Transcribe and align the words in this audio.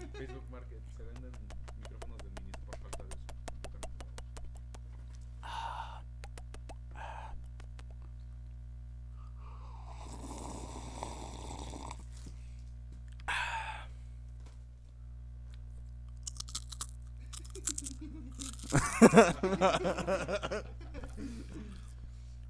Facebook 0.00 0.50
Market 0.50 0.82
se 0.96 1.04
venden 1.04 1.32
micrófonos 1.78 2.18
de 2.18 2.30
minis 2.40 2.56
por 2.66 2.76
falta 2.78 3.04
de 3.04 3.08
uso. 3.08 3.24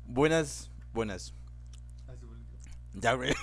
Buenas, 0.07 0.71
buenas. 0.93 1.35
Ya, 2.95 3.15
güey. 3.15 3.35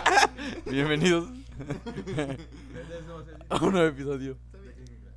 Bienvenidos 0.66 1.41
un 3.60 3.72
nuevo 3.72 3.86
episodio 3.88 4.36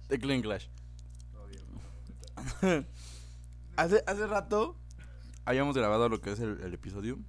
de 0.09 0.19
Clean 0.19 0.41
Clash. 0.41 0.67
Hace, 3.77 4.03
hace 4.07 4.25
rato 4.27 4.77
habíamos 5.43 5.75
grabado 5.75 6.07
lo 6.07 6.21
que 6.21 6.31
es 6.31 6.39
el, 6.39 6.61
el 6.61 6.73
episodio. 6.73 7.19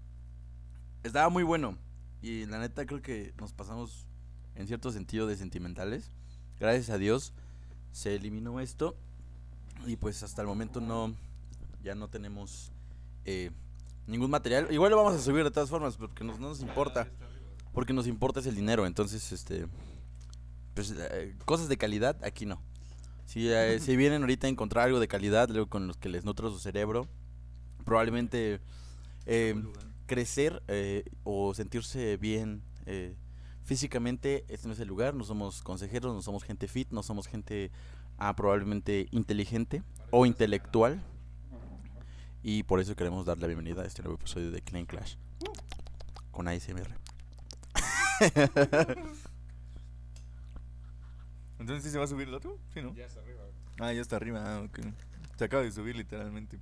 Estaba 1.02 1.28
muy 1.28 1.42
bueno. 1.42 1.76
Y 2.22 2.46
la 2.46 2.58
neta 2.60 2.86
creo 2.86 3.02
que 3.02 3.34
nos 3.38 3.52
pasamos 3.52 4.06
en 4.54 4.66
cierto 4.68 4.92
sentido 4.92 5.26
de 5.26 5.36
sentimentales. 5.36 6.10
Gracias 6.60 6.90
a 6.90 6.98
Dios 6.98 7.32
se 7.92 8.14
eliminó 8.14 8.60
esto. 8.60 8.96
Y 9.86 9.96
pues 9.96 10.22
hasta 10.22 10.40
el 10.42 10.46
momento 10.48 10.80
no. 10.80 11.14
Ya 11.82 11.94
no 11.96 12.08
tenemos 12.08 12.70
eh, 13.24 13.50
ningún 14.06 14.30
material. 14.30 14.68
Igual 14.70 14.90
lo 14.92 14.96
vamos 14.98 15.14
a 15.14 15.18
subir 15.22 15.42
de 15.44 15.50
todas 15.50 15.68
formas 15.68 15.96
porque 15.96 16.22
nos- 16.24 16.38
no 16.38 16.48
nos 16.50 16.60
importa. 16.60 17.08
Porque 17.76 17.92
nos 17.92 18.06
importa 18.06 18.40
es 18.40 18.46
el 18.46 18.54
dinero. 18.54 18.86
Entonces, 18.86 19.32
este. 19.32 19.66
Pues 20.72 20.94
eh, 20.96 21.36
cosas 21.44 21.68
de 21.68 21.76
calidad 21.76 22.16
aquí 22.24 22.46
no. 22.46 22.62
Si, 23.26 23.50
eh, 23.50 23.78
si 23.82 23.96
vienen 23.96 24.22
ahorita 24.22 24.46
a 24.46 24.50
encontrar 24.50 24.86
algo 24.86 24.98
de 24.98 25.08
calidad, 25.08 25.50
luego 25.50 25.68
con 25.68 25.86
los 25.86 25.98
que 25.98 26.08
les 26.08 26.24
nutra 26.24 26.48
su 26.48 26.58
cerebro, 26.58 27.06
probablemente 27.84 28.60
eh, 29.26 29.62
crecer 30.06 30.62
eh, 30.68 31.04
o 31.22 31.52
sentirse 31.52 32.16
bien 32.16 32.62
eh, 32.86 33.14
físicamente, 33.62 34.46
este 34.48 34.68
no 34.68 34.72
es 34.72 34.80
el 34.80 34.88
lugar. 34.88 35.12
No 35.12 35.24
somos 35.24 35.62
consejeros, 35.62 36.14
no 36.14 36.22
somos 36.22 36.44
gente 36.44 36.68
fit, 36.68 36.90
no 36.92 37.02
somos 37.02 37.26
gente 37.26 37.70
ah, 38.16 38.34
probablemente 38.34 39.06
inteligente 39.10 39.82
o 40.10 40.24
intelectual. 40.24 41.02
Y 42.42 42.62
por 42.62 42.80
eso 42.80 42.96
queremos 42.96 43.26
dar 43.26 43.38
la 43.38 43.48
bienvenida 43.48 43.82
a 43.82 43.84
este 43.84 44.00
nuevo 44.00 44.16
episodio 44.16 44.50
de 44.50 44.62
Clean 44.62 44.86
Clash 44.86 45.16
con 46.30 46.48
ASMR. 46.48 47.05
Entonces, 51.58 51.84
¿sí 51.84 51.90
se 51.90 51.98
va 51.98 52.04
a 52.04 52.08
subir 52.08 52.28
el 52.28 52.34
otro? 52.34 52.58
Sí, 52.72 52.82
¿no? 52.82 52.94
Ya 52.94 53.06
está 53.06 53.20
arriba. 53.20 53.42
Ah, 53.80 53.92
ya 53.92 54.00
está 54.00 54.16
arriba. 54.16 54.42
Ah, 54.44 54.62
ok. 54.62 54.80
Se 55.36 55.44
acaba 55.44 55.62
de 55.62 55.72
subir 55.72 55.96
literalmente. 55.96 56.58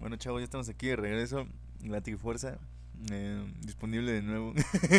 Bueno, 0.00 0.16
chavos, 0.16 0.40
ya 0.40 0.44
estamos 0.44 0.68
aquí 0.68 0.88
de 0.88 0.96
regreso. 0.96 1.46
La 1.82 2.00
Fuerza. 2.18 2.58
eh, 3.10 3.54
disponible 3.60 4.12
de 4.12 4.22
nuevo 4.22 4.52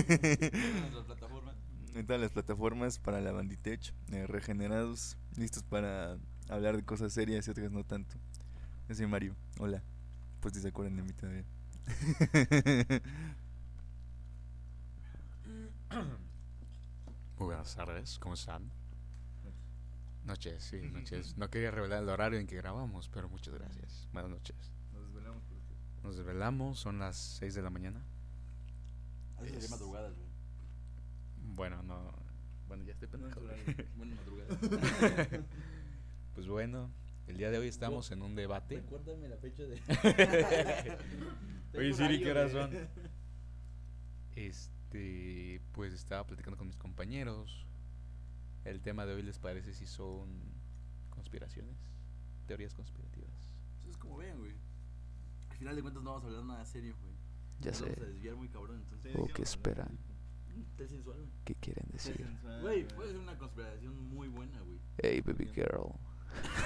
en 1.93 2.05
todas 2.05 2.21
las 2.21 2.31
plataformas 2.31 2.99
para 2.99 3.19
la 3.19 3.31
Banditech. 3.33 3.93
eh, 4.11 4.25
regenerados, 4.27 5.17
listos 5.35 5.63
para 5.63 6.17
hablar 6.47 6.77
de 6.77 6.83
cosas 6.83 7.11
serias 7.13 7.47
y 7.47 7.51
otras 7.51 7.71
no 7.71 7.83
tanto. 7.83 8.15
Yo 8.87 8.95
soy 8.95 9.07
Mario. 9.07 9.35
Hola. 9.59 9.83
Pues 10.39 10.53
si 10.53 10.61
se 10.61 10.69
acuerdan 10.69 10.95
de 10.95 11.03
mí 11.03 11.13
todavía. 11.13 11.43
Muy 17.37 17.45
buenas 17.45 17.75
tardes, 17.75 18.19
¿cómo 18.19 18.33
están? 18.35 18.69
Noches, 20.25 20.63
sí, 20.63 20.81
noches. 20.93 21.37
No 21.37 21.49
quería 21.49 21.71
revelar 21.71 22.03
el 22.03 22.09
horario 22.09 22.39
en 22.39 22.47
que 22.47 22.55
grabamos, 22.57 23.09
pero 23.09 23.29
muchas 23.29 23.53
gracias. 23.53 24.07
Buenas 24.13 24.31
noches. 24.31 24.55
Nos 24.93 25.05
desvelamos. 25.07 25.43
Nos 26.03 26.15
desvelamos, 26.17 26.79
son 26.79 26.99
las 26.99 27.15
6 27.17 27.53
de 27.55 27.61
la 27.61 27.69
mañana. 27.69 28.03
Es- 29.45 29.69
Bueno, 31.55 31.81
no. 31.83 32.13
Bueno, 32.67 32.83
ya 32.83 32.93
estoy 32.93 33.07
pendejo. 33.07 33.41
Buena 33.97 34.15
madrugada. 34.15 35.27
Pues 36.35 36.47
bueno, 36.47 36.89
el 37.27 37.35
día 37.37 37.51
de 37.51 37.57
hoy 37.57 37.67
estamos 37.67 38.11
en 38.11 38.21
un 38.21 38.33
debate. 38.33 38.75
Recuérdame 38.77 39.27
la 39.27 39.35
fecha 39.35 39.63
de. 39.63 39.77
Oye, 41.77 41.93
Siri, 41.93 42.19
¿qué 42.23 42.31
horas 42.31 42.51
son? 42.53 42.71
Este, 44.35 44.71
pues 45.71 45.93
estaba 45.93 46.25
platicando 46.25 46.57
con 46.57 46.67
mis 46.67 46.77
compañeros. 46.77 47.65
El 48.65 48.81
tema 48.81 49.05
de 49.05 49.15
hoy 49.15 49.23
les 49.23 49.39
parece 49.39 49.73
si 49.73 49.85
son 49.85 50.29
conspiraciones, 51.09 51.77
teorías 52.45 52.73
conspirativas. 52.73 53.31
Es 53.87 53.97
como 53.97 54.17
ven, 54.17 54.37
güey. 54.37 54.53
Al 55.49 55.57
final 55.57 55.75
de 55.75 55.81
cuentas 55.81 56.03
no 56.03 56.11
vamos 56.11 56.25
a 56.25 56.27
hablar 56.27 56.43
nada 56.45 56.65
serio, 56.65 56.95
güey. 57.01 57.13
Ya 57.59 57.71
Nos 57.71 57.77
sé. 57.77 57.85
Vamos 57.85 58.01
a 58.01 58.05
desviar 58.05 58.35
muy 58.35 58.49
cabrón, 58.49 58.77
entonces. 58.77 59.15
¿O 59.15 59.27
qué 59.27 59.41
esperan? 59.41 59.97
Sensual, 60.77 61.17
güey. 61.17 61.29
¿Qué 61.45 61.55
quieren 61.55 61.85
decir? 61.91 62.25
Güey, 62.61 62.87
puede 62.87 63.11
ser 63.11 63.19
una 63.19 63.37
conspiración 63.37 63.97
muy 64.09 64.27
buena, 64.27 64.59
güey. 64.61 64.79
Hey, 64.97 65.21
baby 65.21 65.45
girl. 65.53 65.93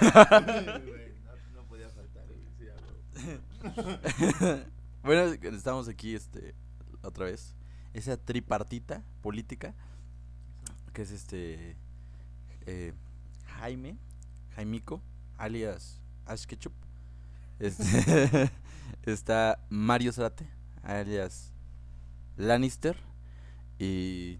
no, 0.02 1.62
no 1.62 1.66
podía 1.68 1.88
faltar. 1.90 2.26
güey, 2.26 2.40
sí, 2.58 2.66
bueno, 5.02 5.32
estamos 5.56 5.88
aquí, 5.88 6.14
este, 6.14 6.54
otra 7.02 7.26
vez. 7.26 7.54
Esa 7.94 8.16
tripartita 8.18 9.02
política. 9.22 9.74
Que 10.92 11.02
es 11.02 11.10
este. 11.10 11.76
eh, 12.66 12.92
Jaime. 13.58 13.96
Jaimico. 14.54 15.00
Alias 15.38 16.00
Ash 16.26 16.44
Ketchup. 16.44 16.74
Este, 17.58 18.50
está 19.04 19.58
Mario 19.70 20.12
Zárate. 20.12 20.46
Alias 20.82 21.52
Lannister. 22.36 22.96
Y 23.78 24.38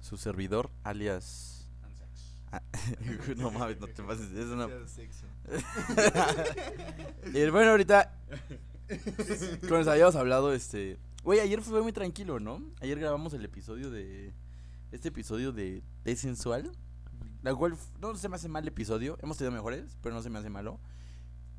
su 0.00 0.16
servidor. 0.16 0.70
Alias. 0.84 1.54
No 3.36 3.50
mames, 3.50 3.78
no 3.78 3.86
te 3.88 4.02
pases. 4.02 4.32
Es 4.32 4.46
una. 4.46 4.66
Y 7.34 7.50
bueno, 7.50 7.72
ahorita. 7.72 8.14
Como 9.62 9.76
les 9.78 9.86
habíamos 9.86 10.16
hablado, 10.16 10.54
este. 10.54 10.98
Güey, 11.22 11.40
ayer 11.40 11.60
fue 11.60 11.82
muy 11.82 11.92
tranquilo, 11.92 12.40
¿no? 12.40 12.62
Ayer 12.80 12.98
grabamos 12.98 13.34
el 13.34 13.44
episodio 13.44 13.90
de. 13.90 14.32
Este 14.92 15.08
episodio 15.08 15.52
de 15.52 15.82
T 16.02 16.16
sensual. 16.16 16.72
La 17.42 17.54
cual 17.54 17.76
no 18.00 18.16
se 18.16 18.28
me 18.28 18.36
hace 18.36 18.48
mal 18.48 18.64
el 18.64 18.68
episodio. 18.68 19.18
Hemos 19.22 19.36
tenido 19.36 19.52
mejores, 19.52 19.96
pero 20.02 20.14
no 20.14 20.22
se 20.22 20.30
me 20.30 20.38
hace 20.38 20.50
malo. 20.50 20.80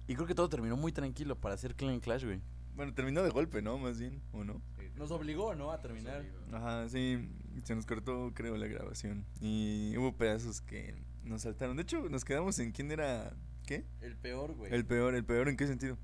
Y 0.07 0.15
creo 0.15 0.27
que 0.27 0.35
todo 0.35 0.49
terminó 0.49 0.75
muy 0.75 0.91
tranquilo 0.91 1.39
para 1.39 1.55
hacer 1.55 1.75
Clean 1.75 1.99
Clash, 1.99 2.25
güey. 2.25 2.41
Bueno, 2.75 2.93
terminó 2.93 3.21
de 3.21 3.29
golpe, 3.29 3.61
¿no? 3.61 3.77
Más 3.77 3.99
bien, 3.99 4.21
¿o 4.31 4.43
no? 4.43 4.61
Nos 4.95 5.11
obligó, 5.11 5.53
¿no? 5.55 5.71
A 5.71 5.81
terminar. 5.81 6.25
Ajá, 6.51 6.89
sí, 6.89 7.29
se 7.63 7.75
nos 7.75 7.85
cortó, 7.85 8.31
creo, 8.33 8.57
la 8.57 8.67
grabación. 8.67 9.25
Y 9.39 9.95
hubo 9.97 10.17
pedazos 10.17 10.61
que 10.61 10.95
nos 11.23 11.43
saltaron. 11.43 11.77
De 11.77 11.83
hecho, 11.83 12.09
nos 12.09 12.25
quedamos 12.25 12.57
en 12.59 12.71
quién 12.71 12.91
era. 12.91 13.35
¿Qué? 13.65 13.85
El 14.01 14.17
peor, 14.17 14.55
güey. 14.55 14.73
El 14.73 14.85
peor, 14.85 15.13
el 15.13 15.23
peor, 15.23 15.47
¿en 15.47 15.57
qué 15.57 15.67
sentido? 15.67 15.97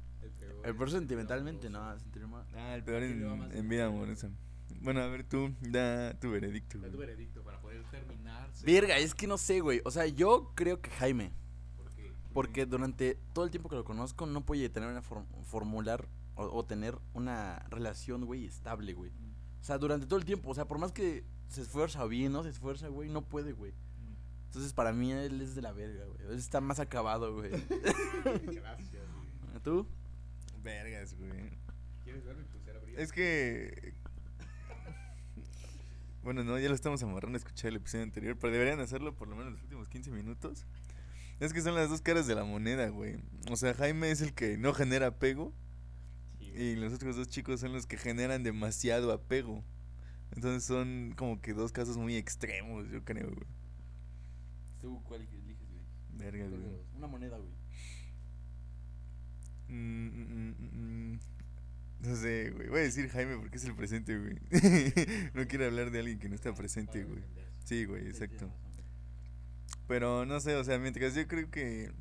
El 0.65 0.75
peor 0.75 0.91
sentimentalmente, 0.91 1.69
no. 1.69 1.97
sentimental- 1.99 2.45
Ah, 2.55 2.75
el 2.75 2.83
peor 2.83 3.03
en, 3.03 3.51
en 3.53 3.69
vida 3.69 3.85
amorosa. 3.87 4.29
Bueno, 4.81 5.01
a 5.01 5.07
ver, 5.07 5.23
tú, 5.23 5.53
da 5.61 6.13
tu 6.19 6.31
veredicto. 6.31 6.77
Da 6.79 6.89
tu 6.89 6.97
güey. 6.97 7.07
veredicto 7.07 7.43
para 7.43 7.59
poder 7.61 7.83
terminar. 7.91 8.49
Verga, 8.65 8.97
es 8.97 9.13
que 9.15 9.25
no 9.27 9.37
sé, 9.37 9.59
güey. 9.61 9.81
O 9.85 9.91
sea, 9.91 10.05
yo 10.05 10.51
creo 10.55 10.81
que 10.81 10.89
Jaime. 10.91 11.31
¿Por 11.77 11.89
qué? 11.95 12.11
Porque 12.33 12.65
durante 12.65 13.17
todo 13.33 13.45
el 13.45 13.51
tiempo 13.51 13.69
que 13.69 13.75
lo 13.75 13.83
conozco 13.85 14.25
no 14.25 14.45
puede 14.45 14.67
tener 14.69 14.89
una 14.89 15.01
for- 15.01 15.25
formular 15.43 16.07
o, 16.35 16.43
o 16.45 16.65
tener 16.65 16.97
una 17.13 17.59
relación, 17.69 18.25
güey, 18.25 18.45
estable, 18.45 18.93
güey. 18.93 19.11
O 19.61 19.63
sea, 19.63 19.77
durante 19.77 20.05
todo 20.05 20.19
el 20.19 20.25
tiempo, 20.25 20.49
o 20.49 20.53
sea, 20.53 20.67
por 20.67 20.77
más 20.77 20.91
que 20.91 21.23
se 21.47 21.61
esfuerza 21.61 22.05
bien, 22.05 22.31
¿no? 22.33 22.43
Se 22.43 22.49
esfuerza, 22.49 22.87
güey, 22.89 23.09
no 23.09 23.23
puede, 23.23 23.53
güey. 23.53 23.73
Entonces, 24.47 24.73
para 24.73 24.93
mí 24.93 25.11
él 25.11 25.41
es 25.41 25.55
de 25.55 25.61
la 25.61 25.71
verga, 25.73 26.05
güey. 26.05 26.19
Él 26.29 26.37
está 26.37 26.61
más 26.61 26.79
acabado, 26.79 27.33
güey. 27.33 27.51
Gracias. 28.45 29.03
¿Tú? 29.63 29.87
Vergas, 30.65 31.13
güey. 31.13 31.51
¿Quieres 32.03 32.25
ver 32.25 32.35
mi 32.35 32.43
pulsera 32.45 32.79
brilla? 32.79 32.99
Es 32.99 33.11
que. 33.11 33.93
Bueno, 36.23 36.43
no, 36.43 36.57
ya 36.57 36.69
lo 36.69 36.73
estamos 36.73 37.03
amarrando 37.03 37.35
a 37.35 37.39
escuchar 37.39 37.69
el 37.69 37.75
episodio 37.75 38.03
anterior, 38.03 38.35
pero 38.39 38.51
deberían 38.51 38.79
hacerlo 38.79 39.15
por 39.15 39.27
lo 39.27 39.35
menos 39.35 39.53
los 39.53 39.61
últimos 39.61 39.87
15 39.87 40.09
minutos. 40.09 40.65
Es 41.39 41.53
que 41.53 41.61
son 41.61 41.75
las 41.75 41.89
dos 41.89 42.01
caras 42.01 42.25
de 42.25 42.33
la 42.33 42.45
moneda, 42.45 42.89
güey. 42.89 43.17
O 43.51 43.55
sea, 43.55 43.75
Jaime 43.75 44.09
es 44.09 44.21
el 44.21 44.33
que 44.33 44.57
no 44.57 44.73
genera 44.73 45.05
apego 45.05 45.53
y 46.39 46.75
los 46.77 46.93
otros 46.93 47.15
dos 47.15 47.27
chicos 47.27 47.59
son 47.59 47.73
los 47.73 47.85
que 47.85 47.97
generan 47.97 48.41
demasiado 48.41 49.11
apego. 49.11 49.63
Entonces 50.31 50.63
son 50.63 51.13
como 51.15 51.41
que 51.41 51.53
dos 51.53 51.71
casos 51.71 51.95
muy 51.97 52.15
extremos, 52.15 52.89
yo 52.89 53.03
creo, 53.05 53.27
güey. 53.27 53.47
¿Tú 54.81 55.03
cuál 55.03 55.21
eliges, 55.21 55.69
güey? 55.69 55.83
Vergas, 56.13 56.49
güey. 56.49 56.63
Una 56.95 57.05
moneda, 57.05 57.37
güey. 57.37 57.53
Mm, 59.67 60.07
mm, 60.07 60.55
mm. 61.13 61.19
No 62.01 62.15
sé, 62.15 62.51
güey. 62.51 62.69
Voy 62.69 62.79
a 62.79 62.83
decir 62.83 63.09
Jaime 63.09 63.37
porque 63.37 63.57
es 63.57 63.65
el 63.65 63.75
presente, 63.75 64.17
güey. 64.17 64.35
no 65.33 65.47
quiero 65.47 65.65
hablar 65.65 65.91
de 65.91 65.99
alguien 65.99 66.19
que 66.19 66.29
no 66.29 66.35
está 66.35 66.53
presente, 66.53 67.03
güey. 67.03 67.23
Sí, 67.63 67.85
güey, 67.85 68.07
exacto. 68.07 68.49
Pero 69.87 70.25
no 70.25 70.39
sé, 70.39 70.55
o 70.55 70.63
sea, 70.63 70.77
mientras 70.77 71.15
yo 71.15 71.27
creo 71.27 71.49
que 71.49 71.91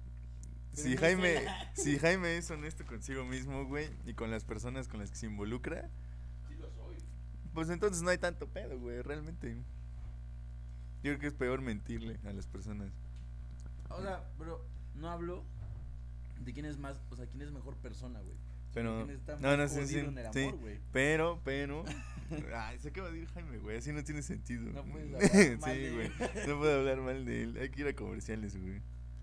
si 0.73 0.97
Jaime, 0.97 1.45
si 1.75 1.99
Jaime 1.99 2.37
es 2.37 2.51
honesto 2.51 2.85
consigo 2.87 3.25
mismo, 3.25 3.65
güey, 3.67 3.89
y 4.07 4.15
con 4.15 4.31
las 4.31 4.45
personas 4.45 4.89
con 4.89 5.01
las 5.01 5.11
que 5.11 5.17
se 5.17 5.27
involucra, 5.27 5.91
Sí 6.49 6.55
lo 6.57 6.71
soy. 6.71 6.97
pues 7.53 7.69
entonces 7.71 8.03
no 8.03 8.11
hay 8.11 8.19
tanto 8.19 8.49
pedo, 8.49 8.79
güey, 8.79 9.01
realmente. 9.03 9.55
Yo 11.03 11.11
creo 11.13 11.19
que 11.19 11.27
es 11.29 11.35
peor 11.35 11.61
mentirle 11.61 12.19
a 12.25 12.33
las 12.33 12.47
personas. 12.47 12.91
O 13.91 14.03
sea, 14.03 14.25
pero 14.39 14.67
no 14.95 15.11
hablo 15.11 15.45
de 16.45 16.53
quién 16.53 16.67
es 16.67 16.79
más, 16.79 17.01
o 17.11 17.17
sea, 17.17 17.27
quién 17.27 17.43
es 17.43 17.51
mejor 17.51 17.77
persona, 17.77 18.21
güey. 18.21 18.37
Pero, 18.73 19.07
no, 19.41 19.57
no, 19.57 19.69
sí, 19.69 19.87
sí, 19.87 19.99
en 20.01 20.19
el 20.19 20.33
sí. 20.33 20.45
amor, 20.45 20.59
güey. 20.59 20.81
Pero, 20.93 21.41
pero, 21.45 21.85
ay, 22.57 22.79
se 22.81 22.89
acaba 22.89 23.11
de 23.11 23.21
ir 23.21 23.29
Jaime, 23.29 23.59
güey, 23.59 23.77
así 23.77 23.93
no 23.93 24.03
tiene 24.03 24.23
sentido. 24.23 24.73
No 24.73 24.85
puedes 24.85 25.15
hablar 25.15 25.59
mal 25.61 25.75
sí, 25.75 25.81
de 25.81 25.93
güey, 25.93 26.11
no 26.49 26.59
puedo 26.59 26.79
hablar 26.81 27.01
mal 27.01 27.25
de 27.25 27.43
él, 27.45 27.57
hay 27.61 27.69
que 27.71 27.83
ir 27.83 27.87
a 27.87 27.95
comerciales, 27.95 28.61
güey. 28.61 28.81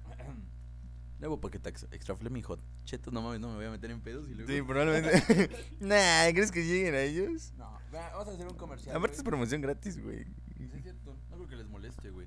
Luego 1.20 1.40
porque 1.40 1.60
te 1.60 1.70
ex- 1.70 1.88
extra 1.92 2.16
mi 2.32 2.42
hot. 2.42 2.60
Cheto, 2.84 3.12
no 3.12 3.22
mames, 3.22 3.40
no 3.40 3.50
me 3.50 3.56
voy 3.56 3.66
a 3.66 3.72
meter 3.72 3.92
en 3.92 4.02
pedos 4.02 4.28
y 4.28 4.34
luego. 4.34 4.52
Sí, 4.52 4.60
probablemente. 4.64 5.50
nah, 5.80 6.32
¿crees 6.34 6.52
que 6.52 6.66
lleguen 6.66 6.96
a 6.96 7.02
ellos? 7.02 7.54
No, 7.58 7.78
vamos 7.92 8.28
a 8.28 8.32
hacer 8.32 8.48
un 8.48 8.56
comercial. 8.56 8.96
Aparte 8.96 9.18
es 9.18 9.24
promoción 9.24 9.62
gratis, 9.62 10.02
güey. 10.02 10.26
Sí, 10.58 10.68
es 10.74 10.82
cierto. 10.82 11.16
No 11.30 11.36
creo 11.36 11.48
que 11.48 11.56
les 11.58 11.68
moleste, 11.68 12.10
güey. 12.10 12.26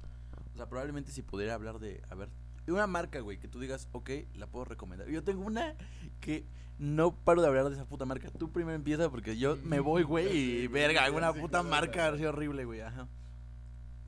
O 0.53 0.57
sea, 0.57 0.69
probablemente 0.69 1.11
si 1.11 1.23
pudiera 1.23 1.55
hablar 1.55 1.81
de, 1.81 2.01
a 2.09 2.15
ver, 2.15 2.31
una 2.73 2.87
marca, 2.87 3.21
güey, 3.21 3.39
que 3.39 3.49
tú 3.49 3.61
digas, 3.61 3.89
ok, 3.93 4.11
la 4.35 4.47
puedo 4.47 4.65
recomendar. 4.65 5.09
Yo 5.09 5.23
tengo 5.23 5.43
una 5.45 5.75
que 6.21 6.47
no 6.79 7.15
paro 7.15 7.43
de 7.43 7.49
hablar 7.49 7.67
de 7.69 7.75
esa 7.75 7.85
puta 7.87 8.05
marca. 8.07 8.31
Tú 8.31 8.51
primero 8.51 8.75
empieza 8.75 9.11
porque 9.11 9.37
yo 9.37 9.57
me 9.65 9.81
voy, 9.81 10.03
güey, 10.03 10.37
y 10.37 10.67
verga, 10.69 11.11
una 11.11 11.33
Sí, 11.33 11.41
puta 11.41 11.63
marca 11.63 12.09
así 12.09 12.25
horrible, 12.25 12.65
güey, 12.65 12.81
ajá. 12.81 13.09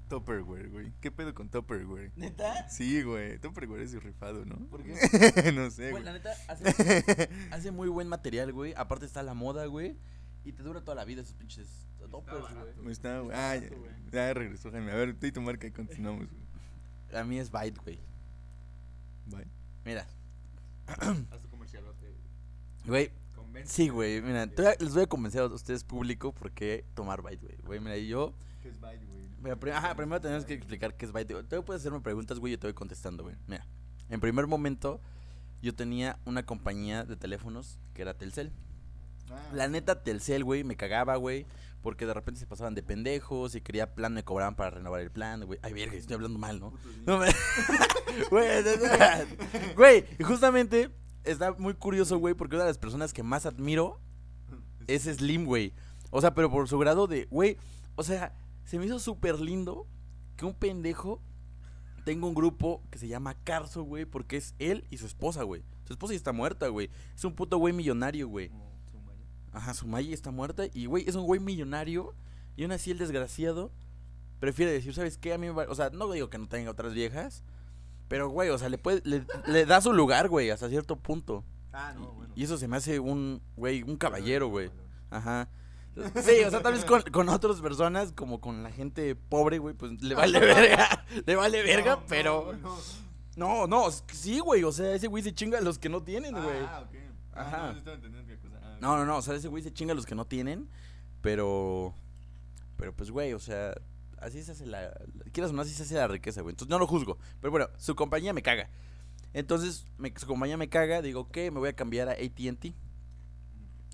Tupperware, 0.08 0.68
güey. 0.70 0.92
¿Qué 1.00 1.10
pedo 1.10 1.34
con 1.34 1.48
Tupperware? 1.48 2.12
¿Neta? 2.14 2.68
Sí, 2.68 3.02
güey. 3.02 3.38
Tupperware 3.40 3.82
es 3.82 4.00
rifado, 4.02 4.44
¿no? 4.44 4.54
¿Por 4.68 4.84
qué? 4.84 4.92
no 5.52 5.68
sé, 5.70 5.90
Güey, 5.90 6.02
güey. 6.02 6.04
la 6.04 6.12
neta, 6.12 6.30
hace, 6.46 7.28
hace 7.50 7.70
muy 7.72 7.88
buen 7.88 8.06
material, 8.08 8.52
güey. 8.52 8.72
Aparte 8.76 9.04
está 9.04 9.24
la 9.24 9.34
moda, 9.34 9.66
güey. 9.66 9.96
Y 10.44 10.52
te 10.52 10.62
dura 10.62 10.80
toda 10.80 10.94
la 10.94 11.04
vida 11.04 11.22
esos 11.22 11.34
pinches 11.34 11.88
toppers, 12.08 12.38
güey. 12.40 12.86
Me 12.86 12.92
está, 12.92 13.18
güey. 13.18 13.32
Está 13.32 13.50
Ah, 13.50 13.56
ya, 13.56 13.68
güey. 13.68 13.90
ya 14.12 14.32
regresó, 14.34 14.70
Jaime. 14.70 14.92
A 14.92 14.94
ver, 14.94 15.14
tú 15.18 15.26
y 15.26 15.32
tu 15.32 15.40
marca 15.40 15.66
y 15.66 15.72
continuamos, 15.72 16.28
güey. 16.28 17.20
A 17.20 17.24
mí 17.24 17.40
es 17.40 17.50
Byte, 17.50 17.78
güey. 17.82 17.98
Bye. 19.26 19.46
Mira, 19.84 20.06
Haz 20.86 21.40
tu 21.42 21.48
comercialote. 21.50 22.14
güey. 22.86 23.10
Convence. 23.34 23.72
Sí, 23.72 23.88
güey. 23.88 24.20
Mira, 24.22 24.46
te 24.46 24.62
voy 24.62 24.72
a- 24.72 24.76
les 24.84 24.94
voy 24.94 25.02
a 25.02 25.06
convencer 25.06 25.40
a 25.42 25.46
ustedes, 25.46 25.84
público, 25.84 26.32
por 26.32 26.50
qué 26.52 26.84
tomar 26.94 27.22
Byte, 27.22 27.42
güey. 27.42 27.56
Güey, 27.64 27.80
mira, 27.80 27.96
yo. 27.98 28.32
¿Qué 28.62 28.68
es 28.68 28.80
Byte, 28.80 29.04
güey? 29.06 29.26
Mira, 29.42 29.56
pri- 29.56 29.70
ajá, 29.70 29.94
primero 29.94 30.20
tenemos 30.20 30.44
que 30.44 30.54
explicar 30.54 30.94
qué 30.96 31.06
es 31.06 31.12
Byte. 31.12 31.34
Tú 31.48 31.64
puedes 31.64 31.82
hacerme 31.82 32.00
preguntas, 32.00 32.38
güey, 32.38 32.52
yo 32.52 32.58
te 32.58 32.66
voy 32.66 32.74
contestando, 32.74 33.22
güey. 33.24 33.36
Mira, 33.46 33.66
en 34.08 34.20
primer 34.20 34.46
momento, 34.46 35.00
yo 35.62 35.74
tenía 35.74 36.18
una 36.24 36.44
compañía 36.44 37.04
de 37.04 37.16
teléfonos 37.16 37.78
que 37.94 38.02
era 38.02 38.14
Telcel. 38.14 38.52
Ah, 39.30 39.50
La 39.52 39.68
neta, 39.68 40.02
Telcel, 40.02 40.44
güey, 40.44 40.62
me 40.64 40.76
cagaba, 40.76 41.16
güey. 41.16 41.46
Porque 41.82 42.06
de 42.06 42.14
repente 42.14 42.40
se 42.40 42.46
pasaban 42.46 42.74
de 42.74 42.82
pendejos. 42.82 43.52
Si 43.52 43.60
quería 43.60 43.94
plan, 43.94 44.12
me 44.12 44.24
cobraban 44.24 44.56
para 44.56 44.70
renovar 44.70 45.00
el 45.00 45.10
plan, 45.10 45.44
güey. 45.44 45.58
Ay, 45.62 45.72
verga, 45.72 45.96
estoy 45.96 46.14
hablando 46.14 46.38
mal, 46.38 46.58
¿no? 46.58 46.72
No 47.06 47.18
me. 47.18 47.28
Güey. 48.30 48.64
Güey, 49.76 50.04
y 50.18 50.24
justamente 50.24 50.90
está 51.24 51.52
muy 51.52 51.74
curioso, 51.74 52.18
güey, 52.18 52.34
porque 52.34 52.56
una 52.56 52.64
de 52.64 52.70
las 52.70 52.78
personas 52.78 53.12
que 53.12 53.22
más 53.22 53.44
admiro 53.44 54.00
es 54.86 55.02
Slim, 55.02 55.44
güey. 55.44 55.74
O 56.10 56.20
sea, 56.20 56.34
pero 56.34 56.50
por 56.50 56.66
su 56.68 56.78
grado 56.78 57.06
de, 57.06 57.26
güey, 57.30 57.58
o 57.94 58.02
sea, 58.02 58.34
se 58.64 58.78
me 58.78 58.86
hizo 58.86 58.98
súper 58.98 59.38
lindo 59.38 59.86
que 60.36 60.46
un 60.46 60.54
pendejo 60.54 61.20
tenga 62.04 62.26
un 62.26 62.34
grupo 62.34 62.82
que 62.90 62.98
se 62.98 63.08
llama 63.08 63.34
Carso, 63.42 63.82
güey, 63.82 64.04
porque 64.04 64.36
es 64.36 64.54
él 64.58 64.86
y 64.90 64.98
su 64.98 65.06
esposa, 65.06 65.42
güey. 65.42 65.64
Su 65.84 65.92
esposa 65.92 66.12
ya 66.12 66.18
está 66.18 66.32
muerta, 66.32 66.68
güey. 66.68 66.90
Es 67.14 67.24
un 67.24 67.34
puto 67.34 67.58
güey 67.58 67.72
millonario, 67.72 68.28
güey. 68.28 68.50
Ajá, 69.56 69.72
su 69.72 69.86
Maya 69.86 70.12
está 70.12 70.30
muerta 70.30 70.64
y, 70.74 70.84
güey, 70.84 71.08
es 71.08 71.14
un 71.14 71.24
güey 71.24 71.40
millonario. 71.40 72.14
Y 72.56 72.62
aún 72.64 72.72
así 72.72 72.90
el 72.90 72.98
desgraciado 72.98 73.72
prefiere 74.38 74.70
decir, 74.70 74.94
¿sabes 74.94 75.16
qué? 75.16 75.32
A 75.32 75.38
mí 75.38 75.46
me 75.46 75.52
va-". 75.52 75.66
O 75.70 75.74
sea, 75.74 75.88
no 75.90 76.10
digo 76.12 76.28
que 76.28 76.36
no 76.38 76.46
tenga 76.46 76.70
otras 76.70 76.92
viejas. 76.92 77.42
Pero, 78.08 78.28
güey, 78.28 78.50
o 78.50 78.58
sea, 78.58 78.68
le, 78.68 78.76
puede, 78.78 79.00
le, 79.04 79.24
le 79.46 79.64
da 79.66 79.80
su 79.80 79.92
lugar, 79.94 80.28
güey, 80.28 80.50
hasta 80.50 80.68
cierto 80.68 80.96
punto. 80.96 81.42
Ah, 81.72 81.92
Y- 81.96 82.00
no, 82.00 82.12
bueno. 82.12 82.32
Y 82.36 82.44
eso 82.44 82.58
se 82.58 82.68
me 82.68 82.76
hace 82.76 83.00
un, 83.00 83.40
güey, 83.56 83.82
un 83.82 83.96
caballero, 83.96 84.48
güey. 84.48 84.70
Ajá. 85.10 85.48
Sí, 86.22 86.44
o 86.46 86.50
sea, 86.50 86.60
tal 86.62 86.74
vez 86.74 86.84
con, 86.84 87.00
con 87.10 87.30
otras 87.30 87.62
personas, 87.62 88.12
como 88.12 88.38
con 88.42 88.62
la 88.62 88.70
gente 88.70 89.14
pobre, 89.16 89.56
güey, 89.58 89.74
pues 89.74 90.02
le 90.02 90.14
vale 90.14 90.38
verga. 90.40 91.04
Le 91.24 91.34
vale 91.34 91.62
verga, 91.62 92.00
pero. 92.06 92.52
No, 93.36 93.66
no, 93.66 93.86
sí, 94.12 94.38
güey. 94.40 94.62
O 94.64 94.72
sea, 94.72 94.92
ese 94.94 95.06
güey 95.06 95.22
se 95.22 95.34
chinga 95.34 95.56
a 95.58 95.62
los 95.62 95.78
que 95.78 95.88
no 95.88 96.02
tienen, 96.02 96.32
güey. 96.34 96.58
Ah, 96.68 96.84
ok. 96.86 96.96
Ajá. 97.32 97.68
Ah, 97.70 97.72
no, 97.72 98.25
No, 98.80 98.96
no, 98.96 99.04
no. 99.04 99.16
O 99.18 99.22
sea, 99.22 99.34
ese 99.34 99.48
güey 99.48 99.62
se 99.62 99.72
chinga 99.72 99.92
a 99.92 99.94
los 99.96 100.06
que 100.06 100.14
no 100.14 100.24
tienen. 100.26 100.68
Pero. 101.22 101.94
Pero 102.76 102.92
pues, 102.94 103.10
güey, 103.10 103.32
o 103.32 103.38
sea. 103.38 103.74
Así 104.18 104.42
se 104.42 104.52
hace 104.52 104.66
la. 104.66 104.82
la- 104.82 105.30
Quieras 105.32 105.50
o 105.52 105.54
no, 105.54 105.62
así 105.62 105.72
se 105.72 105.82
hace 105.82 105.94
la 105.94 106.08
riqueza, 106.08 106.40
güey. 106.42 106.52
Entonces 106.52 106.70
no 106.70 106.78
lo 106.78 106.86
juzgo. 106.86 107.18
Pero 107.40 107.50
bueno, 107.50 107.68
su 107.78 107.94
compañía 107.94 108.32
me 108.32 108.42
caga. 108.42 108.68
Entonces, 109.34 109.84
me- 109.98 110.12
su 110.16 110.26
compañía 110.26 110.56
me 110.56 110.68
caga. 110.68 111.02
Digo, 111.02 111.20
ok, 111.20 111.36
me 111.36 111.50
voy 111.50 111.68
a 111.68 111.72
cambiar 111.74 112.08
a 112.08 112.12
ATT. 112.12 112.74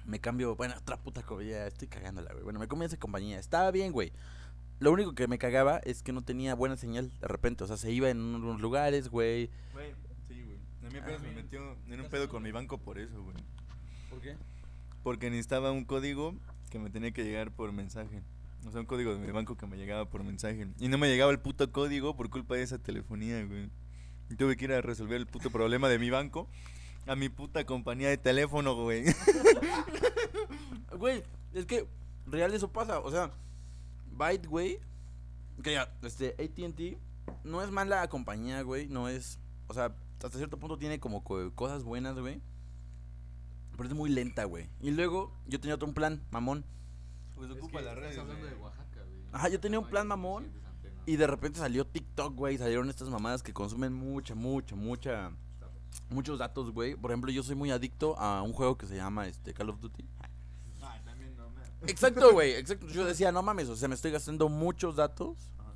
Me 0.05 0.21
cambio, 0.21 0.57
bueno, 0.57 0.75
otra 0.79 0.97
puta 0.97 1.23
compañía. 1.23 1.67
Estoy 1.67 1.89
cagándola, 1.89 2.33
güey. 2.33 2.45
Bueno, 2.45 2.59
me 2.59 2.85
a 2.85 2.87
esa 2.87 2.97
compañía. 2.99 3.39
Estaba 3.39 3.71
bien, 3.71 3.93
güey. 3.93 4.13
Lo 4.81 4.91
único 4.91 5.15
que 5.15 5.29
me 5.29 5.39
cagaba 5.39 5.79
es 5.79 6.03
que 6.03 6.13
no 6.13 6.23
tenía 6.23 6.57
buena 6.57 6.77
señal 6.77 7.13
de 7.21 7.29
repente. 7.29 7.63
O 7.63 7.67
sea, 7.69 7.77
se 7.77 7.93
iba 7.93 8.11
en 8.11 8.19
unos 8.19 8.61
lugares, 8.61 9.09
güey. 9.11 9.49
Güey, 9.73 9.95
sí, 10.27 10.43
güey. 10.43 10.57
A 10.85 10.91
mí 10.93 10.99
Ah, 10.99 11.03
apenas 11.03 11.23
me 11.23 11.31
metió 11.33 11.77
en 11.87 12.01
un 12.01 12.09
pedo 12.09 12.29
con 12.29 12.43
mi 12.43 12.51
banco 12.51 12.79
por 12.79 12.99
eso, 12.99 13.23
güey. 13.23 13.37
¿Por 14.11 14.21
qué? 14.21 14.37
Porque 15.03 15.31
necesitaba 15.31 15.73
un 15.73 15.85
código 15.85 16.35
que 16.71 16.79
me 16.79 16.91
tenía 16.91 17.11
que 17.13 17.25
llegar 17.25 17.51
por 17.53 17.73
mensaje. 17.73 18.23
O 18.67 18.71
sea, 18.71 18.81
un 18.81 18.87
código 18.87 19.13
de 19.15 19.19
mi 19.21 19.31
banco 19.33 19.57
que 19.57 19.67
me 19.67 19.77
llegaba 19.77 20.09
por 20.09 20.23
mensaje. 20.23 20.69
Y 20.79 20.89
no 20.89 20.97
me 20.99 21.09
llegaba 21.09 21.33
el 21.33 21.41
puto 21.41 21.71
código 21.73 22.15
por 22.17 22.31
culpa 22.31 22.55
de 22.55 22.63
esa 22.63 22.79
telefonía, 22.79 23.45
güey. 23.45 23.69
Y 24.31 24.37
tuve 24.37 24.57
que 24.57 24.65
ir 24.67 24.73
a 24.73 24.81
resolver 24.81 25.17
el 25.17 25.27
puto 25.27 25.51
problema 25.51 25.89
de 25.89 25.99
mi 25.99 26.11
banco 26.11 26.49
a 27.07 27.17
mi 27.17 27.29
puta 27.29 27.65
compañía 27.67 28.09
de 28.09 28.17
teléfono, 28.19 28.75
güey. 28.77 29.05
Güey, 30.99 31.23
es 31.55 31.67
que 31.67 31.87
real 32.27 32.53
eso 32.55 32.71
pasa. 32.71 33.01
O 33.01 33.11
sea, 33.11 33.31
Byte, 34.13 34.47
güey. 34.47 34.79
Que 35.63 35.73
ya, 35.73 35.93
este, 36.03 36.35
ATT 36.39 36.99
no 37.45 37.63
es 37.63 37.71
mala 37.71 38.07
compañía, 38.09 38.63
güey. 38.63 38.89
No 38.89 39.09
es. 39.09 39.39
O 39.69 39.75
sea, 39.75 39.95
hasta 40.23 40.31
cierto 40.39 40.59
punto 40.59 40.79
tiene 40.79 41.01
como 41.01 41.25
co- 41.25 41.53
cosas 41.55 41.83
buenas, 41.83 42.19
güey. 42.19 42.41
Pero 43.77 43.89
es 43.89 43.95
muy 43.95 44.11
lenta, 44.11 44.45
güey. 44.45 44.69
Y 44.81 44.91
luego 44.91 45.33
yo 45.47 45.61
tenía 45.61 45.75
otro 45.75 45.93
plan, 45.93 46.23
mamón. 46.31 46.65
Pues 47.35 47.51
Es 47.51 47.57
ocupa 47.57 47.79
que 47.79 47.85
la 47.85 47.93
estás 47.93 48.11
red. 48.13 48.19
hablando 48.19 48.47
de 48.47 48.55
Oaxaca, 48.55 49.03
güey. 49.03 49.23
Ajá, 49.33 49.49
yo 49.49 49.61
tenía 49.61 49.79
un 49.79 49.89
plan 49.89 50.07
mamón. 50.07 50.53
Y 51.05 51.17
de 51.17 51.27
repente 51.27 51.59
salió 51.59 51.85
TikTok, 51.87 52.35
güey. 52.37 52.59
Salieron 52.59 52.89
estas 52.89 53.09
mamadas 53.09 53.43
que 53.43 53.53
consumen 53.53 53.93
mucha, 53.93 54.35
mucha, 54.35 54.77
mucha. 54.77 55.33
Muchos 56.11 56.39
datos, 56.39 56.71
güey. 56.71 56.95
Por 56.95 57.11
ejemplo, 57.11 57.31
yo 57.33 57.43
soy 57.43 57.57
muy 57.57 57.71
adicto 57.71 58.17
a 58.19 58.43
un 58.43 58.53
juego 58.53 58.77
que 58.79 58.87
se 58.87 58.97
llama 58.97 59.27
este, 59.27 59.53
Call 59.53 59.71
of 59.71 59.81
Duty. 59.81 60.05
Ah, 60.81 61.01
también 61.05 61.37
no 61.37 61.51
me. 61.51 61.63
Exacto, 61.91 62.33
güey. 62.33 62.53
Exacto. 62.53 62.87
Yo 62.89 63.05
decía, 63.05 63.33
no 63.33 63.43
mames, 63.43 63.69
o 63.69 63.75
sea, 63.77 63.89
me 63.89 63.95
estoy 63.95 64.11
gastando 64.13 64.49
muchos 64.49 64.95
datos. 64.97 65.51
Ajá. 65.59 65.73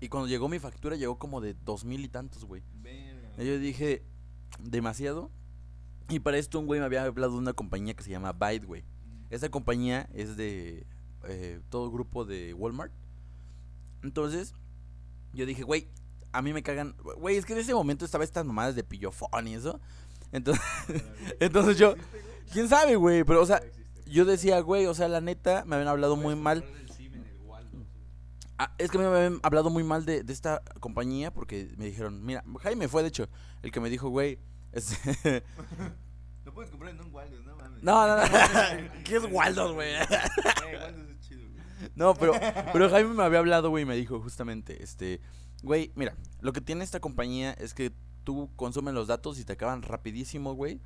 Y 0.00 0.08
cuando 0.08 0.28
llegó 0.28 0.48
mi 0.48 0.58
factura, 0.58 0.96
llegó 0.96 1.18
como 1.18 1.40
de 1.40 1.54
dos 1.54 1.84
mil 1.84 2.02
y 2.04 2.08
tantos, 2.08 2.44
güey. 2.46 2.62
Verga. 2.80 3.42
Y 3.42 3.46
yo 3.46 3.58
dije, 3.58 4.02
demasiado. 4.60 5.30
Y 6.08 6.20
para 6.20 6.38
esto 6.38 6.58
un 6.58 6.66
güey 6.66 6.80
me 6.80 6.86
había 6.86 7.04
hablado 7.04 7.32
de 7.32 7.38
una 7.38 7.52
compañía 7.54 7.94
que 7.94 8.02
se 8.02 8.10
llama 8.10 8.32
Byte, 8.32 8.66
güey. 8.66 8.84
Esa 9.30 9.48
compañía 9.48 10.08
es 10.12 10.36
de 10.36 10.86
eh, 11.24 11.60
todo 11.70 11.90
grupo 11.90 12.24
de 12.24 12.52
Walmart. 12.54 12.92
Entonces, 14.02 14.54
yo 15.32 15.46
dije, 15.46 15.62
güey, 15.62 15.88
a 16.32 16.42
mí 16.42 16.52
me 16.52 16.62
cagan. 16.62 16.94
Güey, 17.16 17.36
es 17.36 17.46
que 17.46 17.54
en 17.54 17.60
ese 17.60 17.74
momento 17.74 18.04
estaba 18.04 18.24
estas 18.24 18.44
mamadas 18.44 18.74
de 18.74 18.84
pillofón 18.84 19.48
y 19.48 19.54
eso. 19.54 19.80
Entonces, 20.30 20.62
entonces 21.40 21.78
yo, 21.78 21.94
quién 22.52 22.68
sabe, 22.68 22.96
güey. 22.96 23.24
Pero, 23.24 23.40
o 23.42 23.46
sea, 23.46 23.62
yo 24.06 24.24
decía, 24.24 24.60
güey, 24.60 24.86
o 24.86 24.94
sea, 24.94 25.08
la 25.08 25.20
neta, 25.20 25.64
me 25.64 25.76
habían 25.76 25.88
hablado 25.88 26.16
muy 26.16 26.36
mal. 26.36 26.64
Ah, 28.58 28.72
es 28.78 28.90
que 28.90 28.98
me 28.98 29.04
habían 29.06 29.40
hablado 29.42 29.70
muy 29.70 29.82
mal 29.82 30.04
de, 30.04 30.22
de 30.22 30.32
esta 30.32 30.62
compañía 30.78 31.32
porque 31.32 31.72
me 31.76 31.86
dijeron, 31.86 32.24
mira, 32.24 32.44
Jaime 32.60 32.86
fue 32.86 33.02
de 33.02 33.08
hecho 33.08 33.28
el 33.62 33.72
que 33.72 33.80
me 33.80 33.90
dijo, 33.90 34.10
güey, 34.10 34.38
Lo 36.44 36.52
puedes 36.52 36.70
comprar 36.70 36.94
en 36.94 37.00
un 37.00 37.12
Waldos, 37.14 37.44
no 37.44 37.56
mames. 37.56 37.82
no, 37.82 38.06
no, 38.06 38.16
no, 38.16 38.22
¿qué 39.04 39.16
es 39.16 39.24
Waldos, 39.30 39.72
güey? 39.72 39.94
Eh, 39.94 40.06
Waldos 40.80 41.08
es 41.10 41.20
chido, 41.20 41.40
güey. 41.48 41.90
No, 41.96 42.14
pero, 42.14 42.32
pero 42.72 42.90
Jaime 42.90 43.14
me 43.14 43.22
había 43.22 43.38
hablado, 43.38 43.70
güey, 43.70 43.82
y 43.84 43.86
me 43.86 43.96
dijo 43.96 44.20
justamente, 44.20 44.82
este, 44.82 45.20
güey, 45.62 45.90
mira, 45.94 46.14
lo 46.40 46.52
que 46.52 46.60
tiene 46.60 46.84
esta 46.84 47.00
compañía 47.00 47.52
es 47.54 47.72
que 47.72 47.92
tú 48.24 48.50
consumes 48.56 48.92
los 48.94 49.06
datos 49.06 49.38
y 49.38 49.44
te 49.44 49.54
acaban 49.54 49.82
rapidísimo, 49.82 50.52
güey, 50.54 50.80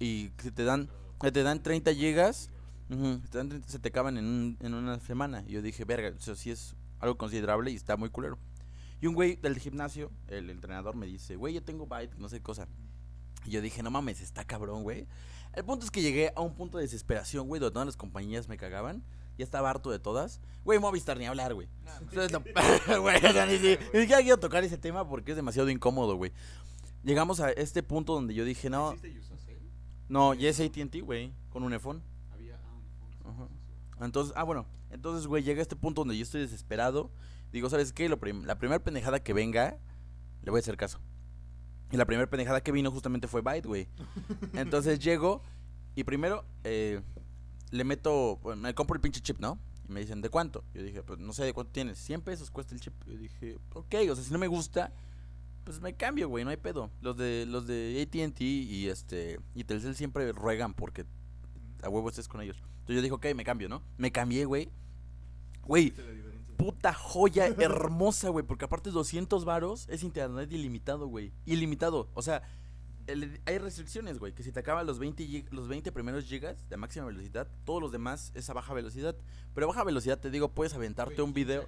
y 0.00 0.30
se 0.42 0.50
te 0.50 0.64
dan, 0.64 0.88
se 1.20 1.30
te 1.32 1.42
dan 1.44 1.62
30 1.62 1.94
gigas, 1.94 2.50
se 2.88 3.28
te, 3.28 3.38
dan 3.38 3.48
30 3.50 3.68
se 3.68 3.78
te 3.78 3.88
acaban 3.88 4.16
en, 4.18 4.24
un- 4.24 4.56
en 4.60 4.74
una 4.74 4.98
semana. 5.00 5.44
Y 5.46 5.52
yo 5.52 5.62
dije, 5.62 5.84
verga, 5.84 6.08
eso 6.08 6.34
sí 6.34 6.50
es 6.50 6.74
algo 6.98 7.16
considerable 7.16 7.70
y 7.70 7.76
está 7.76 7.96
muy 7.96 8.10
culero. 8.10 8.38
Y 9.00 9.06
un 9.06 9.14
güey 9.14 9.36
del 9.36 9.58
gimnasio, 9.58 10.10
el 10.26 10.50
entrenador, 10.50 10.96
me 10.96 11.06
dice, 11.06 11.36
güey, 11.36 11.54
yo 11.54 11.62
tengo 11.62 11.86
Byte, 11.86 12.16
no 12.16 12.28
sé 12.28 12.38
qué 12.38 12.42
cosa. 12.42 12.66
Y 13.48 13.50
yo 13.50 13.62
dije, 13.62 13.82
no 13.82 13.90
mames, 13.90 14.20
está 14.20 14.44
cabrón, 14.44 14.82
güey. 14.82 15.06
El 15.54 15.64
punto 15.64 15.84
es 15.86 15.90
que 15.90 16.02
llegué 16.02 16.30
a 16.36 16.42
un 16.42 16.54
punto 16.54 16.76
de 16.76 16.84
desesperación, 16.84 17.48
güey, 17.48 17.58
donde 17.60 17.72
todas 17.72 17.86
las 17.86 17.96
compañías 17.96 18.46
me 18.48 18.58
cagaban. 18.58 19.02
Ya 19.38 19.44
estaba 19.44 19.70
harto 19.70 19.90
de 19.90 19.98
todas. 19.98 20.40
Güey, 20.64 20.78
Movistar 20.78 21.16
ni 21.18 21.24
hablar, 21.26 21.54
güey. 21.54 21.68
Entonces, 22.02 22.30
no- 22.32 22.42
güey, 23.02 23.16
o 23.16 23.32
sea, 23.32 23.46
ni, 23.46 23.56
si- 23.58 23.78
ni 23.94 24.00
siquiera 24.00 24.20
quiero 24.20 24.38
tocar 24.38 24.62
ese 24.64 24.76
tema 24.76 25.08
porque 25.08 25.32
es 25.32 25.36
demasiado 25.36 25.70
incómodo, 25.70 26.16
güey. 26.16 26.32
Llegamos 27.04 27.40
a 27.40 27.50
este 27.52 27.82
punto 27.82 28.12
donde 28.14 28.34
yo 28.34 28.44
dije, 28.44 28.68
no, 28.68 28.94
no, 30.08 30.34
ya 30.34 30.50
es 30.50 30.60
AT&T, 30.60 31.00
güey, 31.00 31.32
con 31.50 31.62
un 31.62 31.72
iPhone. 31.72 32.02
Había 32.32 32.56
ah. 33.24 33.48
Entonces, 34.04 34.34
ah, 34.36 34.42
bueno, 34.44 34.66
entonces, 34.90 35.26
güey, 35.26 35.42
llega 35.42 35.62
este 35.62 35.76
punto 35.76 36.02
donde 36.02 36.16
yo 36.16 36.22
estoy 36.22 36.40
desesperado. 36.42 37.10
Digo, 37.52 37.70
¿sabes 37.70 37.92
qué? 37.92 38.08
Lo 38.08 38.18
prim- 38.18 38.44
la 38.44 38.58
primera 38.58 38.82
pendejada 38.82 39.20
que 39.22 39.32
venga, 39.32 39.78
le 40.42 40.50
voy 40.50 40.58
a 40.58 40.60
hacer 40.60 40.76
caso. 40.76 41.00
Y 41.90 41.96
la 41.96 42.04
primera 42.04 42.28
pendejada 42.28 42.60
que 42.62 42.72
vino 42.72 42.90
justamente 42.90 43.28
fue 43.28 43.40
Byte, 43.40 43.66
güey. 43.66 43.88
Entonces 44.54 44.98
llego 44.98 45.42
y 45.94 46.04
primero 46.04 46.44
eh, 46.64 47.00
le 47.70 47.84
meto, 47.84 48.38
me 48.56 48.74
compro 48.74 48.94
el 48.94 49.00
pinche 49.00 49.20
chip, 49.20 49.38
¿no? 49.40 49.58
Y 49.88 49.92
me 49.92 50.00
dicen, 50.00 50.20
¿de 50.20 50.28
cuánto? 50.28 50.64
Yo 50.74 50.82
dije, 50.82 51.02
pues 51.02 51.18
no 51.18 51.32
sé 51.32 51.44
de 51.44 51.52
cuánto 51.52 51.72
tienes. 51.72 51.98
100 51.98 52.20
pesos 52.20 52.50
cuesta 52.50 52.74
el 52.74 52.80
chip. 52.80 52.92
Yo 53.06 53.16
dije, 53.16 53.58
ok, 53.74 53.94
o 54.10 54.14
sea, 54.14 54.24
si 54.24 54.32
no 54.32 54.38
me 54.38 54.48
gusta, 54.48 54.92
pues 55.64 55.80
me 55.80 55.94
cambio, 55.94 56.28
güey, 56.28 56.44
no 56.44 56.50
hay 56.50 56.56
pedo. 56.56 56.90
Los 57.00 57.16
de 57.16 57.46
los 57.46 57.66
de 57.66 58.00
AT&T 58.02 58.44
y 58.44 58.88
este 58.88 59.38
y 59.54 59.64
Telcel 59.64 59.94
siempre 59.94 60.32
ruegan 60.32 60.74
porque 60.74 61.04
a 61.82 61.88
huevo 61.88 62.08
estés 62.08 62.28
con 62.28 62.40
ellos. 62.40 62.56
Entonces 62.80 62.96
yo 62.96 63.02
dije, 63.02 63.14
ok, 63.14 63.36
me 63.36 63.44
cambio, 63.44 63.68
¿no? 63.68 63.82
Me 63.96 64.10
cambié, 64.10 64.44
güey. 64.44 64.70
Güey, 65.62 65.92
puta 66.58 66.92
joya 66.92 67.46
hermosa, 67.58 68.28
güey. 68.28 68.44
Porque 68.44 68.66
aparte 68.66 68.90
200 68.90 69.46
varos 69.46 69.88
es 69.88 70.02
internet 70.02 70.52
ilimitado, 70.52 71.06
güey. 71.06 71.32
Ilimitado. 71.46 72.10
O 72.12 72.20
sea, 72.20 72.42
el- 73.06 73.40
hay 73.46 73.56
restricciones, 73.56 74.18
güey. 74.18 74.34
Que 74.34 74.42
si 74.42 74.52
te 74.52 74.60
acaban 74.60 74.86
los 74.86 74.98
20, 74.98 75.24
gig- 75.26 75.48
los 75.50 75.68
20 75.68 75.90
primeros 75.92 76.24
gigas 76.26 76.68
de 76.68 76.76
máxima 76.76 77.06
velocidad, 77.06 77.48
todos 77.64 77.80
los 77.80 77.92
demás 77.92 78.32
es 78.34 78.50
a 78.50 78.52
baja 78.52 78.74
velocidad. 78.74 79.16
Pero 79.54 79.64
a 79.66 79.68
baja 79.68 79.84
velocidad, 79.84 80.18
te 80.20 80.30
digo, 80.30 80.50
puedes 80.52 80.74
aventarte 80.74 81.22
un 81.22 81.32
video. 81.32 81.62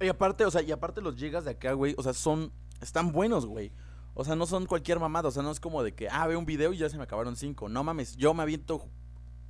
Y 0.00 0.08
aparte, 0.08 0.44
o 0.44 0.50
sea, 0.50 0.60
y 0.62 0.72
aparte 0.72 1.00
los 1.00 1.14
gigas 1.16 1.44
de 1.44 1.52
acá, 1.52 1.72
güey, 1.74 1.94
o 1.96 2.02
sea, 2.02 2.12
son, 2.14 2.52
están 2.80 3.12
buenos, 3.12 3.46
güey. 3.46 3.70
O 4.14 4.24
sea, 4.24 4.34
no 4.36 4.46
son 4.46 4.66
cualquier 4.66 4.98
mamada, 5.00 5.28
o 5.28 5.30
sea, 5.30 5.42
no 5.42 5.50
es 5.50 5.60
como 5.60 5.82
de 5.82 5.94
que, 5.94 6.08
ah, 6.08 6.26
veo 6.26 6.38
un 6.38 6.46
video 6.46 6.72
y 6.72 6.78
ya 6.78 6.88
se 6.88 6.96
me 6.96 7.04
acabaron 7.04 7.36
cinco. 7.36 7.68
No 7.68 7.82
mames, 7.84 8.16
yo 8.16 8.32
me 8.34 8.42
aviento, 8.42 8.88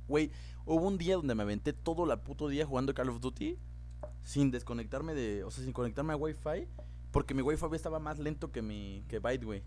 güey, 0.07 0.31
hubo 0.65 0.87
un 0.87 0.97
día 0.97 1.15
donde 1.15 1.33
me 1.35 1.43
aventé 1.43 1.73
todo 1.73 2.11
el 2.11 2.19
puto 2.19 2.47
día 2.47 2.65
jugando 2.65 2.93
Call 2.93 3.09
of 3.09 3.19
Duty 3.21 3.57
sin 4.25 4.51
desconectarme 4.51 5.13
de, 5.13 5.45
o 5.45 5.51
sea, 5.51 5.63
sin 5.63 5.71
conectarme 5.71 6.11
a 6.11 6.17
Wi-Fi, 6.17 6.67
porque 7.11 7.33
mi 7.33 7.41
Wi-Fi 7.41 7.67
estaba 7.73 7.99
más 7.99 8.19
lento 8.19 8.51
que 8.51 8.61
mi, 8.61 9.05
que 9.07 9.19
Byte, 9.19 9.45
güey. 9.45 9.63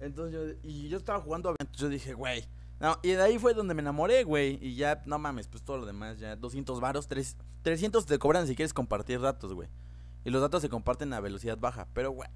Entonces 0.00 0.34
yo, 0.34 0.68
y 0.68 0.88
yo 0.88 0.98
estaba 0.98 1.20
jugando, 1.20 1.54
yo 1.76 1.88
dije, 1.88 2.14
güey. 2.14 2.44
No, 2.80 2.98
y 3.02 3.10
de 3.12 3.22
ahí 3.22 3.38
fue 3.38 3.54
donde 3.54 3.72
me 3.74 3.80
enamoré, 3.82 4.24
güey. 4.24 4.58
Y 4.60 4.74
ya, 4.74 5.02
no 5.06 5.18
mames, 5.18 5.46
pues 5.48 5.62
todo 5.62 5.78
lo 5.78 5.86
demás, 5.86 6.18
ya 6.18 6.34
200 6.36 6.80
varos, 6.80 7.06
tres- 7.08 7.36
300 7.62 8.04
te 8.04 8.18
cobran 8.18 8.46
si 8.46 8.56
quieres 8.56 8.74
compartir 8.74 9.20
datos, 9.20 9.54
güey. 9.54 9.68
Y 10.24 10.30
los 10.30 10.42
datos 10.42 10.60
se 10.60 10.68
comparten 10.68 11.12
a 11.12 11.20
velocidad 11.20 11.56
baja. 11.56 11.86
Pero, 11.94 12.10
güey. 12.10 12.28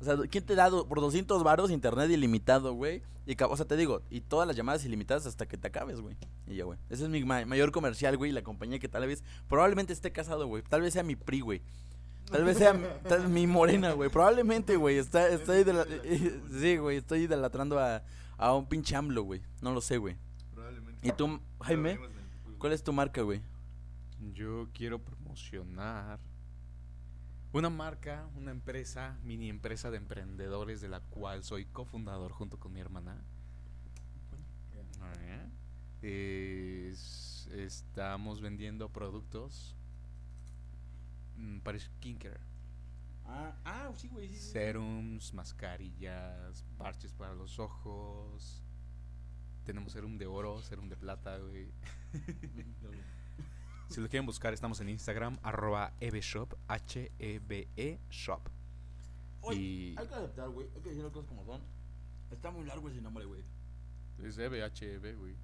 O 0.00 0.04
sea, 0.04 0.16
¿quién 0.30 0.44
te 0.44 0.54
da 0.54 0.70
por 0.70 1.00
200 1.00 1.42
varos 1.42 1.70
internet 1.70 2.10
ilimitado, 2.10 2.72
güey? 2.72 3.02
Y, 3.26 3.36
o 3.42 3.56
sea, 3.56 3.66
te 3.66 3.76
digo, 3.76 4.02
y 4.10 4.22
todas 4.22 4.46
las 4.46 4.56
llamadas 4.56 4.84
ilimitadas 4.84 5.26
hasta 5.26 5.46
que 5.46 5.56
te 5.58 5.68
acabes, 5.68 6.00
güey. 6.00 6.16
Y 6.46 6.56
ya, 6.56 6.64
güey. 6.64 6.78
Ese 6.88 7.04
es 7.04 7.08
mi 7.10 7.22
ma- 7.24 7.44
mayor 7.44 7.70
comercial, 7.70 8.16
güey. 8.16 8.30
y 8.30 8.34
La 8.34 8.42
compañía 8.42 8.78
que 8.78 8.88
tal 8.88 9.06
vez, 9.06 9.22
probablemente 9.48 9.92
esté 9.92 10.10
casado, 10.10 10.46
güey. 10.46 10.62
Tal 10.62 10.80
vez 10.80 10.94
sea 10.94 11.02
mi 11.02 11.16
PRI, 11.16 11.40
güey. 11.40 11.62
Tal 12.30 12.44
vez 12.44 12.56
sea 12.58 12.72
mi, 12.72 12.84
tal- 13.08 13.28
mi 13.28 13.46
morena, 13.46 13.92
güey. 13.92 14.08
Probablemente, 14.08 14.76
güey. 14.76 14.96
Está, 14.96 15.28
estoy 15.28 15.64
sí, 16.60 16.76
güey. 16.78 16.96
Estoy 16.96 17.20
idolatrando 17.22 17.78
a, 17.78 18.02
a 18.38 18.54
un 18.54 18.66
pinche 18.66 18.96
AMLO, 18.96 19.22
güey. 19.24 19.42
No 19.60 19.72
lo 19.72 19.80
sé, 19.82 19.98
güey. 19.98 20.16
Probablemente. 20.54 21.06
¿Y 21.06 21.12
tú, 21.12 21.40
Jaime? 21.60 21.98
¿Cuál 22.58 22.72
es 22.72 22.82
tu 22.82 22.92
marca, 22.92 23.20
güey? 23.22 23.42
Yo 24.32 24.68
quiero 24.72 24.98
promocionar 24.98 26.18
una 27.52 27.70
marca, 27.70 28.28
una 28.36 28.50
empresa, 28.50 29.18
mini 29.24 29.48
empresa 29.48 29.90
de 29.90 29.96
emprendedores 29.96 30.80
de 30.80 30.88
la 30.88 31.00
cual 31.00 31.42
soy 31.42 31.64
cofundador 31.66 32.32
junto 32.32 32.58
con 32.58 32.72
mi 32.72 32.80
hermana. 32.80 33.24
Es- 36.02 37.48
estamos 37.52 38.40
vendiendo 38.40 38.88
productos 38.88 39.76
mm, 41.36 41.58
para 41.60 41.78
skincare. 41.78 42.40
Ah, 43.26 43.54
ah 43.64 43.92
sí, 43.96 44.08
güey. 44.08 44.32
Serums, 44.34 45.34
mascarillas, 45.34 46.64
parches 46.78 47.12
para 47.12 47.34
los 47.34 47.58
ojos. 47.58 48.62
Tenemos 49.64 49.92
serum 49.92 50.16
de 50.16 50.26
oro, 50.26 50.62
serum 50.62 50.88
de 50.88 50.96
plata, 50.96 51.36
güey. 51.38 51.70
Si 53.90 54.00
lo 54.00 54.08
quieren 54.08 54.24
buscar, 54.24 54.54
estamos 54.54 54.80
en 54.80 54.88
Instagram, 54.88 55.38
arroba 55.42 55.92
ebeshop, 55.98 56.54
H-E-B-E 56.68 57.98
shop. 58.08 58.48
Y 59.52 59.96
Hay 59.98 60.06
que 60.06 60.14
adaptar, 60.14 60.48
güey. 60.50 60.68
Hay 60.76 60.80
que 60.80 60.90
decir 60.90 61.02
las 61.02 61.12
cosas 61.12 61.28
como 61.28 61.44
son. 61.44 61.60
Está 62.30 62.52
muy 62.52 62.64
largo 62.64 62.88
ese 62.88 63.00
nombre, 63.00 63.24
güey. 63.24 63.42
es 64.22 64.38
E-B-H-E-B, 64.38 65.14
güey. 65.16 65.34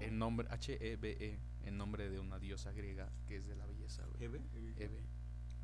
El 0.00 0.16
nombre, 0.16 0.46
H-E-B-E, 0.50 1.40
el 1.64 1.76
nombre 1.76 2.08
de 2.10 2.20
una 2.20 2.38
diosa 2.38 2.70
griega 2.70 3.10
que 3.26 3.38
es 3.38 3.48
de 3.48 3.56
la 3.56 3.66
belleza, 3.66 4.04
güey. 4.06 4.22
¿Ebe? 4.24 4.40
Ebe. 4.76 5.02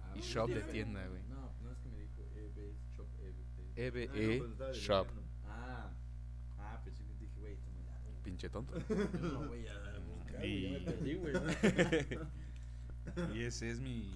Ah, 0.01 0.13
Y 0.17 0.19
no, 0.19 0.25
shop 0.25 0.49
de 0.51 0.63
tienda, 0.63 1.07
güey. 1.07 1.23
No, 1.29 1.53
no 1.63 1.71
es 1.71 1.79
que 1.79 1.89
me 1.91 1.99
dijo 2.01 2.23
Ebe, 2.35 2.75
shop, 2.97 3.07
Ebe. 3.21 4.05
E-B-E 4.05 4.73
shop. 4.73 5.07
Ah, 5.47 5.93
ah, 6.59 6.81
pensé 6.85 7.05
que 7.05 7.15
dije, 7.15 7.39
güey, 7.39 7.53
está 7.55 7.71
muy 7.71 7.85
largo. 7.85 8.21
Pinche 8.25 8.49
tonto. 8.49 8.75
No, 9.21 9.47
güey, 9.47 9.65
güey, 10.41 10.63
ya 10.63 10.71
me 10.71 10.79
Y- 10.79 10.85
perdí, 10.85 11.15
güey. 11.15 11.35
Y 13.35 13.43
ese 13.43 13.71
es 13.71 13.81
mi, 13.81 14.15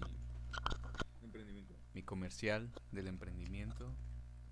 Emprendimiento. 1.23 1.75
mi 1.95 2.03
comercial 2.03 2.71
del 2.93 3.09
emprendimiento. 3.09 3.93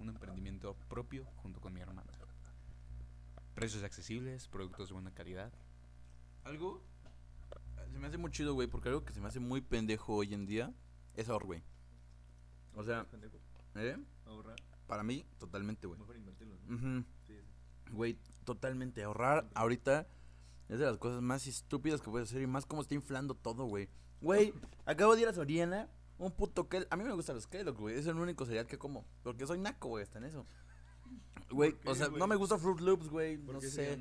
Un 0.00 0.08
emprendimiento 0.08 0.74
propio 0.88 1.24
junto 1.36 1.60
con 1.60 1.72
mi 1.72 1.80
hermana. 1.80 2.10
Precios 3.54 3.84
accesibles, 3.84 4.48
productos 4.48 4.88
de 4.88 4.94
buena 4.94 5.12
calidad. 5.12 5.52
Algo 6.44 6.82
se 7.92 7.98
me 7.98 8.08
hace 8.08 8.18
muy 8.18 8.30
chido, 8.32 8.54
güey, 8.54 8.66
porque 8.66 8.88
algo 8.88 9.04
que 9.04 9.12
se 9.12 9.20
me 9.20 9.28
hace 9.28 9.38
muy 9.38 9.60
pendejo 9.60 10.14
hoy 10.16 10.34
en 10.34 10.46
día 10.46 10.72
es 11.14 11.28
ahorrar, 11.28 11.46
güey. 11.46 11.62
O 12.74 12.82
sea, 12.82 13.04
Pendejo. 13.04 13.38
¿eh? 13.76 13.96
Ahorrar. 14.24 14.56
Para 14.88 15.04
mí, 15.04 15.24
totalmente, 15.38 15.86
güey. 15.86 16.00
Mejor 16.00 16.16
invertirlo. 16.16 16.56
¿no? 16.66 16.74
Ujú. 16.74 17.04
Sí, 17.26 17.34
sí. 17.38 17.92
Güey, 17.92 18.18
totalmente. 18.44 19.04
Ahorrar 19.04 19.46
ahorita 19.54 20.08
es 20.72 20.78
de 20.78 20.86
las 20.86 20.96
cosas 20.98 21.20
más 21.22 21.46
estúpidas 21.46 22.00
que 22.00 22.10
puedes 22.10 22.28
hacer 22.28 22.42
y 22.42 22.46
más 22.46 22.64
como 22.66 22.82
está 22.82 22.94
inflando 22.94 23.34
todo, 23.34 23.64
güey. 23.66 23.88
Güey, 24.20 24.54
acabo 24.86 25.14
de 25.14 25.22
ir 25.22 25.28
a 25.28 25.32
Soriana, 25.34 25.88
un 26.18 26.30
puto 26.32 26.68
Kel... 26.68 26.86
A 26.90 26.96
mí 26.96 27.04
me 27.04 27.12
gustan 27.12 27.34
los 27.36 27.46
Kellogg, 27.46 27.76
güey. 27.76 27.98
Es 27.98 28.06
el 28.06 28.16
único 28.16 28.46
cereal 28.46 28.66
que 28.66 28.78
como. 28.78 29.04
Porque 29.22 29.46
soy 29.46 29.58
naco, 29.58 29.88
güey, 29.88 30.02
está 30.02 30.18
en 30.18 30.24
eso. 30.24 30.46
Güey, 31.50 31.72
¿Por 31.72 31.80
qué, 31.80 31.88
o 31.90 31.94
sea, 31.94 32.08
no 32.08 32.26
me 32.26 32.36
gusta 32.36 32.56
Fruit 32.56 32.80
Loops, 32.80 33.08
güey. 33.08 33.36
No 33.36 33.60
sé. 33.60 34.00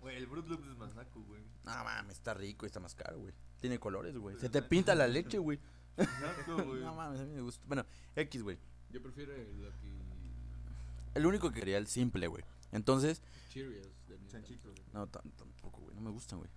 Güey, 0.00 0.16
el 0.16 0.26
Fruit 0.28 0.46
Loops 0.46 0.68
es 0.68 0.76
más 0.76 0.94
naco, 0.94 1.20
güey. 1.22 1.42
No 1.64 1.72
mames, 1.84 2.16
está 2.16 2.34
rico 2.34 2.64
y 2.64 2.68
está 2.68 2.78
más 2.78 2.94
caro, 2.94 3.18
güey. 3.18 3.34
Tiene 3.60 3.80
colores, 3.80 4.16
güey. 4.16 4.38
Se 4.38 4.48
te 4.48 4.62
pinta 4.62 4.94
la 4.94 5.08
leche, 5.08 5.38
güey. 5.38 5.58
Naco, 5.96 6.62
güey. 6.64 6.80
No 6.82 6.94
mames, 6.94 7.20
a 7.20 7.24
mí 7.24 7.32
me 7.34 7.40
gusta. 7.42 7.64
Bueno, 7.66 7.84
X, 8.14 8.42
güey. 8.42 8.58
Yo 8.90 9.02
prefiero 9.02 9.34
el 9.34 9.60
Lucky 9.62 9.98
El 11.14 11.26
único 11.26 11.50
que 11.50 11.58
quería 11.60 11.78
el 11.78 11.86
simple, 11.88 12.26
güey. 12.28 12.44
Entonces, 12.70 13.22
Cheerios. 13.48 13.88
Chanchito, 14.28 14.70
güey. 14.70 14.82
no, 14.92 15.06
tan- 15.06 15.22
tampoco, 15.32 15.46
güey. 15.48 15.57
No 15.98 16.04
me 16.04 16.10
gustan, 16.10 16.38
güey. 16.38 16.50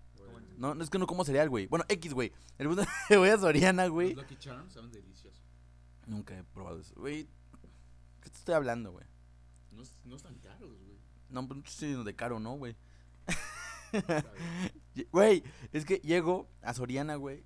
No, 0.58 0.76
no 0.76 0.84
es 0.84 0.92
que 0.92 1.00
no 1.00 1.08
como 1.08 1.26
cereal, 1.26 1.50
güey. 1.50 1.66
Bueno, 1.66 1.84
X, 1.90 2.14
güey. 2.14 2.32
El 2.60 2.68
es 2.68 2.88
que 3.08 3.18
voy 3.18 3.30
a 3.30 3.38
Soriana, 3.40 3.88
güey. 3.88 4.14
Los 4.14 4.24
Lucky 4.24 4.38
Charms 4.38 4.74
saben 4.74 4.92
deliciosos. 4.92 5.42
Nunca 6.06 6.38
he 6.38 6.44
probado 6.44 6.80
eso. 6.80 6.94
Güey, 6.96 7.28
¿qué 8.22 8.30
te 8.30 8.38
estoy 8.38 8.54
hablando, 8.54 8.92
güey? 8.92 9.06
No, 9.72 9.82
no 10.06 10.16
están 10.16 10.36
caros, 10.36 10.78
güey. 10.84 11.00
No, 11.30 11.48
pues 11.48 11.58
no 11.58 11.66
estoy 11.66 11.88
diciendo 11.88 12.04
de 12.04 12.16
caro, 12.16 12.40
¿no, 12.40 12.58
güey? 12.58 12.76
Güey, 15.12 15.44
es 15.74 15.86
que 15.86 15.98
llego 15.98 16.50
a 16.62 16.74
Soriana, 16.74 17.16
güey. 17.16 17.46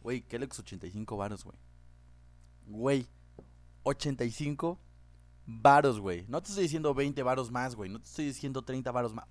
Güey, 0.00 0.22
Kellogg's 0.22 0.58
85 0.58 1.16
varos, 1.16 1.44
güey. 1.44 1.56
Güey, 2.66 3.06
85 3.84 4.78
varos, 5.46 6.00
güey. 6.00 6.24
No 6.28 6.42
te 6.42 6.48
estoy 6.48 6.64
diciendo 6.64 6.94
20 6.94 7.22
varos 7.22 7.50
más, 7.50 7.74
güey. 7.74 7.90
No 7.90 7.98
te 8.00 8.06
estoy 8.06 8.26
diciendo 8.26 8.62
30 8.62 8.90
varos 8.90 9.14
más. 9.14 9.26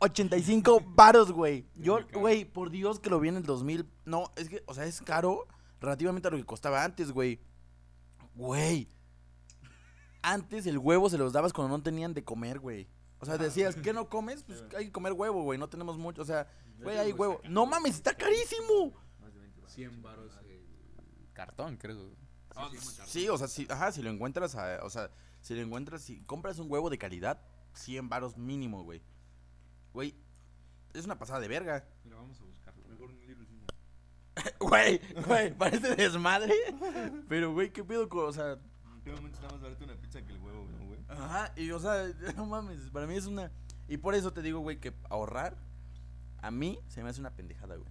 O- 0.00 0.04
85 0.06 0.80
varos, 0.94 1.32
güey. 1.32 1.66
Yo, 1.74 1.98
güey, 2.12 2.44
por 2.44 2.70
Dios 2.70 3.00
que 3.00 3.10
lo 3.10 3.18
vi 3.20 3.28
en 3.28 3.36
el 3.36 3.42
2000. 3.44 3.86
No, 4.04 4.32
es 4.36 4.48
que, 4.48 4.62
o 4.66 4.74
sea, 4.74 4.84
es 4.84 5.00
caro 5.00 5.46
relativamente 5.80 6.28
a 6.28 6.30
lo 6.30 6.36
que 6.36 6.44
costaba 6.44 6.84
antes, 6.84 7.10
güey. 7.12 7.40
Güey. 8.34 8.88
Antes 10.22 10.66
el 10.66 10.78
huevo 10.78 11.08
se 11.10 11.18
los 11.18 11.32
dabas 11.32 11.52
cuando 11.52 11.76
no 11.76 11.82
tenían 11.82 12.12
de 12.14 12.24
comer, 12.24 12.58
güey. 12.58 12.88
O 13.20 13.26
sea, 13.26 13.36
decías, 13.38 13.74
¿qué 13.76 13.92
no 13.92 14.08
comes? 14.08 14.42
Pues 14.44 14.64
hay 14.76 14.86
que 14.86 14.92
comer 14.92 15.12
huevo, 15.12 15.42
güey. 15.42 15.58
No 15.58 15.68
tenemos 15.68 15.96
mucho. 15.98 16.22
O 16.22 16.24
sea, 16.24 16.46
güey, 16.82 16.96
hay 16.98 17.12
huevo. 17.12 17.40
No 17.48 17.66
mames, 17.66 17.94
está 17.96 18.14
carísimo. 18.14 18.92
Más 19.20 19.32
de 19.34 19.40
20 19.40 19.60
baros. 19.60 19.72
100 19.74 20.02
baros 20.02 20.32
el 20.44 21.32
cartón, 21.32 21.76
creo. 21.76 22.10
Ah, 22.54 22.68
Sí. 22.72 22.78
Sí, 23.06 23.28
o 23.28 23.38
sea, 23.38 23.46
si, 23.48 23.66
ajá, 23.70 23.92
si 23.92 24.02
lo 24.02 24.10
encuentras, 24.10 24.54
a- 24.56 24.80
o 24.84 24.90
sea, 24.90 25.10
si 25.40 25.54
lo 25.54 25.62
encuentras, 25.62 26.02
si 26.02 26.20
compras 26.22 26.58
un 26.58 26.70
huevo 26.70 26.90
de 26.90 26.98
calidad, 26.98 27.40
100 27.74 28.08
varos 28.08 28.36
mínimo, 28.36 28.82
güey. 28.82 29.02
Güey, 29.92 30.14
es 30.94 31.04
una 31.04 31.18
pasada 31.18 31.40
de 31.40 31.48
verga. 31.48 31.84
Mira, 32.04 32.16
vamos 32.16 32.40
a 32.40 32.44
buscarlo. 32.44 32.82
Mejor 32.88 33.10
un 33.10 33.18
Caesar. 33.18 33.46
Güey, 34.60 35.00
güey, 35.26 35.52
parece 35.54 35.96
desmadre. 35.96 36.54
Pero, 37.28 37.52
güey, 37.52 37.72
¿qué 37.72 37.82
pedo 37.82 38.08
con, 38.08 38.28
o 38.28 38.32
sea, 38.32 38.52
¿En 38.52 39.00
qué 39.02 39.10
momento 39.12 39.36
está 39.36 39.52
más 39.52 39.60
barato 39.60 39.84
una 39.84 39.96
pizza 39.96 40.22
que 40.22 40.32
el 40.32 40.38
huevo, 40.40 40.66
no, 40.66 40.86
güey? 40.86 41.00
ajá, 41.08 41.52
y 41.56 41.70
o 41.70 41.78
sea, 41.78 42.06
no 42.36 42.46
mames, 42.46 42.90
para 42.90 43.06
mí 43.06 43.14
es 43.14 43.26
una... 43.26 43.50
Y 43.88 43.96
por 43.96 44.14
eso 44.14 44.32
te 44.32 44.42
digo, 44.42 44.60
güey, 44.60 44.80
que 44.80 44.94
ahorrar, 45.08 45.56
a 46.42 46.50
mí 46.50 46.78
se 46.88 47.02
me 47.02 47.08
hace 47.08 47.20
una 47.20 47.34
pendejada, 47.34 47.76
güey. 47.76 47.90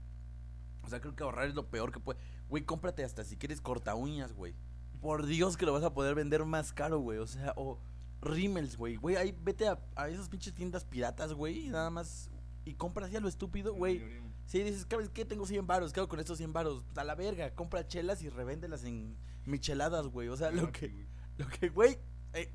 O 0.84 0.90
sea, 0.90 1.02
creo 1.02 1.16
que 1.16 1.24
ahorrar 1.24 1.48
es 1.48 1.56
lo 1.56 1.70
peor 1.70 1.92
que 1.92 2.00
puede... 2.00 2.20
Güey, 2.50 2.64
cómprate 2.64 3.04
hasta 3.04 3.24
si 3.24 3.36
quieres 3.36 3.62
corta 3.62 3.96
uñas, 3.96 4.34
güey. 4.34 4.54
Por 5.02 5.26
Dios 5.26 5.58
que 5.58 5.66
lo 5.66 5.74
vas 5.74 5.84
a 5.84 5.94
poder 5.94 6.16
vender 6.16 6.46
más 6.46 6.72
caro, 6.72 7.00
güey. 7.00 7.18
O 7.20 7.28
sea, 7.28 7.54
o 7.58 7.80
rímels, 8.22 8.78
güey. 8.78 8.96
Güey, 8.96 9.16
ahí 9.16 9.36
vete 9.44 9.68
a, 9.68 9.80
a 9.96 10.10
esas 10.10 10.30
pinches 10.30 10.54
tiendas 10.54 10.86
piratas, 10.86 11.34
güey, 11.34 11.68
y 11.68 11.70
nada 11.70 11.90
más... 11.90 12.30
Y 12.66 12.74
compras 12.74 13.12
ya 13.12 13.22
lo 13.22 13.30
estúpido, 13.30 13.74
güey. 13.74 14.04
Sí, 14.46 14.62
dices, 14.62 14.86
¿sabes 14.90 15.10
qué? 15.10 15.24
Tengo 15.24 15.46
100 15.46 15.66
varos, 15.68 15.94
¿qué 15.94 16.02
hago 16.02 16.10
con 16.10 16.20
estos 16.20 16.38
100 16.38 16.52
varos? 16.52 16.84
A 16.98 17.04
la 17.06 17.16
verga, 17.16 17.56
compra 17.56 17.88
chelas 17.88 18.22
y 18.24 18.30
revéndelas 18.30 18.84
en 18.84 19.16
micheladas, 19.46 20.08
güey. 20.08 20.28
O 20.28 20.36
sea, 20.36 20.52
lo 20.52 20.70
que, 20.72 21.06
lo 21.38 21.48
que, 21.48 21.70
güey, 21.70 21.98
eh, 22.34 22.52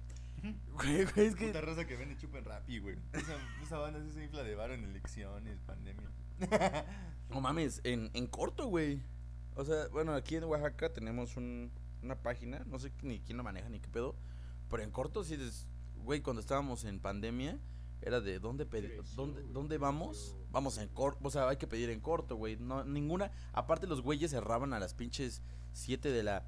güey, 0.73 1.05
güey, 1.05 1.27
es 1.27 1.35
que... 1.35 1.47
Puta 1.47 1.63
raza 1.63 1.87
que 1.87 1.97
vende 1.97 2.17
chupa 2.19 2.39
en 2.39 2.45
Rappi, 2.45 2.79
güey. 2.79 2.97
Esa, 3.13 3.37
esa 3.63 3.79
banda 3.79 4.03
sí 4.03 4.13
se 4.13 4.25
infla 4.25 4.43
de 4.43 4.55
varo 4.55 4.75
en 4.75 4.85
elecciones, 4.85 5.61
pandemia. 5.63 6.11
No 7.31 7.41
mames, 7.41 7.81
en, 7.85 8.11
en 8.13 8.27
corto, 8.27 8.67
güey. 8.67 9.01
O 9.55 9.65
sea, 9.65 9.89
bueno, 9.89 10.13
aquí 10.15 10.37
en 10.37 10.45
Oaxaca 10.45 10.93
tenemos 10.93 11.37
un, 11.37 11.71
una 12.03 12.17
página, 12.17 12.65
no 12.67 12.79
sé 12.79 12.93
ni 13.03 13.21
quién 13.21 13.37
la 13.37 13.43
maneja 13.43 13.69
ni 13.69 13.81
qué 13.81 13.89
pedo, 13.89 14.15
pero 14.73 14.83
en 14.83 14.91
corto 14.91 15.23
sí 15.23 15.35
es, 15.35 15.69
güey, 16.03 16.21
cuando 16.23 16.41
estábamos 16.41 16.83
en 16.85 16.99
pandemia, 16.99 17.61
era 18.01 18.21
de 18.21 18.41
dónde 18.41 18.67
pedir, 18.67 19.01
dónde, 19.15 19.43
dónde 19.53 19.79
vamos, 19.79 20.35
vamos 20.51 20.79
en 20.79 20.89
corto, 20.89 21.21
o 21.23 21.31
sea, 21.31 21.49
hay 21.49 21.57
que 21.59 21.69
pedir 21.69 21.89
en 21.91 22.01
corto, 22.01 22.35
güey, 22.35 22.57
no, 22.57 22.83
ninguna, 22.83 23.31
aparte 23.53 23.87
los 23.87 24.01
güeyes 24.03 24.33
cerraban 24.33 24.73
a 24.73 24.81
las 24.81 24.95
pinches 24.95 25.41
7 25.73 26.11
de 26.11 26.25
la, 26.25 26.45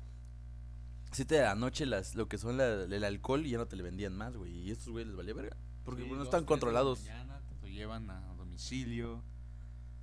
7 1.13 1.37
de 1.37 1.43
la 1.43 1.55
noche 1.55 1.87
las, 1.87 2.17
lo 2.17 2.27
que 2.29 2.39
son 2.39 2.57
la- 2.57 2.83
el 2.85 3.05
alcohol 3.05 3.47
y 3.47 3.51
ya 3.51 3.59
no 3.59 3.67
te 3.69 3.77
le 3.77 3.85
vendían 3.85 4.17
más, 4.17 4.37
güey, 4.37 4.53
y 4.53 4.71
estos 4.73 4.89
güeyes 4.89 5.07
les 5.09 5.17
valía 5.17 5.35
verga, 5.35 5.57
porque 5.85 6.03
Sí, 6.03 6.09
pues, 6.09 6.19
no 6.19 6.25
dos, 6.25 6.27
están 6.35 6.41
tres 6.41 6.41
de 6.41 6.45
la 6.45 6.49
controlados. 6.49 7.01
mañana, 7.03 7.41
te 7.49 7.55
lo 7.61 7.69
llevan 7.69 8.11
a 8.11 8.35
domicilio. 8.35 9.23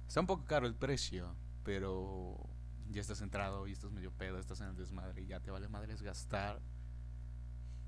Está 0.07 0.21
un 0.21 0.27
poco 0.27 0.45
caro 0.45 0.67
el 0.67 0.75
precio, 0.75 1.35
pero 1.63 2.37
ya 2.91 3.01
estás 3.01 3.19
entrado 3.21 3.67
y 3.67 3.71
estás 3.73 3.91
medio 3.91 4.11
pedo, 4.11 4.39
estás 4.39 4.61
en 4.61 4.67
el 4.67 4.75
desmadre 4.77 5.21
y 5.21 5.25
ya 5.27 5.39
te 5.41 5.51
vale 5.51 5.67
madres 5.67 6.01
gastar 6.01 6.61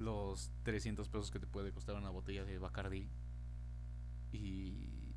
los 0.03 0.51
300 0.63 1.07
pesos 1.10 1.31
que 1.31 1.39
te 1.39 1.48
puede 1.48 1.72
costar 1.72 1.95
una 1.95 2.10
botella 2.10 2.43
de 2.45 2.57
Bacardi. 2.60 3.10
Y. 4.31 5.13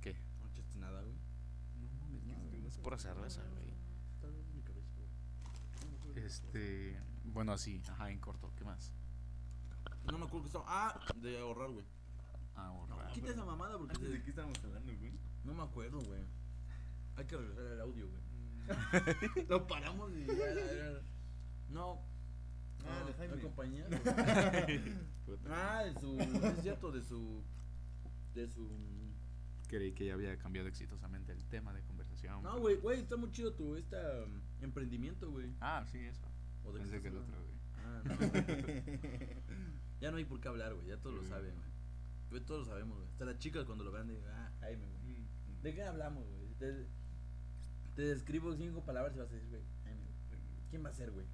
¿Qué? 0.00 0.14
No 0.42 0.48
echaste 0.50 0.78
nada, 0.78 1.02
güey. 1.02 1.16
No, 2.26 2.68
es 2.68 2.78
pura 2.78 2.98
cerveza, 2.98 3.42
güey. 3.50 3.70
Este. 6.16 6.98
Bueno, 7.24 7.52
así, 7.52 7.80
ajá, 7.88 8.10
en 8.10 8.18
corto, 8.18 8.52
¿qué 8.56 8.64
más? 8.64 8.92
No 10.10 10.18
me 10.18 10.24
acuerdo 10.24 10.42
que 10.42 10.46
estaba, 10.48 10.64
ah, 10.66 11.00
de 11.16 11.38
ahorrar, 11.38 11.70
güey. 11.70 11.84
Ahorrar. 12.56 13.12
Quita 13.12 13.30
esa 13.30 13.44
mamada 13.44 13.78
porque 13.78 13.94
¿Antes 13.94 14.08
se- 14.08 14.14
de 14.14 14.22
qué 14.22 14.30
estábamos 14.30 14.58
hablando, 14.64 14.92
güey? 14.98 15.12
No 15.44 15.54
me 15.54 15.62
acuerdo, 15.62 16.00
güey. 16.00 16.20
Hay 17.16 17.24
que 17.26 17.36
regresar 17.36 17.66
al 17.66 17.80
audio, 17.82 18.08
güey. 18.08 19.46
Lo 19.48 19.66
paramos 19.66 20.12
y 20.12 20.26
ya, 20.26 20.34
ya, 20.34 20.74
ya. 20.74 21.02
No. 21.68 22.00
Ah, 22.86 23.00
no, 23.00 23.06
de 23.06 23.14
Jaime. 23.14 23.36
¿no 23.36 23.42
compañía? 23.42 23.86
ah, 25.50 25.84
de 25.84 26.00
su. 26.00 26.18
Es 26.20 26.62
cierto, 26.62 26.92
de 26.92 27.02
su. 27.02 27.42
De 28.34 28.48
su. 28.48 28.68
Creí 29.68 29.92
que 29.92 30.06
ya 30.06 30.14
había 30.14 30.36
cambiado 30.36 30.68
exitosamente 30.68 31.32
el 31.32 31.44
tema 31.44 31.72
de 31.72 31.82
conversación. 31.82 32.42
No, 32.42 32.58
güey, 32.58 32.76
güey, 32.76 33.00
está 33.00 33.16
muy 33.16 33.30
chido 33.30 33.52
tu 33.54 33.76
esta 33.76 34.24
um, 34.24 34.40
emprendimiento, 34.60 35.30
güey. 35.30 35.54
Ah, 35.60 35.84
sí, 35.90 35.98
eso. 35.98 36.26
¿O 36.64 36.72
de 36.72 36.80
Pensé 36.80 37.00
que 37.00 37.08
el 37.08 37.18
otro, 37.18 37.36
güey. 37.40 37.60
Ah, 37.76 38.02
no. 38.04 38.14
ya 40.00 40.10
no 40.10 40.16
hay 40.16 40.24
por 40.24 40.40
qué 40.40 40.48
hablar, 40.48 40.74
güey. 40.74 40.88
Ya 40.88 40.96
todos 40.96 41.14
lo 41.14 41.24
saben, 41.24 41.54
güey. 41.54 41.70
Güey, 42.30 42.44
todos 42.44 42.66
lo 42.66 42.72
sabemos, 42.72 42.96
güey. 42.96 43.08
Hasta 43.10 43.24
las 43.24 43.38
chicas 43.38 43.64
cuando 43.64 43.84
lo 43.84 43.92
vean 43.92 44.08
digan, 44.08 44.24
ah, 44.28 44.52
Jaime, 44.60 44.86
güey. 44.86 45.24
¿De 45.62 45.74
qué 45.74 45.82
hablamos, 45.84 46.28
güey? 46.28 46.48
Te, 46.58 46.86
te 47.94 48.02
describo 48.02 48.54
cinco 48.56 48.84
palabras 48.84 49.14
y 49.14 49.18
vas 49.18 49.30
a 49.30 49.34
decir, 49.34 49.50
güey, 49.50 49.62
Jaime, 49.84 50.02
güey. 50.02 50.40
¿Quién 50.70 50.84
va 50.84 50.88
a 50.88 50.94
ser, 50.94 51.10
güey? 51.12 51.26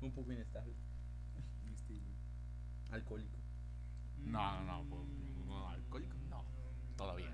Un 0.00 0.12
poco 0.12 0.32
inestable. 0.32 0.74
Alcohólico. 2.90 3.36
No, 4.24 4.64
no, 4.64 4.82
no, 4.84 4.90
pues, 4.90 5.02
no, 5.46 5.68
alcohólico, 5.68 6.16
no, 6.28 6.44
todavía. 6.96 7.30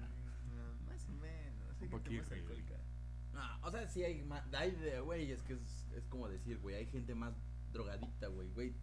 Más 0.86 1.08
o 1.08 1.12
menos. 1.12 1.62
Un 1.62 1.70
Hay 1.70 1.78
gente 1.78 1.88
poquito, 1.88 2.20
más 2.22 2.28
güey. 2.28 2.40
alcohólica. 2.40 2.74
No, 3.32 3.66
o 3.66 3.70
sea, 3.70 3.88
sí 3.88 4.04
hay 4.04 4.22
más. 4.22 4.44
Hay 4.54 4.72
de, 4.72 5.00
güey, 5.00 5.32
es 5.32 5.42
que 5.42 5.54
es, 5.54 5.86
es 5.96 6.06
como 6.08 6.28
decir, 6.28 6.58
güey, 6.58 6.76
hay 6.76 6.86
gente 6.86 7.14
más 7.14 7.34
drogadicta, 7.72 8.28
güey, 8.28 8.48
güey. 8.50 8.74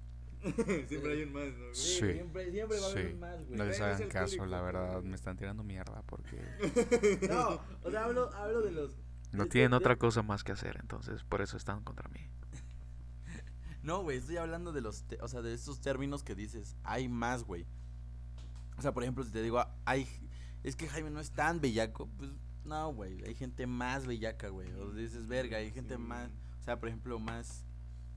Siempre 0.88 1.14
hay 1.14 1.24
un 1.24 1.34
más, 1.34 1.54
¿no, 1.54 1.60
güey? 1.60 1.76
Sí, 1.76 2.00
Sí. 2.00 2.14
Siempre, 2.14 2.52
siempre 2.52 2.80
va 2.80 2.88
a 2.88 2.92
haber 2.92 3.08
Sí. 3.08 3.14
un 3.14 3.20
más, 3.20 3.46
güey. 3.46 3.58
No 3.58 3.66
les 3.66 3.82
hagan 3.82 4.10
caso, 4.10 4.46
la 4.46 4.62
verdad, 4.62 4.94
güey. 4.96 5.08
me 5.10 5.16
están 5.16 5.38
tirando 5.38 5.64
mierda 5.64 6.02
porque 6.04 6.38
No, 7.30 7.62
o 7.84 7.92
sea, 7.92 8.06
hablo, 8.06 8.34
hablo 8.34 8.62
de 8.62 8.72
los. 8.72 8.96
No 9.32 9.44
de- 9.44 9.50
tienen 9.50 9.72
de- 9.72 9.78
otra 9.78 9.96
cosa 9.98 10.24
más 10.24 10.44
que 10.44 10.52
hacer, 10.54 10.78
entonces 10.82 11.24
por 11.24 11.42
eso 11.42 11.56
están 11.58 11.84
contra 11.84 12.10
mí. 12.10 12.28
No, 13.84 14.02
güey, 14.04 14.18
estoy 14.18 14.38
hablando 14.38 14.72
de 14.72 14.82
los, 14.82 15.04
te- 15.04 15.20
o 15.22 15.28
sea, 15.28 15.42
de 15.42 15.54
estos 15.54 15.82
términos 15.82 16.24
que 16.24 16.36
dices, 16.36 16.76
hay 16.84 17.08
más, 17.10 17.44
güey. 17.44 17.66
O 18.78 18.82
sea, 18.82 18.94
por 18.94 19.04
ejemplo, 19.04 19.24
si 19.24 19.32
te 19.32 19.42
digo, 19.42 19.64
hay, 19.86 20.08
es 20.64 20.76
que 20.76 20.88
Jaime 20.88 21.10
no 21.10 21.20
es 21.20 21.32
tan 21.32 21.62
bellaco, 21.62 22.08
pues, 22.18 22.32
no, 22.64 22.94
güey, 22.94 23.24
hay 23.26 23.34
gente 23.36 23.66
más 23.68 24.06
bellaca, 24.06 24.50
güey. 24.50 24.72
O 24.74 24.92
dices, 24.94 25.28
verga, 25.28 25.58
hay 25.58 25.72
gente 25.72 25.96
Sí, 25.96 26.02
más, 26.02 26.30
o 26.60 26.64
sea, 26.64 26.80
por 26.80 26.90
ejemplo, 26.90 27.20
más, 27.20 27.66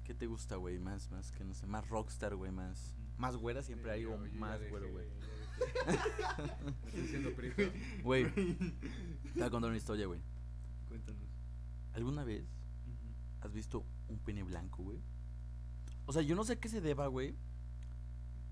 ¿qué 0.04 0.14
te 0.14 0.26
gusta, 0.26 0.56
güey? 0.56 0.78
Más, 0.78 1.10
más, 1.10 1.32
que 1.32 1.44
no 1.44 1.54
sé, 1.54 1.66
más 1.66 1.88
rockstar, 1.88 2.34
güey, 2.36 2.52
más, 2.52 2.94
más 3.16 3.36
güera 3.36 3.62
siempre 3.62 3.90
hay, 3.90 4.04
o 4.04 4.18
más 4.34 4.60
güero, 4.68 4.90
güey. 4.92 5.06
Estoy 6.86 7.06
siendo. 7.06 7.30
Güey, 8.02 8.34
te 8.34 8.58
voy 9.34 9.42
a 9.42 9.50
contar 9.50 9.70
una 9.70 9.76
historia, 9.76 10.06
güey. 10.06 10.20
Cuéntanos. 10.88 11.22
¿Alguna 11.92 12.24
vez 12.24 12.44
has 13.40 13.52
visto 13.52 13.84
un 14.08 14.18
pene 14.18 14.42
blanco, 14.42 14.82
güey? 14.82 14.98
O 16.06 16.12
sea, 16.12 16.22
yo 16.22 16.34
no 16.36 16.44
sé 16.44 16.58
qué 16.58 16.68
se 16.68 16.80
deba, 16.80 17.06
güey. 17.06 17.34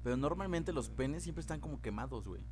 Pero 0.02 0.16
normalmente 0.16 0.72
los 0.72 0.88
penes 0.88 1.22
siempre 1.22 1.40
están 1.40 1.60
como 1.60 1.80
quemados, 1.80 2.26
güey. 2.26 2.42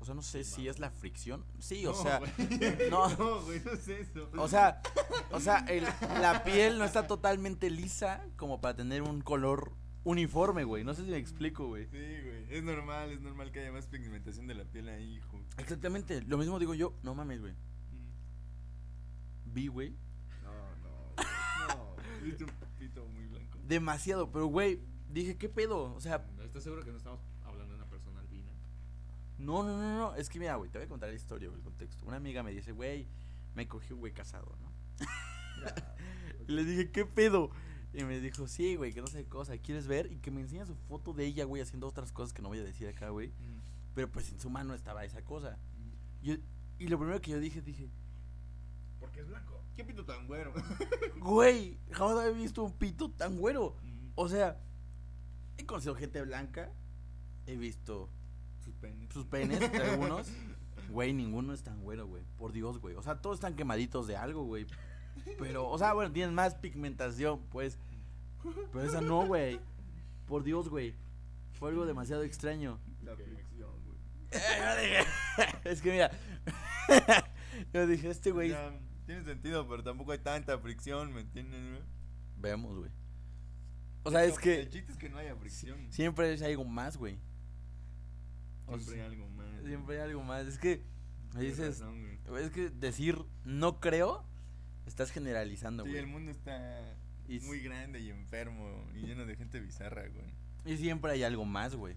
O 0.00 0.04
sea, 0.04 0.14
no 0.14 0.22
sé 0.22 0.44
si 0.44 0.68
es 0.68 0.78
la 0.78 0.90
fricción. 0.90 1.44
Sí, 1.58 1.84
o 1.86 1.90
No, 1.92 2.02
sea, 2.02 2.20
no. 2.90 3.08
No, 3.16 3.42
güey, 3.42 3.60
no 3.64 3.72
es 3.72 3.88
eso. 3.88 4.30
o 4.36 4.46
sea, 4.48 4.80
o 5.32 5.40
sea, 5.40 5.58
el- 5.68 5.84
la 6.20 6.44
piel 6.44 6.78
no 6.78 6.84
está 6.84 7.06
totalmente 7.06 7.68
lisa 7.70 8.24
como 8.36 8.60
para 8.60 8.76
tener 8.76 9.02
un 9.02 9.22
color 9.22 9.72
uniforme, 10.04 10.62
güey. 10.64 10.84
No 10.84 10.94
sé 10.94 11.04
si 11.04 11.10
me 11.10 11.16
explico, 11.16 11.66
güey. 11.66 11.86
Sí, 11.86 11.96
güey. 11.96 12.46
Es 12.56 12.62
normal, 12.62 13.10
es 13.10 13.20
normal 13.20 13.50
que 13.50 13.60
haya 13.60 13.72
más 13.72 13.86
pigmentación 13.88 14.46
de 14.46 14.54
la 14.54 14.64
piel 14.64 14.88
ahí, 14.88 15.16
hijo. 15.16 15.40
Exactamente, 15.56 16.22
lo 16.22 16.38
mismo 16.38 16.58
digo 16.60 16.74
yo. 16.74 16.94
No 17.02 17.14
mames, 17.14 17.40
güey. 17.40 17.54
Vi, 19.46 19.66
güey. 19.66 19.96
No, 20.44 20.52
no. 20.82 21.24
No, 21.74 21.96
Demasiado, 23.68 24.32
pero, 24.32 24.46
güey, 24.46 24.80
dije, 25.10 25.36
¿qué 25.36 25.48
pedo? 25.48 25.94
O 25.94 26.00
sea. 26.00 26.26
¿Estás 26.42 26.62
seguro 26.62 26.82
que 26.82 26.90
no 26.90 26.96
estamos 26.96 27.20
hablando 27.44 27.74
de 27.74 27.76
una 27.80 27.88
persona 27.90 28.20
albina? 28.20 28.50
No, 29.38 29.62
no, 29.62 29.76
no, 29.76 29.98
no. 29.98 30.14
Es 30.14 30.30
que 30.30 30.38
mira, 30.38 30.56
güey, 30.56 30.70
te 30.70 30.78
voy 30.78 30.86
a 30.86 30.88
contar 30.88 31.10
la 31.10 31.14
historia, 31.14 31.48
güey, 31.48 31.58
el 31.60 31.64
contexto. 31.64 32.06
Una 32.06 32.16
amiga 32.16 32.42
me 32.42 32.50
dice, 32.50 32.72
güey, 32.72 33.06
me 33.54 33.68
cogió 33.68 33.94
un 33.94 34.00
güey 34.00 34.12
casado, 34.14 34.56
¿no? 34.60 34.72
y 36.48 36.52
le 36.52 36.64
dije, 36.64 36.90
¿qué 36.90 37.04
pedo? 37.04 37.50
Y 37.92 38.04
me 38.04 38.20
dijo, 38.20 38.48
sí, 38.48 38.76
güey, 38.76 38.92
que 38.92 39.00
no 39.00 39.06
sé 39.06 39.24
qué 39.24 39.28
cosa, 39.28 39.56
¿quieres 39.58 39.86
ver? 39.86 40.10
Y 40.12 40.16
que 40.16 40.30
me 40.30 40.40
enseña 40.40 40.64
su 40.66 40.74
foto 40.74 41.12
de 41.12 41.26
ella, 41.26 41.44
güey, 41.44 41.60
haciendo 41.62 41.86
otras 41.86 42.10
cosas 42.12 42.32
que 42.32 42.42
no 42.42 42.48
voy 42.48 42.58
a 42.58 42.64
decir 42.64 42.88
acá, 42.88 43.10
güey. 43.10 43.32
Pero 43.94 44.10
pues 44.10 44.30
en 44.32 44.40
su 44.40 44.48
mano 44.50 44.74
estaba 44.74 45.04
esa 45.04 45.22
cosa. 45.24 45.58
Yo- 46.22 46.36
y 46.78 46.88
lo 46.88 46.98
primero 46.98 47.20
que 47.20 47.32
yo 47.32 47.40
dije, 47.40 47.60
dije, 47.60 47.90
Porque 49.00 49.20
es 49.20 49.28
blanco. 49.28 49.62
¿Qué 49.76 49.84
pito 49.84 50.04
tan 50.04 50.26
güero? 50.26 50.52
güey, 51.20 51.78
jamás 51.90 52.18
había 52.18 52.32
visto 52.32 52.64
un 52.64 52.72
pito 52.72 53.10
tan 53.10 53.38
güero. 53.38 53.76
O 54.14 54.28
sea, 54.28 54.60
he 55.56 55.64
conocido 55.66 55.94
gente 55.94 56.20
blanca, 56.22 56.72
he 57.46 57.56
visto 57.56 58.08
Sus 58.64 58.74
penes. 58.74 59.12
sus 59.12 59.24
penes 59.26 59.60
algunos. 59.80 60.28
Güey, 60.90 61.12
ninguno 61.12 61.52
es 61.52 61.62
tan 61.62 61.82
güero, 61.82 62.06
güey. 62.06 62.22
Por 62.38 62.50
Dios, 62.52 62.78
güey. 62.78 62.94
O 62.94 63.02
sea, 63.02 63.20
todos 63.20 63.36
están 63.36 63.54
quemaditos 63.56 64.06
de 64.06 64.16
algo, 64.16 64.44
güey. 64.44 64.66
Pero, 65.38 65.68
o 65.68 65.76
sea, 65.76 65.92
bueno, 65.92 66.10
tienen 66.12 66.34
más 66.34 66.54
pigmentación, 66.54 67.42
pues. 67.50 67.78
Pero 68.72 68.82
esa 68.82 69.02
no, 69.02 69.26
güey. 69.26 69.60
Por 70.26 70.44
Dios, 70.44 70.70
güey. 70.70 70.94
Fue 71.52 71.68
algo 71.68 71.84
demasiado 71.84 72.22
extraño. 72.22 72.78
La 73.02 73.14
fricción, 73.14 73.70
güey. 73.84 73.98
Es 75.64 75.82
que 75.82 75.92
mira. 75.92 76.10
yo 77.74 77.86
dije, 77.86 78.08
este 78.08 78.30
güey. 78.30 78.48
Ya, 78.48 78.72
Tiene 79.08 79.24
sentido, 79.24 79.66
pero 79.66 79.82
tampoco 79.82 80.12
hay 80.12 80.18
tanta 80.18 80.58
fricción, 80.58 81.14
¿me 81.14 81.22
entiendes, 81.22 81.62
güey? 81.62 81.82
Vemos, 82.36 82.76
güey. 82.76 82.90
O 84.02 84.10
sea, 84.10 84.22
es 84.24 84.34
El 84.36 84.40
que 84.42 84.68
chiste 84.68 84.92
es 84.92 84.98
que 84.98 85.08
no 85.08 85.16
haya 85.16 85.34
fricción. 85.34 85.90
siempre 85.90 86.30
es 86.34 86.42
algo 86.42 86.64
más, 86.66 86.98
güey. 86.98 87.18
Siempre 88.68 89.00
hay 89.00 89.06
algo 89.06 89.28
más. 89.30 89.46
Siempre 89.64 89.96
hay 89.96 90.02
algo 90.10 90.22
más. 90.22 90.46
Es 90.46 90.58
que 90.58 90.82
me 91.34 91.40
dices, 91.40 91.80
razón, 91.80 92.18
es 92.38 92.50
que 92.50 92.68
decir 92.68 93.18
no 93.44 93.80
creo, 93.80 94.26
estás 94.86 95.10
generalizando, 95.10 95.84
Sí, 95.84 95.88
güey. 95.90 96.02
el 96.02 96.06
mundo 96.06 96.30
está 96.30 96.94
Y- 97.28 97.40
muy 97.40 97.60
grande 97.60 98.00
y 98.00 98.10
enfermo 98.10 98.84
y 98.94 99.06
lleno 99.06 99.24
de 99.24 99.36
gente 99.36 99.58
bizarra, 99.58 100.06
güey. 100.08 100.34
Y 100.66 100.76
siempre 100.76 101.12
hay 101.12 101.22
algo 101.22 101.46
más, 101.46 101.74
güey. 101.74 101.96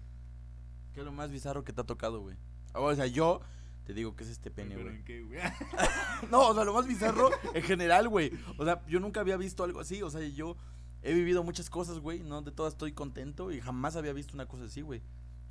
¿Qué 0.94 1.02
es 1.02 1.06
lo 1.06 1.12
más 1.12 1.30
bizarro 1.30 1.66
que 1.66 1.74
te 1.74 1.82
ha 1.82 1.86
tocado, 1.86 2.22
güey? 2.22 2.38
O 2.74 2.96
sea, 2.96 3.08
yo 3.08 3.42
te 3.86 3.94
digo 3.94 4.16
que 4.16 4.24
es 4.24 4.30
este 4.30 4.52
pene, 4.52 4.76
¿Pero 4.76 4.86
güey. 4.90 4.98
en 4.98 5.04
qué, 5.04 5.22
güey? 5.24 5.40
No, 6.32 6.48
o 6.50 6.54
sea, 6.54 6.64
lo 6.64 6.74
más 6.74 6.88
bizarro 6.88 7.30
en 7.54 7.64
general, 7.64 8.08
güey. 8.10 8.32
O 8.58 8.66
sea, 8.66 8.86
yo 8.88 9.00
nunca 9.00 9.20
había 9.22 9.38
visto 9.38 9.64
algo 9.64 9.80
así. 9.80 10.02
O 10.04 10.10
sea, 10.10 10.22
yo 10.28 10.56
he 11.02 11.14
vivido 11.14 11.44
muchas 11.44 11.70
cosas, 11.70 12.00
güey. 12.00 12.22
No 12.22 12.42
de 12.42 12.52
todas 12.52 12.74
estoy 12.74 12.94
contento 12.94 13.52
y 13.52 13.60
jamás 13.60 13.96
había 13.96 14.14
visto 14.14 14.34
una 14.36 14.46
cosa 14.46 14.66
así, 14.66 14.82
güey. 14.82 15.02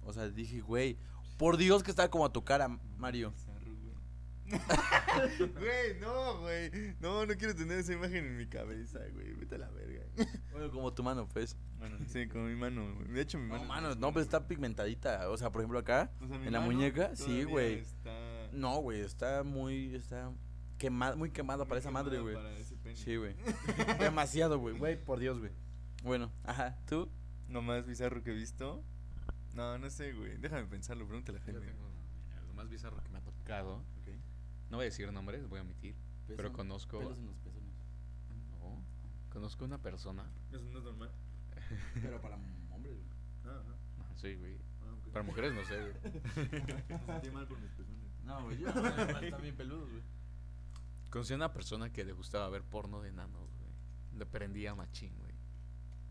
O 0.04 0.12
sea, 0.12 0.28
dije, 0.28 0.60
güey, 0.60 0.96
por 1.38 1.56
Dios 1.56 1.82
que 1.82 1.90
estaba 1.90 2.08
como 2.10 2.24
a 2.24 2.32
tu 2.32 2.44
cara, 2.44 2.68
Mario. 2.98 3.32
Güey. 5.58 6.00
No, 6.00 6.40
güey. 6.40 6.70
No, 7.00 7.26
no 7.26 7.34
quiero 7.36 7.54
tener 7.54 7.78
esa 7.78 7.92
imagen 7.92 8.24
en 8.26 8.36
mi 8.36 8.46
cabeza, 8.46 9.00
güey. 9.12 9.32
Vete 9.34 9.56
a 9.56 9.58
la 9.58 9.70
verga. 9.70 10.04
Bueno, 10.52 10.70
como 10.70 10.92
tu 10.92 11.02
mano, 11.02 11.28
pues. 11.28 11.56
Bueno, 11.78 11.98
sí, 12.06 12.28
como 12.28 12.44
mi 12.44 12.54
mano, 12.54 12.94
güey. 12.94 13.08
De 13.08 13.20
hecho, 13.20 13.38
mi 13.38 13.46
mano. 13.46 13.62
No, 13.62 13.68
mano, 13.68 13.94
no, 13.94 14.12
pues 14.12 14.24
está 14.26 14.46
pigmentadita. 14.46 15.28
O 15.30 15.36
sea, 15.36 15.50
por 15.50 15.60
ejemplo, 15.62 15.78
acá. 15.78 16.10
O 16.20 16.26
sea, 16.26 16.38
mi 16.38 16.46
en 16.46 16.52
la 16.52 16.60
muñeca, 16.60 17.14
sí, 17.14 17.44
güey. 17.44 17.80
Está 17.80 18.48
No, 18.52 18.78
güey, 18.80 19.00
está 19.00 19.42
muy. 19.42 19.94
Está 19.94 20.32
quemada, 20.78 21.16
muy 21.16 21.30
quemada 21.30 21.64
muy 21.64 21.68
para 21.68 21.80
esa 21.80 21.90
madre, 21.90 22.18
güey. 22.20 22.34
para 22.34 22.56
ese 22.58 22.76
pene. 22.76 22.96
Sí, 22.96 23.16
güey. 23.16 23.34
Demasiado, 23.98 24.58
güey. 24.58 24.76
Güey, 24.76 25.04
por 25.04 25.18
Dios, 25.18 25.38
güey. 25.38 25.52
Bueno, 26.02 26.32
ajá, 26.44 26.78
¿tú? 26.86 27.10
Lo 27.48 27.62
más 27.62 27.86
bizarro 27.86 28.22
que 28.22 28.30
he 28.30 28.34
visto. 28.34 28.82
No, 29.54 29.78
no 29.78 29.90
sé, 29.90 30.12
güey. 30.12 30.38
Déjame 30.38 30.64
pensarlo, 30.66 31.06
pregúntale 31.06 31.38
a 31.38 31.42
Jaime. 31.42 31.60
tengo 31.60 31.90
lo 32.46 32.54
más 32.54 32.68
bizarro 32.68 33.02
que 33.02 33.08
me 33.10 33.18
ha 33.18 33.22
tocado. 33.22 33.84
No 34.70 34.76
voy 34.76 34.84
a 34.84 34.88
decir 34.90 35.12
nombres, 35.12 35.48
voy 35.48 35.58
a 35.58 35.62
omitir. 35.62 35.96
Pero 36.26 36.52
conozco. 36.52 36.98
Pelos 37.00 37.18
en 37.18 37.26
los 37.26 37.36
pezones. 37.38 37.74
No, 38.52 38.82
conozco 39.30 39.64
una 39.64 39.78
persona. 39.78 40.30
Eso 40.52 40.62
no 40.70 40.78
es 40.78 40.84
normal. 40.84 41.10
Pero 41.94 42.20
para 42.20 42.36
hombres, 42.36 42.94
güey. 42.96 43.08
Ah, 43.44 43.62
Ah, 44.00 44.12
Sí, 44.16 44.34
güey. 44.36 44.56
ah, 44.82 44.94
ok. 44.98 45.12
Para 45.12 45.24
mujeres 45.24 45.52
no 45.54 45.64
sé, 45.64 45.80
güey. 45.80 45.94
Me 46.90 47.06
sentí 47.06 47.30
mal 47.30 47.46
por 47.48 47.58
mis 47.60 47.70
pezones. 47.72 48.10
No, 48.24 48.44
güey, 48.44 48.58
yo 48.58 48.68
están 49.22 49.42
bien 49.42 49.56
peludos, 49.56 49.90
güey. 49.90 50.02
Conocí 51.10 51.32
a 51.32 51.36
una 51.36 51.52
persona 51.52 51.90
que 51.92 52.04
le 52.04 52.12
gustaba 52.12 52.48
ver 52.50 52.62
porno 52.62 53.00
de 53.02 53.08
enanos, 53.08 53.50
güey. 53.58 53.72
Le 54.18 54.26
prendía 54.26 54.74
machín, 54.76 55.16
güey. 55.18 55.34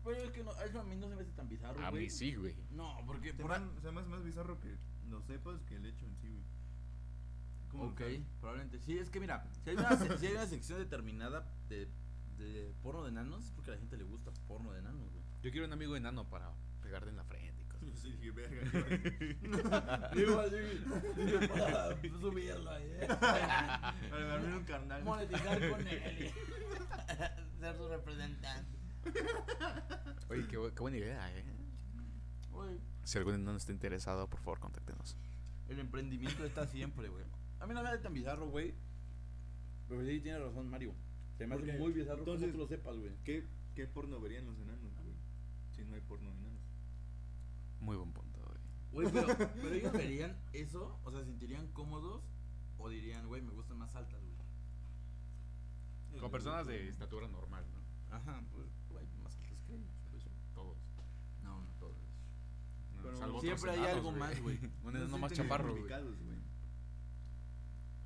Pero 0.04 0.16
es 0.22 0.30
que 0.32 0.42
no, 0.44 0.52
eso 0.62 0.80
a 0.80 0.84
mí 0.84 0.96
no 0.96 1.08
se 1.08 1.14
me 1.16 1.22
hace 1.22 1.32
tan 1.32 1.48
bizarro, 1.48 1.80
A 1.84 1.90
güey. 1.90 2.04
mí 2.04 2.10
sí, 2.10 2.34
güey. 2.34 2.54
No, 2.70 2.98
porque 3.06 3.32
por 3.32 3.50
me, 3.50 3.56
ahí- 3.56 3.70
se 3.80 3.90
me 3.92 4.00
hace 4.00 4.08
más 4.10 4.22
bizarro 4.24 4.58
que 4.60 4.76
lo 5.08 5.22
sepas 5.22 5.62
que 5.62 5.76
el 5.76 5.86
hecho 5.86 6.04
en 6.06 6.16
sí, 6.16 6.28
güey. 6.28 6.44
¿Cómo 7.70 7.84
Ok, 7.84 8.00
probablemente. 8.40 8.80
Sí, 8.80 8.98
es 8.98 9.10
que 9.10 9.20
mira, 9.20 9.46
si 9.64 9.70
hay 9.70 9.76
una, 9.76 9.96
se- 9.96 10.18
si 10.18 10.26
hay 10.26 10.32
una 10.32 10.46
sección 10.46 10.78
determinada 10.78 11.46
de, 11.68 11.88
de 12.36 12.74
porno 12.82 13.02
de 13.04 13.10
enanos, 13.10 13.44
es 13.46 13.52
porque 13.52 13.70
a 13.70 13.74
la 13.74 13.80
gente 13.80 13.96
le 13.96 14.04
gusta 14.04 14.32
porno 14.48 14.72
de 14.72 14.80
enanos, 14.80 15.08
güey. 15.12 15.24
Yo 15.42 15.50
quiero 15.50 15.66
un 15.66 15.72
amigo 15.72 15.96
enano 15.96 16.28
para 16.28 16.52
pegarle 16.82 17.10
en 17.10 17.16
la 17.16 17.24
frente 17.24 17.62
y 17.62 17.66
cosas. 17.66 17.88
Yo 17.88 17.96
sí 17.96 18.10
dije, 18.12 18.30
verga. 18.32 20.10
Digo 20.14 20.40
así, 20.40 20.56
para 21.48 21.96
subirlo 22.20 22.70
ahí, 22.70 22.84
¿eh? 23.00 23.06
Para 23.08 24.24
darme 24.26 24.56
un 24.56 24.64
carnal. 24.64 25.04
Monetizar 25.04 25.70
con 25.70 25.86
él 25.86 26.22
y 26.26 26.30
ser 27.60 27.76
su 27.76 27.88
representante. 27.88 28.78
Oye, 30.28 30.46
qué, 30.48 30.58
bu- 30.58 30.72
qué 30.74 30.80
buena 30.80 30.96
idea, 30.98 31.38
eh. 31.38 31.44
Si 33.04 33.16
algún 33.18 33.34
enano 33.36 33.56
está 33.56 33.72
interesado, 33.72 34.28
por 34.28 34.40
favor, 34.40 34.58
contáctenos. 34.60 35.16
el 35.68 35.78
emprendimiento 35.78 36.44
está 36.44 36.66
siempre, 36.66 37.08
güey. 37.08 37.24
A 37.60 37.66
mí 37.66 37.74
no 37.74 37.82
me 37.82 37.88
hace 37.88 37.98
tan 37.98 38.14
bizarro, 38.14 38.48
güey. 38.48 38.74
Pero 39.88 40.04
sí 40.04 40.20
tiene 40.20 40.38
razón, 40.38 40.68
Mario. 40.68 40.94
Se 41.36 41.46
me 41.46 41.54
hace 41.54 41.78
muy 41.78 41.92
bizarro 41.92 42.20
entonces- 42.20 42.46
que 42.46 42.52
tú 42.52 42.58
lo 42.58 42.66
sepas, 42.66 42.96
güey. 42.96 43.12
¿Qué, 43.24 43.46
¿Qué 43.74 43.86
porno 43.86 44.20
verían 44.20 44.46
los 44.46 44.58
enanos, 44.58 44.92
güey? 45.02 45.14
Si 45.72 45.84
no 45.84 45.94
hay 45.94 46.00
porno 46.02 46.30
de 46.30 46.36
enanos. 46.38 46.62
Muy 47.80 47.96
buen 47.96 48.12
punto, 48.12 48.40
güey. 48.44 48.58
Güey, 48.92 49.12
pero, 49.12 49.36
pero 49.36 49.72
ellos 49.74 49.92
verían 49.92 50.36
eso, 50.52 50.98
o 51.04 51.10
sea, 51.10 51.20
¿se 51.20 51.26
sentirían 51.26 51.68
cómodos 51.68 52.22
o 52.78 52.88
dirían, 52.88 53.26
güey, 53.28 53.40
me 53.40 53.52
gustan 53.52 53.78
más 53.78 53.94
altas, 53.94 54.20
güey? 54.20 56.20
Con 56.20 56.30
personas 56.30 56.66
de 56.66 56.88
estatura 56.88 57.28
normal, 57.28 57.64
¿no? 57.72 58.14
Ajá, 58.14 58.42
pues, 58.52 58.66
güey, 58.90 59.06
más 59.22 59.36
altas 59.38 59.58
que 59.66 59.74
ellos. 59.76 59.88
pues. 60.10 60.24
Todos. 60.54 60.76
No, 61.42 61.62
no 61.62 61.70
todos. 61.78 61.96
No, 62.96 63.02
Pero 63.02 63.16
salvo 63.16 63.40
siempre 63.40 63.70
hay 63.70 63.84
algo 63.86 64.12
más, 64.12 64.40
güey. 64.42 64.58
Un 64.84 64.92
No 64.92 64.98
enano 64.98 65.18
más 65.18 65.32
chaparro, 65.32 65.74
güey. 65.76 65.88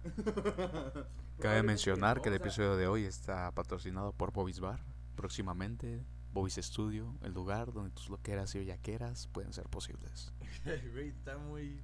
Cabe 1.40 1.62
mencionar 1.62 2.20
que 2.20 2.28
el 2.28 2.36
episodio 2.36 2.76
de 2.76 2.86
hoy 2.86 3.04
está 3.04 3.50
patrocinado 3.52 4.12
por 4.12 4.32
Bobby's 4.32 4.60
Bar. 4.60 4.80
Próximamente, 5.16 6.04
Bobby's 6.32 6.56
Studio, 6.56 7.16
el 7.22 7.32
lugar 7.32 7.72
donde 7.72 7.90
tus 7.90 8.08
loqueras 8.10 8.54
y 8.54 8.58
bellaqueras 8.58 9.28
pueden 9.28 9.52
ser 9.52 9.68
posibles. 9.68 10.32
Güey, 10.92 11.08
está 11.08 11.36
muy, 11.36 11.80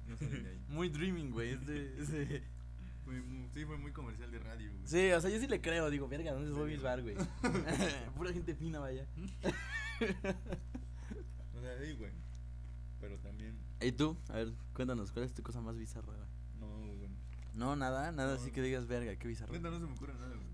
No 0.67 0.75
muy 0.75 0.89
dreaming, 0.89 1.31
güey. 1.31 1.57
Sí, 3.53 3.65
fue 3.65 3.77
muy 3.77 3.91
comercial 3.91 4.31
de 4.31 4.39
radio, 4.39 4.71
güey. 4.71 4.87
Sí, 4.87 5.11
o 5.11 5.21
sea, 5.21 5.29
yo 5.29 5.39
sí 5.39 5.47
le 5.47 5.61
creo, 5.61 5.89
digo, 5.89 6.07
verga, 6.07 6.33
¿dónde 6.33 6.49
es 6.49 6.55
Bobby's 6.55 6.81
Bar, 6.81 7.01
güey? 7.01 7.15
Pura 8.15 8.33
gente 8.33 8.55
fina, 8.55 8.79
vaya. 8.79 9.05
O 11.55 11.61
sea, 11.61 11.77
sí, 11.79 11.93
güey. 11.93 12.11
Pero 12.99 13.17
también. 13.19 13.57
¿Y 13.81 13.91
tú? 13.91 14.17
A 14.29 14.33
ver, 14.33 14.53
cuéntanos, 14.73 15.11
¿cuál 15.11 15.25
es 15.25 15.33
tu 15.33 15.43
cosa 15.43 15.61
más 15.61 15.77
bizarra, 15.77 16.13
güey? 16.13 16.29
No, 16.59 16.93
güey. 16.95 17.10
No, 17.53 17.75
nada, 17.75 18.11
nada 18.11 18.35
así 18.35 18.47
No. 18.47 18.53
que 18.53 18.61
digas, 18.61 18.87
verga, 18.87 19.15
qué 19.17 19.27
bizarro. 19.27 19.51
Neta, 19.53 19.69
no 19.69 19.79
se 19.79 19.85
me 19.85 19.93
ocurre 19.93 20.13
nada, 20.13 20.35
güey. 20.35 20.47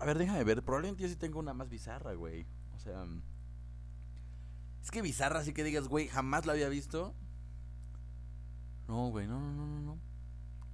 A 0.00 0.04
ver, 0.04 0.18
déjame 0.18 0.44
ver. 0.44 0.62
Probablemente 0.64 1.02
yo 1.02 1.08
sí 1.08 1.16
tengo 1.16 1.38
una 1.40 1.52
más 1.54 1.68
bizarra, 1.68 2.14
güey. 2.14 2.46
O 2.76 2.78
sea. 2.78 3.04
mm, 3.04 3.22
Es 4.82 4.90
que 4.90 5.02
bizarra, 5.02 5.40
así 5.40 5.52
que 5.52 5.64
digas, 5.64 5.88
güey, 5.88 6.08
jamás 6.08 6.46
la 6.46 6.52
había 6.52 6.68
visto. 6.68 7.14
No, 8.86 9.08
güey, 9.10 9.26
no, 9.26 9.38
no, 9.40 9.52
no, 9.52 9.66
no, 9.66 9.80
no. 9.80 9.98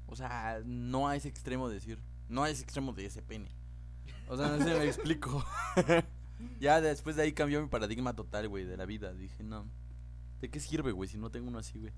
O 0.06 0.14
sea, 0.16 0.60
no 0.64 1.08
a 1.08 1.16
ese 1.16 1.28
extremo 1.28 1.68
de 1.68 1.74
decir. 1.76 1.98
No 2.28 2.44
a 2.44 2.50
ese 2.50 2.62
extremo 2.62 2.92
de 2.92 3.06
ese 3.06 3.22
pene. 3.22 3.50
O 4.28 4.36
sea, 4.36 4.48
no 4.48 4.58
sé 4.58 4.78
me 4.78 4.84
explico. 4.86 5.44
ya 6.60 6.80
después 6.80 7.16
de 7.16 7.22
ahí 7.22 7.32
cambió 7.32 7.60
mi 7.62 7.68
paradigma 7.68 8.14
total, 8.14 8.48
güey, 8.48 8.64
de 8.64 8.76
la 8.76 8.86
vida. 8.86 9.12
Dije, 9.14 9.42
no. 9.42 9.66
¿De 10.40 10.50
qué 10.50 10.60
sirve, 10.60 10.92
güey, 10.92 11.08
si 11.08 11.16
no 11.18 11.30
tengo 11.30 11.48
uno 11.48 11.58
así, 11.58 11.78
güey? 11.80 11.92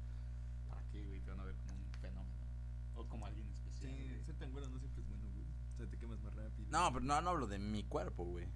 No, 6.79 6.93
pero 6.93 7.05
no, 7.05 7.21
no 7.23 7.31
hablo 7.31 7.47
de 7.47 7.59
mi 7.59 7.85
cuerpo, 7.85 8.25
güey. 8.25 8.47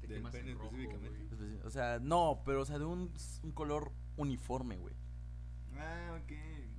Te 0.00 0.06
Del 0.08 0.16
quemas 0.18 0.32
pene 0.32 0.50
en 0.52 0.58
rojo, 0.58 0.76
específicamente. 0.76 1.34
güey. 1.36 1.60
O 1.64 1.70
sea, 1.70 1.98
no, 2.00 2.42
pero 2.44 2.62
o 2.62 2.64
sea, 2.64 2.78
de 2.78 2.84
un, 2.84 3.12
un 3.42 3.52
color 3.52 3.92
uniforme, 4.16 4.76
güey. 4.76 4.94
Ah, 5.76 6.18
ok. 6.22 6.32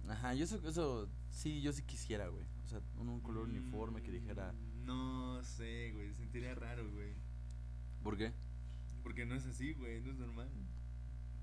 Ajá, 0.10 0.34
yo 0.34 0.44
eso, 0.44 0.60
eso, 0.68 1.08
sí, 1.30 1.62
yo 1.62 1.72
sí 1.72 1.84
quisiera, 1.84 2.28
güey. 2.28 2.46
O 2.64 2.68
sea, 2.68 2.82
un, 2.98 3.10
un 3.10 3.22
color 3.22 3.44
uniforme 3.48 4.02
que 4.02 4.12
dijera, 4.12 4.52
Mm, 4.54 4.86
No 4.86 5.44
sé, 5.44 5.92
güey. 5.94 6.14
Sentiría 6.14 6.56
raro, 6.56 6.90
güey. 6.92 7.14
¿por 8.04 8.18
qué? 8.18 8.34
Porque 9.04 9.26
no 9.26 9.36
es 9.36 9.46
así, 9.46 9.74
güey. 9.74 10.02
No 10.02 10.12
es 10.12 10.18
normal. 10.18 10.50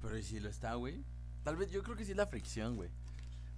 Pero 0.02 0.18
¿y 0.18 0.22
si 0.22 0.40
lo 0.40 0.48
está, 0.48 0.74
güey? 0.74 1.04
Tal 1.44 1.56
vez 1.56 1.70
yo 1.70 1.82
creo 1.82 1.96
que 1.96 2.04
sí 2.04 2.10
es 2.12 2.16
la 2.16 2.26
fricción, 2.26 2.76
güey. 2.76 2.90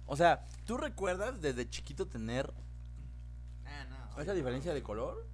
O 0.05 0.15
sea, 0.15 0.45
¿tú 0.65 0.77
recuerdas 0.77 1.41
desde 1.41 1.69
chiquito 1.69 2.07
tener 2.07 2.53
Ah, 3.65 3.85
no. 4.15 4.21
esa 4.21 4.33
diferencia 4.33 4.73
de 4.73 4.81
color? 4.83 5.27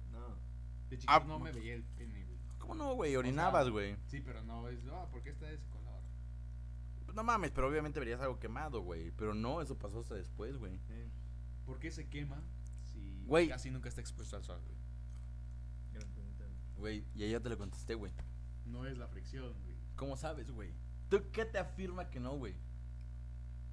No. 0.86 0.90
De 0.90 0.98
chiquito 0.98 1.12
Ah, 1.12 1.24
no 1.26 1.38
me 1.38 1.52
veía 1.52 1.74
el 1.74 1.84
pene, 1.84 2.24
güey. 2.24 2.38
¿Cómo 2.58 2.74
no, 2.74 2.94
güey? 2.94 3.14
Orinabas, 3.16 3.64
sea, 3.64 3.72
güey. 3.72 3.96
Sí, 4.06 4.20
pero 4.20 4.42
no 4.42 4.68
es, 4.68 4.80
ah, 4.92 5.06
¿por 5.10 5.22
qué 5.22 5.30
está 5.30 5.46
de 5.46 5.54
ese 5.54 5.68
color? 5.68 6.00
Pues 7.04 7.14
no 7.14 7.22
mames, 7.22 7.50
pero 7.52 7.68
obviamente 7.68 8.00
verías 8.00 8.20
algo 8.20 8.38
quemado, 8.38 8.80
güey. 8.82 9.10
Pero 9.12 9.34
no, 9.34 9.60
eso 9.62 9.78
pasó 9.78 10.00
hasta 10.00 10.14
después, 10.14 10.56
güey. 10.56 10.80
Eh, 10.88 11.08
¿Por 11.64 11.78
qué 11.78 11.90
se 11.90 12.08
quema 12.08 12.42
si 12.92 13.22
Güey. 13.26 13.48
casi 13.48 13.70
nunca 13.70 13.88
está 13.88 14.00
expuesto 14.00 14.36
al 14.36 14.42
sol, 14.44 14.60
güey? 14.64 14.76
gran 15.92 16.10
pregunta. 16.12 16.44
Güey, 16.76 17.04
y 17.14 17.22
ahí 17.22 17.30
ya 17.30 17.40
te 17.40 17.48
lo 17.48 17.56
contesté, 17.58 17.94
güey. 17.94 18.12
No 18.64 18.84
es 18.86 18.98
la 18.98 19.06
fricción, 19.08 19.52
güey. 19.64 19.76
¿Cómo 19.96 20.16
sabes, 20.16 20.50
güey? 20.50 20.72
¿Tú 21.08 21.22
qué 21.32 21.44
te 21.44 21.58
afirma 21.58 22.10
que 22.10 22.18
no, 22.20 22.36
güey? 22.36 22.54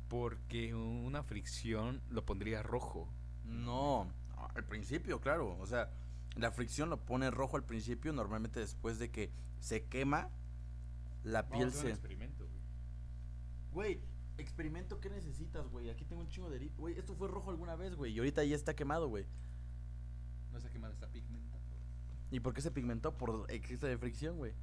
Porque 0.08 0.74
una 0.76 1.24
fricción 1.24 2.02
lo 2.10 2.24
pondría 2.26 2.62
rojo. 2.62 3.12
No, 3.44 4.12
al 4.56 4.64
principio, 4.66 5.20
claro. 5.20 5.58
O 5.60 5.66
sea, 5.66 5.92
la 6.36 6.52
fricción 6.52 6.90
lo 6.90 7.06
pone 7.06 7.30
rojo 7.32 7.58
al 7.58 7.64
principio, 7.64 8.12
normalmente 8.14 8.60
después 8.60 9.00
de 9.00 9.12
que 9.12 9.32
se 9.60 9.86
quema, 9.86 10.30
la 11.24 11.48
piel 11.48 11.68
Vamos 11.70 11.76
a 11.76 11.78
hacer 11.80 11.86
un 11.86 11.88
se... 11.92 11.94
experimento, 12.00 12.48
güey. 12.48 12.64
Güey, 13.72 14.02
experimento, 14.38 15.00
¿qué 15.00 15.10
necesitas, 15.10 15.68
güey? 15.70 15.90
Aquí 15.90 16.06
tengo 16.06 16.22
un 16.22 16.28
chingo 16.28 16.50
de. 16.50 16.68
Güey, 16.78 16.98
esto 16.98 17.16
fue 17.16 17.28
rojo 17.28 17.50
alguna 17.50 17.76
vez, 17.76 17.96
güey, 17.96 18.14
y 18.14 18.20
ahorita 18.20 18.44
ya 18.44 18.56
está 18.56 18.76
quemado, 18.76 19.08
güey. 19.10 19.26
No 20.52 20.58
está 20.58 20.70
quemada, 20.70 20.94
está 20.94 21.08
pigmentada. 21.08 21.62
¿Y 22.32 22.40
por 22.40 22.54
qué 22.54 22.62
se 22.62 22.72
pigmentó? 22.72 23.18
Por 23.18 23.46
exceso 23.52 23.86
de 23.88 23.98
fricción, 23.98 24.38
güey. 24.38 24.54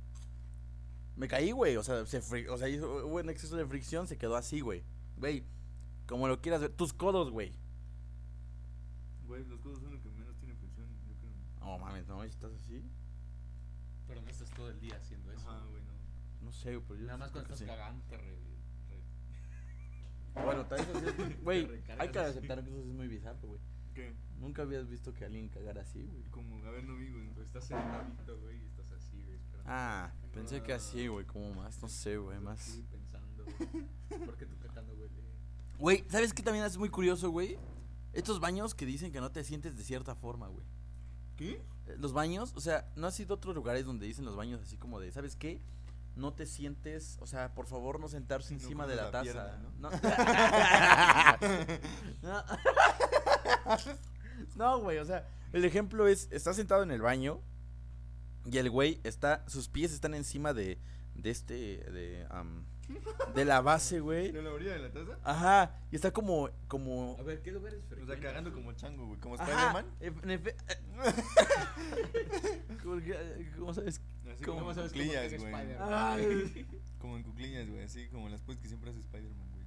Me 1.17 1.29
caí, 1.29 1.53
güey. 1.53 1.77
O 1.77 1.83
sea, 1.83 2.05
se 2.07 2.21
fri- 2.21 2.49
o 2.49 2.57
sea, 2.59 2.69
hizo- 2.69 3.07
hubo 3.07 3.17
un 3.17 3.31
exceso 3.31 3.57
de 3.57 3.67
fricción, 3.67 4.07
se 4.07 4.19
quedó 4.19 4.37
así, 4.37 4.61
güey. 4.61 4.83
Güey, 5.17 5.45
como 6.07 6.27
lo 6.29 6.41
quieras 6.41 6.61
ver. 6.61 6.73
Tus 6.73 6.93
codos, 6.93 7.31
güey. 7.31 7.53
Güey, 9.27 9.45
los 9.45 9.61
codos 9.61 9.81
son 9.81 9.93
No 11.61 11.79
mames, 11.79 12.07
no, 12.09 12.23
estás 12.25 12.53
así. 12.55 12.83
Pero 14.07 14.23
no 14.23 14.31
estás 14.31 14.51
todo 14.51 14.71
el 14.71 14.81
día 14.81 14.97
haciendo 14.97 15.31
eso. 15.33 15.49
Ajá, 15.49 15.65
güey, 15.67 15.83
no. 15.83 15.91
No 16.47 16.53
sé, 16.53 16.75
güey, 16.75 16.85
pero 16.89 17.01
yo 17.01 17.07
Nada 17.07 17.19
más 17.19 17.31
cuando 17.31 17.53
estás 17.53 17.69
cagando 17.69 18.03
te 18.09 18.17
re- 18.17 18.35
re- 18.35 18.51
Bueno, 20.45 20.65
tal 20.67 20.85
vez 20.87 21.41
Güey, 21.43 21.69
hay 21.99 22.09
que 22.11 22.19
así. 22.19 22.31
aceptar 22.39 22.63
que 22.65 22.71
eso 22.71 22.81
es 22.81 22.87
muy 22.87 23.09
bizarro, 23.09 23.49
güey. 23.49 23.61
¿Qué? 23.95 24.15
Nunca 24.39 24.63
habías 24.63 24.89
visto 24.89 25.13
que 25.13 25.25
alguien 25.25 25.49
cagara 25.49 25.83
así, 25.83 26.03
güey. 26.05 26.23
Como, 26.31 26.65
a 26.65 26.71
ver, 26.71 26.85
no 26.85 26.97
vi, 26.97 27.11
güey. 27.11 27.29
Pues 27.35 27.47
estás 27.47 27.65
sentadito, 27.67 28.39
güey, 28.41 28.63
y 28.63 28.67
estás 28.67 28.91
así, 28.93 29.23
güey. 29.23 29.39
Ah, 29.67 30.11
pensé 30.33 30.63
que 30.63 30.73
así, 30.73 31.07
güey, 31.09 31.27
como 31.27 31.53
más, 31.55 31.81
no 31.83 31.89
sé, 31.89 32.17
güey, 32.17 32.41
más. 32.41 32.61
Sí, 32.61 32.85
pensando, 32.91 33.45
güey. 33.45 34.21
¿Por 34.27 34.37
qué 34.37 34.47
tu 34.47 34.57
caca 34.59 34.81
no 34.83 34.93
huele? 34.95 35.21
Güey, 35.79 36.05
¿sabes 36.09 36.33
qué 36.33 36.43
también 36.43 36.65
es 36.65 36.77
muy 36.79 36.89
curioso, 36.89 37.31
güey? 37.31 37.59
Estos 38.13 38.41
baños 38.41 38.75
que 38.75 38.87
dicen 38.87 39.13
que 39.13 39.21
no 39.21 39.31
te 39.31 39.45
sientes 39.45 39.77
de 39.77 39.85
cierta 39.85 40.15
forma, 40.17 40.49
güey. 40.49 40.65
¿Qué? 41.41 41.53
Eh, 41.87 41.97
Los 41.99 42.13
baños, 42.13 42.53
o 42.55 42.61
sea, 42.61 42.87
¿no 42.97 43.07
has 43.07 43.19
ido 43.19 43.33
a 43.35 43.37
otros 43.39 43.55
lugares 43.55 43.87
donde 43.87 44.07
dicen 44.07 44.27
los 44.27 44.37
baños 44.37 44.61
así 44.63 44.77
como 44.77 45.01
de, 45.01 45.11
¿sabes 45.11 45.37
qué? 45.37 45.63
No 46.17 46.35
te 46.35 46.45
sientes, 46.45 47.17
o 47.21 47.27
sea, 47.27 47.55
por 47.55 47.67
favor 47.67 47.99
no 47.99 48.09
sentarse 48.09 48.53
No 48.55 48.61
encima 48.61 48.87
de 48.87 48.97
la 48.97 49.05
la 49.05 49.11
taza, 49.11 49.23
pierna, 49.23 49.59
¿no? 49.79 49.91
No. 52.21 52.43
No, 54.57 54.81
güey, 54.81 54.99
o 54.99 55.05
sea, 55.05 55.27
el 55.53 55.65
ejemplo 55.65 56.09
es, 56.09 56.29
estás 56.31 56.57
sentado 56.57 56.83
en 56.83 56.91
el 56.91 57.01
baño 57.01 57.41
y 58.45 58.59
el 58.59 58.71
güey 58.71 59.01
está, 59.05 59.45
sus 59.49 59.69
pies 59.69 59.93
están 59.93 60.15
encima 60.15 60.53
de, 60.55 60.79
de 61.15 61.31
este, 61.31 61.55
de, 61.55 62.27
am, 62.31 62.65
de 63.35 63.45
la 63.45 63.61
base, 63.61 64.01
güey. 64.01 64.33
¿De 64.33 64.43
la 64.43 64.51
orilla 64.53 64.73
de 64.73 64.79
la 64.81 64.91
taza? 64.93 65.19
Ajá, 65.25 65.79
y 65.91 65.97
está 65.97 66.13
como, 66.13 66.49
como... 66.69 67.17
A 67.19 67.23
ver, 67.23 67.43
¿qué 67.43 67.53
lugares 67.53 67.81
O 67.85 67.89
frecuentas? 67.89 68.19
sea, 68.19 68.29
cagando 68.29 68.53
como 68.53 68.73
chango, 68.73 69.07
güey. 69.07 69.21
Como 69.21 69.35
Spider-Man. 69.37 69.87
en- 70.01 70.31
en 70.31 70.41
efe- 70.43 70.57
¿Cómo 72.83 73.01
que- 73.01 73.51
¿Cómo 73.59 73.75
sabes? 73.75 74.01
Así 74.33 74.45
¿Cómo 74.45 74.59
como 74.59 74.71
en 74.71 74.75
sabes 74.77 74.93
cuclillas, 74.93 75.33
güey. 75.39 75.53
Como 76.99 77.17
en 77.17 77.23
cuclillas, 77.23 77.69
güey. 77.69 77.83
Así 77.83 78.09
como 78.09 78.29
las 78.29 78.41
poses 78.43 78.61
que 78.61 78.69
siempre 78.69 78.91
hace 78.91 79.01
Spider-Man, 79.01 79.49
güey. 79.53 79.65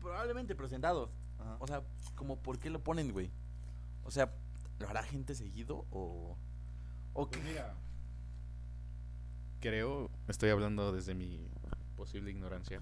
Probablemente, 0.00 0.54
pero 0.54 0.68
sentado. 0.68 1.10
Ajá. 1.38 1.56
O 1.60 1.66
sea, 1.66 1.82
como 2.14 2.40
por 2.42 2.58
qué 2.58 2.70
lo 2.70 2.82
ponen, 2.82 3.12
güey. 3.12 3.30
O 4.04 4.10
sea, 4.10 4.32
¿lo 4.78 4.88
hará 4.88 5.02
gente 5.02 5.34
seguido 5.34 5.86
o 5.90 6.36
o 7.14 7.28
Pues 7.28 7.42
qué? 7.42 7.48
mira, 7.50 7.74
Creo, 9.60 10.10
estoy 10.26 10.50
hablando 10.50 10.90
desde 10.92 11.14
mi 11.14 11.46
posible 12.02 12.32
ignorancia. 12.32 12.80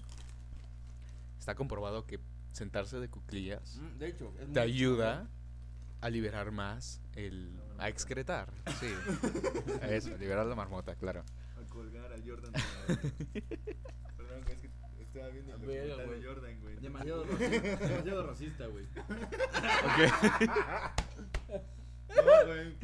Está 1.37 1.53
comprobado 1.53 2.07
que 2.07 2.19
sentarse 2.53 2.99
de 2.99 3.07
cuclillas 3.07 3.77
Mm, 3.77 3.97
De 3.99 4.07
hecho, 4.07 4.33
es 4.39 4.51
te 4.51 4.59
ayuda 4.59 5.29
a 6.01 6.09
liberar 6.09 6.51
más 6.51 6.99
el... 7.15 7.51
a 7.77 7.87
excretar. 7.87 8.51
Sí. 8.79 8.87
A 9.83 9.87
Eso, 9.93 10.15
a 10.15 10.17
liberar 10.17 10.47
la 10.47 10.55
marmota, 10.55 10.95
claro. 10.95 11.23
A 11.55 11.69
colgar 11.69 12.11
a 12.11 12.17
Jordan. 12.25 12.51
de 12.51 12.59
la- 12.59 12.95
Perdón, 14.17 14.41
güey, 14.41 14.55
es 14.55 14.61
que 14.61 14.69
estaba 15.03 15.27
viendo 15.29 15.53
el 15.53 15.59
ver, 15.61 15.87
documental 15.87 16.07
güey. 16.07 16.19
de 16.19 16.27
Jordan, 16.27 16.59
güey. 16.61 16.75
demasiado 16.77 17.23
racista, 17.29 17.87
demasiado 17.87 18.27
racista, 18.27 18.65
güey. 18.67 18.85
No, 22.09 22.45
güey. 22.47 22.75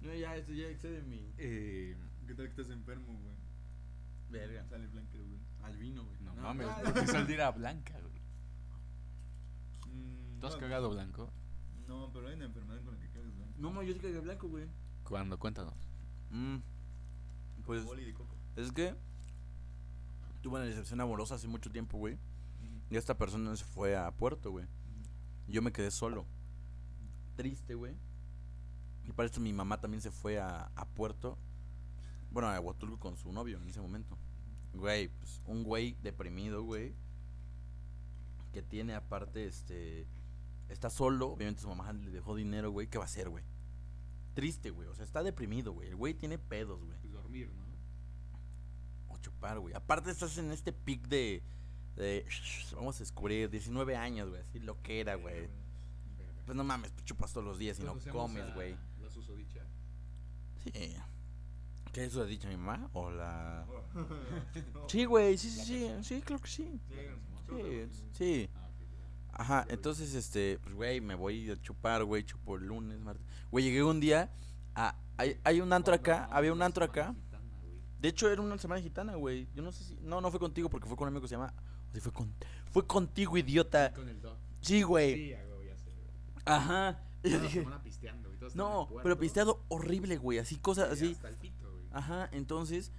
No, 0.00 0.14
ya 0.14 0.36
esto 0.36 0.52
ya 0.52 0.68
excede 0.68 1.02
mi 1.02 1.30
Eh, 1.36 1.94
¿Qué 2.26 2.34
tal 2.34 2.46
que 2.46 2.50
estás 2.62 2.70
enfermo, 2.70 3.06
güey? 3.22 3.34
Verga. 4.30 4.64
Sale 4.68 4.86
blanco, 4.88 5.16
güey. 5.18 5.38
Albino, 5.62 6.04
güey. 6.04 6.20
no, 6.20 6.34
No, 6.34 6.42
mames, 6.42 6.66
no, 6.66 6.82
¿por 6.84 6.94
qué 6.94 7.06
saldría 7.06 7.50
blanca, 7.50 7.94
güey? 8.00 8.18
Mm, 9.94 10.40
¿Tú 10.40 10.46
has 10.46 10.54
no, 10.54 10.60
cagado 10.60 10.90
blanco? 10.90 11.30
No, 11.86 12.10
pero 12.12 12.28
hay 12.28 12.34
una 12.34 12.44
enfermedad 12.46 12.82
con 12.84 12.94
la 12.94 13.00
que 13.00 13.08
cagas 13.10 13.34
blanco. 13.34 13.54
No, 13.58 13.70
ma, 13.72 13.82
yo 13.82 13.92
sí 13.94 13.98
cagué 14.00 14.20
blanco, 14.20 14.48
güey. 14.48 14.66
¿Cuándo? 15.04 15.38
Cuéntanos. 15.38 15.74
Mm, 16.30 16.56
Pues 17.64 17.84
Boli 17.84 18.04
de 18.04 18.14
coco. 18.14 18.34
es 18.56 18.70
que 18.72 18.94
tuve 20.42 20.56
una 20.56 20.64
decepción 20.66 21.00
amorosa 21.00 21.34
hace 21.36 21.48
mucho 21.48 21.70
tiempo, 21.70 21.98
güey. 21.98 22.18
Y 22.90 22.96
esta 22.96 23.16
persona 23.18 23.54
se 23.56 23.64
fue 23.64 23.96
a 23.96 24.10
Puerto, 24.12 24.50
güey. 24.50 24.66
Yo 25.46 25.60
me 25.62 25.72
quedé 25.72 25.90
solo. 25.90 26.26
Triste, 27.36 27.74
güey. 27.74 27.94
Y 29.04 29.12
para 29.12 29.26
esto 29.26 29.40
mi 29.40 29.52
mamá 29.52 29.80
también 29.80 30.00
se 30.02 30.10
fue 30.10 30.38
a, 30.38 30.70
a 30.74 30.84
Puerto. 30.86 31.38
Bueno, 32.30 32.48
a 32.48 32.60
Huatulco 32.60 32.98
con 32.98 33.16
su 33.16 33.32
novio 33.32 33.58
en 33.58 33.68
ese 33.68 33.80
momento. 33.80 34.18
Güey, 34.74 35.08
pues 35.08 35.42
un 35.46 35.64
güey 35.64 35.96
deprimido, 36.02 36.62
güey. 36.62 36.94
Que 38.52 38.62
tiene 38.62 38.94
aparte, 38.94 39.46
este... 39.46 40.06
Está 40.68 40.90
solo. 40.90 41.28
Obviamente 41.28 41.62
su 41.62 41.68
mamá 41.68 41.92
le 41.92 42.10
dejó 42.10 42.36
dinero, 42.36 42.70
güey. 42.70 42.88
¿Qué 42.88 42.98
va 42.98 43.04
a 43.04 43.06
hacer, 43.06 43.30
güey? 43.30 43.44
Triste, 44.34 44.70
güey. 44.70 44.88
O 44.88 44.94
sea, 44.94 45.04
está 45.04 45.22
deprimido, 45.22 45.72
güey. 45.72 45.88
El 45.88 45.96
güey 45.96 46.14
tiene 46.14 46.38
pedos, 46.38 46.84
güey. 46.84 46.98
pues 47.00 47.12
dormir, 47.12 47.50
¿no? 47.52 47.64
O 49.14 49.18
chupar, 49.18 49.58
güey. 49.58 49.74
Aparte 49.74 50.10
estás 50.10 50.36
en 50.38 50.52
este 50.52 50.72
pic 50.72 51.08
de... 51.08 51.42
de 51.96 52.26
vamos 52.74 52.96
a 52.96 52.98
descubrir 53.00 53.48
19 53.48 53.96
años, 53.96 54.28
güey. 54.28 54.42
Así 54.42 54.60
lo 54.60 54.80
que 54.82 55.00
era, 55.00 55.14
güey. 55.14 55.48
Pues 56.44 56.56
no 56.56 56.64
mames, 56.64 56.92
pues 56.92 57.04
chupas 57.04 57.30
todos 57.30 57.46
los 57.46 57.58
días 57.58 57.78
y 57.78 57.82
no 57.82 57.94
comes, 58.10 58.54
güey. 58.54 58.74
La 59.02 59.10
susodicha. 59.10 59.66
Sí. 60.64 60.94
¿Qué 61.98 62.04
eso 62.04 62.22
ha 62.22 62.26
dicho 62.26 62.46
mi 62.46 62.56
mamá? 62.56 62.88
O 62.92 63.10
la... 63.10 63.66
Sí, 64.86 65.04
güey, 65.04 65.36
sí, 65.36 65.50
sí, 65.50 65.88
¿La 65.88 66.02
sí. 66.02 66.14
Sí, 66.14 66.22
creo 66.22 66.38
que 66.38 66.48
sí. 66.48 66.80
Sí, 67.48 67.88
Sí. 68.12 68.50
Ajá, 69.32 69.66
entonces, 69.68 70.14
este, 70.14 70.60
pues, 70.62 70.76
güey, 70.76 71.00
me 71.00 71.16
voy 71.16 71.50
a 71.50 71.60
chupar, 71.60 72.04
güey, 72.04 72.24
chupo 72.24 72.54
el 72.54 72.66
lunes, 72.66 73.00
martes. 73.00 73.26
Güey, 73.50 73.64
llegué 73.64 73.82
un 73.82 73.98
día 73.98 74.30
a... 74.76 74.96
Hay, 75.16 75.40
hay 75.42 75.60
un 75.60 75.72
antro 75.72 75.92
acá, 75.92 76.28
había 76.30 76.52
un 76.52 76.62
antro 76.62 76.84
acá. 76.84 77.16
De 77.98 78.08
hecho, 78.10 78.30
era 78.30 78.40
una 78.42 78.56
semana 78.58 78.80
gitana, 78.80 79.16
güey. 79.16 79.48
Yo 79.52 79.62
no 79.64 79.72
sé 79.72 79.82
si... 79.82 79.96
No, 80.00 80.20
no 80.20 80.30
fue 80.30 80.38
contigo 80.38 80.70
porque 80.70 80.86
fue 80.86 80.96
con 80.96 81.06
un 81.08 81.14
amigo 81.14 81.22
que 81.22 81.28
se 81.28 81.34
llama... 81.34 81.52
O 81.88 81.92
sea, 81.92 82.00
fue, 82.00 82.12
con... 82.12 82.32
fue 82.70 82.86
contigo, 82.86 83.36
idiota. 83.36 83.92
Con 83.92 84.08
el 84.08 84.20
dog. 84.20 84.38
Sí, 84.60 84.82
güey. 84.82 85.14
Sí, 85.14 85.28
ya 85.30 85.76
sé. 85.76 85.92
Ajá. 86.44 87.02
Y 87.24 87.30
yo 87.32 87.40
dije... 87.40 87.66
pisteando, 87.82 88.30
No, 88.54 88.88
pero 89.02 89.18
pisteado 89.18 89.64
horrible, 89.66 90.16
güey. 90.16 90.38
Así, 90.38 90.58
cosas 90.58 90.92
así. 90.92 91.10
Hasta 91.10 91.28
el 91.28 91.36
pito, 91.36 91.64
güey. 91.64 91.67
Ajá, 91.92 92.28
entonces... 92.32 92.92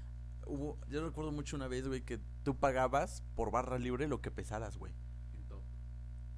Hubo... 0.45 0.79
Yo 0.87 1.05
recuerdo 1.05 1.31
mucho 1.31 1.55
una 1.55 1.67
vez, 1.67 1.87
güey, 1.87 2.01
que 2.01 2.19
tú 2.43 2.55
pagabas 2.57 3.23
por 3.35 3.51
barra 3.51 3.77
libre 3.77 4.07
lo 4.07 4.21
que 4.21 4.31
pesaras, 4.31 4.77
güey. 4.77 4.93
En 5.33 5.43
top. 5.47 5.61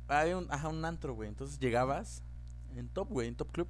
Había 0.07 0.37
un, 0.37 0.47
ajá, 0.51 0.67
un 0.67 0.83
antro, 0.83 1.13
güey. 1.13 1.29
Entonces 1.29 1.59
llegabas 1.59 2.23
en 2.75 2.89
Top, 2.89 3.09
güey, 3.09 3.27
en 3.29 3.35
Top 3.35 3.51
Club. 3.51 3.69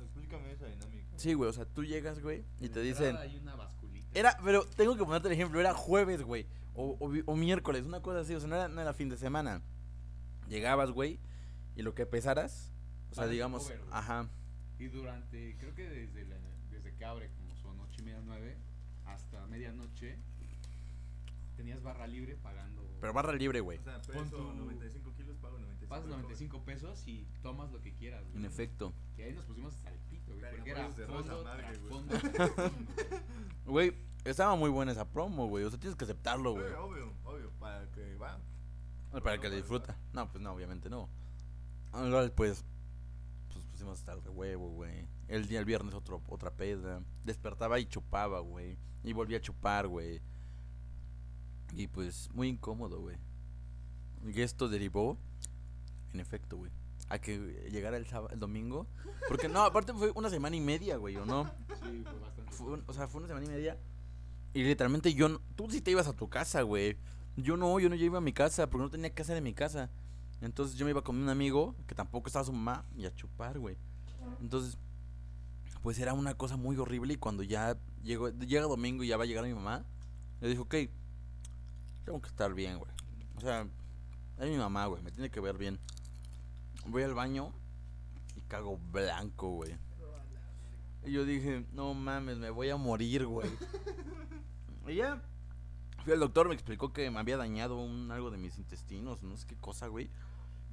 Explícame 0.00 0.52
esa 0.52 0.66
dinámica. 0.66 1.18
Sí, 1.18 1.34
güey, 1.34 1.50
o 1.50 1.52
sea, 1.52 1.66
tú 1.66 1.84
llegas, 1.84 2.20
güey, 2.20 2.44
y 2.60 2.66
En 2.66 2.72
te 2.72 2.80
dicen... 2.80 3.16
Hay 3.16 3.36
una 3.36 3.54
basculita. 3.54 4.06
Era, 4.18 4.38
pero 4.42 4.64
tengo 4.64 4.96
que 4.96 5.04
ponerte 5.04 5.28
el 5.28 5.34
ejemplo, 5.34 5.60
era 5.60 5.74
jueves, 5.74 6.22
güey. 6.22 6.46
O, 6.74 6.98
o 7.26 7.36
miércoles, 7.36 7.84
una 7.86 8.00
cosa 8.02 8.20
así, 8.20 8.34
o 8.34 8.40
sea, 8.40 8.48
no 8.48 8.56
era, 8.56 8.68
no 8.68 8.80
era 8.80 8.92
fin 8.92 9.08
de 9.08 9.16
semana. 9.16 9.62
Llegabas, 10.48 10.90
güey, 10.90 11.18
y 11.74 11.82
lo 11.82 11.94
que 11.94 12.04
pesaras, 12.06 12.70
o 13.10 13.14
sea, 13.14 13.26
digamos, 13.26 13.62
cover, 13.64 13.80
ajá. 13.90 14.28
Y 14.78 14.88
durante, 14.88 15.56
creo 15.58 15.74
que 15.74 15.88
desde, 15.88 16.26
la- 16.26 16.36
desde 16.70 16.94
que 16.94 17.04
abre, 17.04 17.30
como 17.32 17.54
son 17.56 17.80
ocho 17.80 18.00
y 18.02 18.04
media, 18.04 18.20
nueve, 18.24 18.58
hasta 19.16 19.46
medianoche, 19.46 20.18
tenías 21.56 21.82
barra 21.82 22.06
libre 22.06 22.36
pagando. 22.36 22.82
Pero 23.00 23.12
barra 23.12 23.32
libre, 23.32 23.60
güey. 23.60 23.78
O 23.78 23.82
sea, 23.82 24.00
peso 24.02 24.24
tu- 24.36 24.54
95 24.54 25.12
kilos, 25.14 25.36
pago 25.38 25.58
95. 25.58 25.88
Pasas 25.88 26.04
de 26.06 26.10
cover. 26.10 26.22
95 26.24 26.64
pesos 26.64 27.02
y 27.06 27.26
tomas 27.42 27.70
lo 27.72 27.80
que 27.82 27.92
quieras. 27.94 28.24
güey. 28.24 28.36
En 28.38 28.44
efecto. 28.44 28.92
Y 29.18 29.22
ahí 29.22 29.32
nos 29.34 29.44
pusimos 29.44 29.74
hasta 29.74 29.90
el 29.90 29.98
pito, 30.00 30.32
güey. 30.34 30.50
Porque 30.50 30.70
por 30.72 30.80
era 30.80 30.90
fondo, 31.06 31.44
madre, 31.44 31.78
fondo, 31.88 32.14
güey. 33.66 33.94
Estaba 34.24 34.56
muy 34.56 34.70
buena 34.70 34.90
esa 34.90 35.08
promo, 35.08 35.46
güey. 35.46 35.64
O 35.64 35.70
sea, 35.70 35.78
tienes 35.78 35.96
que 35.96 36.04
aceptarlo, 36.04 36.52
güey. 36.54 36.66
Eh, 36.66 36.74
obvio, 36.74 37.12
obvio, 37.24 37.50
para 37.60 37.88
que 37.92 38.16
va. 38.16 38.40
Para 39.22 39.38
que 39.38 39.48
le 39.48 39.56
disfruta. 39.56 39.96
No, 40.12 40.28
pues 40.30 40.42
no, 40.42 40.52
obviamente 40.52 40.90
no. 40.90 41.08
Pues 42.34 42.64
pusimos 43.76 43.98
hasta 43.98 44.14
el 44.14 44.20
huevo, 44.30 44.70
güey. 44.70 45.06
El 45.28 45.46
día, 45.48 45.58
el 45.58 45.66
viernes 45.66 45.94
otro, 45.94 46.22
otra 46.28 46.50
peda. 46.50 47.02
Despertaba 47.24 47.78
y 47.78 47.84
chupaba, 47.84 48.40
güey. 48.40 48.78
Y 49.04 49.12
volvía 49.12 49.36
a 49.36 49.40
chupar, 49.42 49.86
güey. 49.86 50.22
Y 51.74 51.86
pues, 51.86 52.30
muy 52.32 52.48
incómodo, 52.48 53.00
güey. 53.00 53.18
Y 54.24 54.40
esto 54.40 54.70
derivó, 54.70 55.18
en 56.14 56.20
efecto, 56.20 56.56
güey. 56.56 56.72
A 57.10 57.18
que 57.18 57.68
llegara 57.70 57.98
el, 57.98 58.06
sábado, 58.06 58.30
el 58.32 58.40
domingo. 58.40 58.86
Porque 59.28 59.46
no, 59.46 59.62
aparte 59.62 59.92
fue 59.92 60.10
una 60.14 60.30
semana 60.30 60.56
y 60.56 60.60
media, 60.60 60.96
güey, 60.96 61.16
¿o 61.16 61.26
no? 61.26 61.44
Sí, 61.82 62.02
fue 62.02 62.18
bastante. 62.18 62.52
Fue 62.52 62.82
o 62.86 62.92
sea, 62.94 63.08
fue 63.08 63.18
una 63.18 63.28
semana 63.28 63.44
y 63.44 63.50
media. 63.50 63.78
Y 64.54 64.62
literalmente 64.62 65.12
yo, 65.12 65.28
no- 65.28 65.42
tú 65.54 65.70
sí 65.70 65.82
te 65.82 65.90
ibas 65.90 66.06
a 66.06 66.14
tu 66.14 66.30
casa, 66.30 66.62
güey. 66.62 66.96
Yo 67.36 67.58
no, 67.58 67.78
yo 67.78 67.90
no 67.90 67.94
iba 67.94 68.16
a 68.16 68.22
mi 68.22 68.32
casa 68.32 68.70
porque 68.70 68.84
no 68.84 68.90
tenía 68.90 69.12
casa 69.12 69.34
de 69.34 69.42
mi 69.42 69.52
casa. 69.52 69.90
Entonces 70.40 70.76
yo 70.76 70.84
me 70.84 70.90
iba 70.90 71.02
con 71.02 71.16
un 71.16 71.28
amigo 71.28 71.74
que 71.86 71.94
tampoco 71.94 72.28
estaba 72.28 72.44
su 72.44 72.52
mamá 72.52 72.84
y 72.96 73.06
a 73.06 73.14
chupar, 73.14 73.58
güey. 73.58 73.76
Entonces, 74.40 74.78
pues 75.82 75.98
era 75.98 76.12
una 76.12 76.34
cosa 76.34 76.56
muy 76.56 76.76
horrible 76.76 77.14
y 77.14 77.16
cuando 77.16 77.42
ya 77.42 77.78
llegó, 78.02 78.30
llega 78.30 78.66
domingo 78.66 79.04
y 79.04 79.08
ya 79.08 79.16
va 79.16 79.24
a 79.24 79.26
llegar 79.26 79.44
mi 79.44 79.54
mamá, 79.54 79.84
le 80.40 80.48
dijo, 80.48 80.62
ok, 80.62 80.74
tengo 82.04 82.20
que 82.20 82.28
estar 82.28 82.52
bien, 82.54 82.78
güey. 82.78 82.90
O 83.36 83.40
sea, 83.40 83.66
es 84.38 84.50
mi 84.50 84.56
mamá, 84.56 84.86
güey, 84.86 85.02
me 85.02 85.10
tiene 85.10 85.30
que 85.30 85.40
ver 85.40 85.56
bien. 85.56 85.78
Voy 86.86 87.02
al 87.02 87.14
baño 87.14 87.52
y 88.34 88.42
cago 88.42 88.78
blanco, 88.78 89.50
güey. 89.50 89.76
Y 91.04 91.12
yo 91.12 91.24
dije, 91.24 91.64
no 91.72 91.94
mames, 91.94 92.38
me 92.38 92.50
voy 92.50 92.68
a 92.70 92.76
morir, 92.76 93.26
güey. 93.26 93.48
y 94.88 94.96
ya, 94.96 95.22
fui 96.04 96.12
al 96.12 96.20
doctor, 96.20 96.48
me 96.48 96.54
explicó 96.54 96.92
que 96.92 97.10
me 97.10 97.20
había 97.20 97.36
dañado 97.36 97.78
un, 97.78 98.10
algo 98.10 98.30
de 98.30 98.38
mis 98.38 98.58
intestinos, 98.58 99.22
no 99.22 99.36
sé 99.36 99.46
qué 99.46 99.56
cosa, 99.56 99.86
güey. 99.86 100.10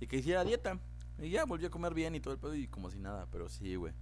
Y 0.04 0.08
que 0.08 0.18
hiciera 0.18 0.44
dieta. 0.44 0.80
Y 1.18 1.30
ya, 1.30 1.46
volví 1.46 1.66
a 1.66 1.70
comer 1.70 1.94
bien 1.94 2.13
y 2.13 2.20
todo 2.20 2.34
el 2.34 2.39
pedo 2.42 2.54
y 2.56 2.68
como 2.68 2.92
si 2.92 3.00
nada, 3.00 3.26
pero 3.32 3.48
sí, 3.48 3.76
güey. 3.76 3.94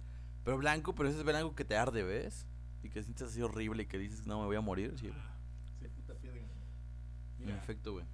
Pero 0.42 0.58
blanco, 0.58 0.96
pero 0.96 1.08
ese 1.08 1.18
es 1.18 1.24
blanco 1.24 1.54
que 1.54 1.64
te 1.64 1.76
arde, 1.76 2.02
¿ves? 2.02 2.44
Y 2.82 2.88
que 2.88 3.04
sientes 3.04 3.28
así 3.28 3.40
horrible 3.40 3.84
y 3.84 3.86
que 3.86 3.98
dices, 3.98 4.26
no, 4.26 4.40
me 4.40 4.46
voy 4.46 4.56
a 4.56 4.60
morir, 4.60 4.98
sí, 4.98 5.06
güey. 5.06 5.20
Sí, 5.80 5.86
puta 5.88 6.14
piedra. 6.14 6.40
En 7.38 7.50
efecto, 7.50 7.92
güey. 7.92 8.04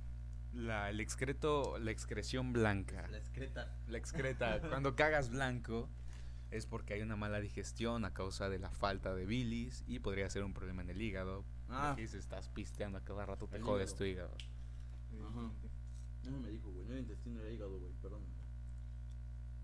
La, 0.53 0.90
el 0.90 1.01
excreto, 1.01 1.79
la 1.79 1.90
excreción 1.90 2.53
blanca. 2.53 3.09
excreta. 3.16 3.74
La 3.87 3.96
excreta. 3.96 4.61
Cuando 4.68 4.94
cagas 4.94 5.31
blanco 5.31 5.88
es 6.51 6.66
porque 6.66 6.92
hay 6.92 7.01
una 7.01 7.16
mala 7.16 7.40
digestión 7.40 8.05
a 8.05 8.12
causa 8.12 8.51
de 8.51 8.59
la 8.59 8.70
falta 8.70 9.14
de 9.14 9.24
bilis 9.24 9.83
y 9.87 10.01
podría 10.01 10.29
ser 10.29 10.44
un 10.44 10.53
problema 10.53 10.83
en 10.83 10.90
el 10.90 11.01
hígado. 11.01 11.42
Ah. 11.70 11.92
Aquí 11.92 12.07
si 12.07 12.18
estás 12.18 12.51
pisteando 12.51 12.98
a 12.98 13.05
cada 13.05 13.24
rato 13.24 13.46
te 13.48 13.57
El 13.57 13.62
jodes 13.62 13.92
hígado. 13.92 13.96
tu 13.98 14.05
hígado. 14.05 14.37
Ajá. 15.27 15.67
No 16.31 16.38
me 16.38 16.51
dijo, 16.51 16.71
güey. 16.71 16.85
No 16.85 16.93
era 16.93 17.01
intestino, 17.01 17.41
era 17.41 17.51
hígado, 17.51 17.79
güey. 17.79 17.93
Perdón. 18.03 18.23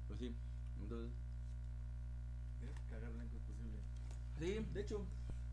Pues 0.08 0.18
sí. 0.18 0.34
Entonces. 0.80 1.12
Cagar 2.90 3.12
blanco 3.12 3.36
es 3.36 3.42
posible. 3.42 3.78
Sí, 4.38 4.66
de 4.72 4.80
hecho. 4.80 5.06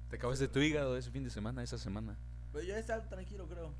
Te 0.10 0.17
acabas 0.17 0.39
de 0.39 0.47
tu 0.47 0.60
hígado 0.60 0.97
ese 0.97 1.12
fin 1.12 1.24
de 1.24 1.30
semana, 1.30 1.63
esa 1.63 1.78
semana. 1.78 2.17
Pero 2.52 2.65
ya 2.65 2.78
está 2.78 3.08
tranquilo, 3.08 3.47
creo. 3.47 3.74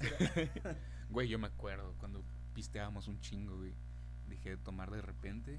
Güey, 1.10 1.26
yo 1.28 1.38
me 1.38 1.46
acuerdo 1.46 1.94
cuando 1.98 2.22
pisteábamos 2.54 3.08
un 3.08 3.18
chingo, 3.20 3.56
güey. 3.56 3.74
Dejé 4.28 4.50
de 4.50 4.56
tomar 4.58 4.90
de 4.90 5.00
repente 5.00 5.58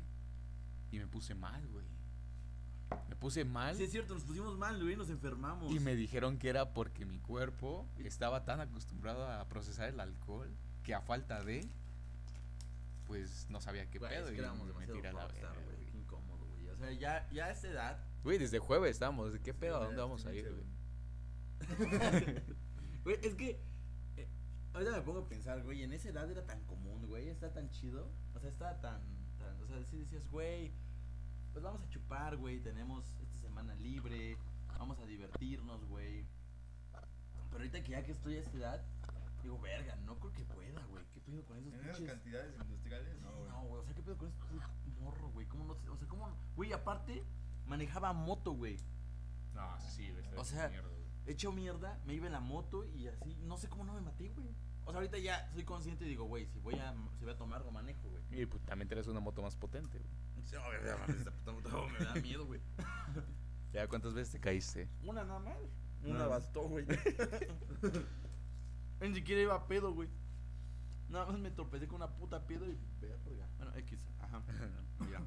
y 0.92 1.00
me 1.00 1.08
puse 1.08 1.34
mal, 1.34 1.68
güey. 1.70 1.86
Me 3.08 3.16
puse 3.16 3.46
mal 3.46 3.76
Sí, 3.76 3.84
es 3.84 3.92
cierto, 3.92 4.14
nos 4.14 4.24
pusimos 4.24 4.58
mal, 4.58 4.82
güey. 4.82 4.96
Nos 4.96 5.10
enfermamos. 5.10 5.74
y 5.74 5.80
me 5.80 5.96
dijeron 5.96 6.38
que 6.38 6.50
era 6.50 6.74
porque 6.74 7.06
mi 7.06 7.20
cuerpo 7.20 7.88
estaba 7.98 8.46
tan 8.46 8.62
acostumbrado 8.62 9.28
a 9.28 9.48
procesar 9.48 9.90
el 9.90 10.00
alcohol 10.00 10.56
que 10.90 10.96
a 10.96 11.02
falta 11.02 11.44
de, 11.44 11.70
pues 13.06 13.46
no 13.52 13.62
sabía 13.62 13.88
qué 13.92 14.00
Güey, 14.00 14.10
pedo 14.10 14.26
es 14.26 14.32
que 14.32 14.40
éramos 14.40 14.68
demasiado 14.68 15.00
a 15.00 15.04
la 15.04 15.12
rockstar, 15.12 15.64
güey. 15.64 15.86
Qué 15.86 15.98
incómodo, 16.00 16.48
güey. 16.48 16.68
O 16.68 16.76
sea, 16.78 16.92
ya, 16.94 17.30
ya 17.30 17.46
a 17.46 17.52
esta 17.52 17.68
edad. 17.68 18.04
Güey, 18.24 18.40
desde 18.40 18.58
jueves 18.58 18.90
estábamos, 18.90 19.34
¿de 19.34 19.40
qué 19.40 19.54
pedo? 19.54 19.76
¿A 19.78 19.86
dónde 19.86 20.02
vamos 20.02 20.26
a 20.26 20.34
ir, 20.34 20.52
güey? 20.52 20.66
Güey, 23.04 23.18
es 23.22 23.36
que. 23.36 23.62
eh, 24.18 24.28
ahorita 24.74 24.92
me 24.94 25.02
pongo 25.02 25.20
a 25.20 25.30
pensar, 25.30 25.62
güey. 25.62 25.84
En 25.84 25.94
esa 25.94 26.10
edad 26.10 26.30
era 26.30 26.44
tan 26.48 26.66
común, 26.66 27.06
güey. 27.08 27.30
Está 27.30 27.54
tan 27.54 27.70
chido. 27.70 28.12
O 28.34 28.40
sea, 28.40 28.50
estaba 28.50 28.82
tan. 28.82 29.00
tan 29.38 29.62
o 29.62 29.68
sea, 29.68 29.84
sí 29.86 30.00
decías, 30.00 30.28
güey. 30.32 30.74
Pues 31.54 31.64
vamos 31.64 31.84
a 31.84 31.90
chupar, 31.90 32.36
güey. 32.36 32.62
Tenemos 32.62 33.06
esta 33.22 33.38
semana 33.38 33.76
libre. 33.76 34.38
Vamos 34.80 34.98
a 34.98 35.06
divertirnos, 35.06 35.86
güey. 35.86 36.26
Pero 37.52 37.58
ahorita 37.58 37.84
que 37.84 37.92
ya 37.92 38.04
que 38.04 38.12
estoy 38.12 38.38
a 38.38 38.40
esta 38.40 38.58
edad. 38.58 38.86
Digo, 39.44 39.60
verga, 39.60 39.96
no 40.06 40.18
creo 40.20 40.34
que 40.34 40.44
pueda, 40.46 40.84
güey. 40.86 41.04
¿Qué 41.14 41.20
pedo 41.22 41.44
con 41.46 41.58
esos 41.58 41.74
En 41.74 41.80
esas 41.82 41.98
pinches? 41.98 42.14
cantidades 42.16 42.56
industriales, 42.62 43.20
no, 43.22 43.32
güey. 43.36 43.50
No, 43.50 43.64
güey, 43.64 43.82
o 43.82 43.86
sea, 43.86 43.94
¿qué 43.96 44.02
pedo 44.04 44.18
con 44.18 44.28
este 44.28 44.44
morro, 45.00 45.30
güey? 45.32 45.48
¿Cómo 45.48 45.66
no? 45.66 45.76
se- 45.76 45.90
O 45.90 45.98
sea, 45.98 46.08
¿cómo? 46.08 46.30
Güey, 46.56 46.74
aparte, 46.74 47.24
manejaba 47.66 48.14
moto, 48.14 48.52
güey. 48.54 48.78
No, 49.54 49.80
sí, 49.80 50.10
güey. 50.12 50.26
O 50.38 50.44
sea, 50.46 50.72
Hecho 51.26 51.52
mierda, 51.52 52.00
me 52.06 52.14
iba 52.16 52.26
en 52.26 52.32
la 52.34 52.40
moto 52.40 52.86
y 52.86 53.08
así, 53.08 53.36
no 53.44 53.56
sé 53.58 53.70
cómo 53.70 53.84
no 53.84 53.94
me 53.94 54.02
maté, 54.02 54.30
güey. 54.30 54.48
O 54.86 54.92
sea, 54.92 54.96
ahorita 55.00 55.20
ya 55.20 55.48
soy 55.54 55.64
consciente 55.64 56.04
y 56.06 56.10
digo, 56.10 56.24
güey, 56.26 56.48
si 56.48 56.58
voy 56.60 56.74
a, 56.80 56.92
si 57.20 57.24
voy 57.24 57.34
a 57.34 57.38
tomar, 57.38 57.64
lo 57.64 57.72
manejo, 57.72 58.10
güey. 58.10 58.24
Y 58.42 58.46
pues 58.48 58.64
también 58.66 58.88
traes 58.90 59.06
una 59.08 59.20
moto 59.20 59.44
más 59.44 59.56
potente, 59.56 60.00
güey. 60.00 60.12
Sí, 60.46 60.56
no, 60.56 60.64
güey, 60.66 60.80
mames, 61.00 61.18
esta 61.18 61.32
puta 61.32 61.52
moto 61.52 61.88
me 62.00 62.06
da 62.06 62.14
miedo, 62.16 62.46
güey. 62.48 62.62
¿Ya 63.74 63.88
cuántas 63.88 64.16
veces 64.16 64.32
te 64.32 64.40
caíste? 64.40 64.90
Una 65.04 65.24
nada 65.24 65.40
más. 65.40 65.58
Una 66.04 66.16
Una 66.16 66.28
bastó, 66.28 66.62
güey. 66.68 66.86
Ni 69.02 69.14
siquiera 69.14 69.42
iba 69.42 69.56
a 69.56 69.68
pedo, 69.68 69.94
güey. 69.94 70.10
Nada 71.10 71.26
más 71.26 71.40
me 71.40 71.50
tropecé 71.52 71.88
con 71.88 71.98
una 71.98 72.10
puta 72.10 72.46
piedra 72.46 72.68
y 72.68 72.78
verga. 73.02 73.48
Bueno, 73.58 73.76
X, 73.76 74.00
ajá. 74.20 74.42
Mira. 75.00 75.22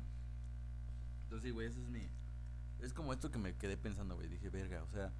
Entonces, 1.24 1.48
sí, 1.48 1.50
güey, 1.50 1.66
ese 1.66 1.80
es 1.80 1.88
mi. 1.88 2.08
Es 2.80 2.92
como 2.92 3.12
esto 3.12 3.30
que 3.30 3.38
me 3.38 3.56
quedé 3.56 3.76
pensando, 3.76 4.14
güey. 4.14 4.28
Dije, 4.28 4.48
verga, 4.50 4.82
o 4.82 4.90
sea. 4.90 5.12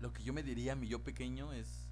Lo 0.00 0.12
que 0.12 0.22
yo 0.22 0.32
me 0.32 0.42
diría 0.42 0.72
a 0.72 0.76
mi 0.76 0.88
yo 0.88 1.04
pequeño 1.04 1.52
es. 1.52 1.88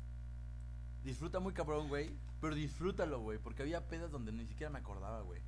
Disfruta 1.05 1.41
muy 1.41 1.53
cabrón, 1.53 1.89
güey. 1.89 2.17
Pero 2.41 2.55
disfrútalo, 2.55 3.21
güey. 3.21 3.39
Porque 3.39 3.63
había 3.63 3.87
pedas 3.89 4.11
donde 4.11 4.33
ni 4.33 4.47
siquiera 4.47 4.71
me 4.71 4.79
acordaba, 4.79 5.21
güey. 5.23 5.41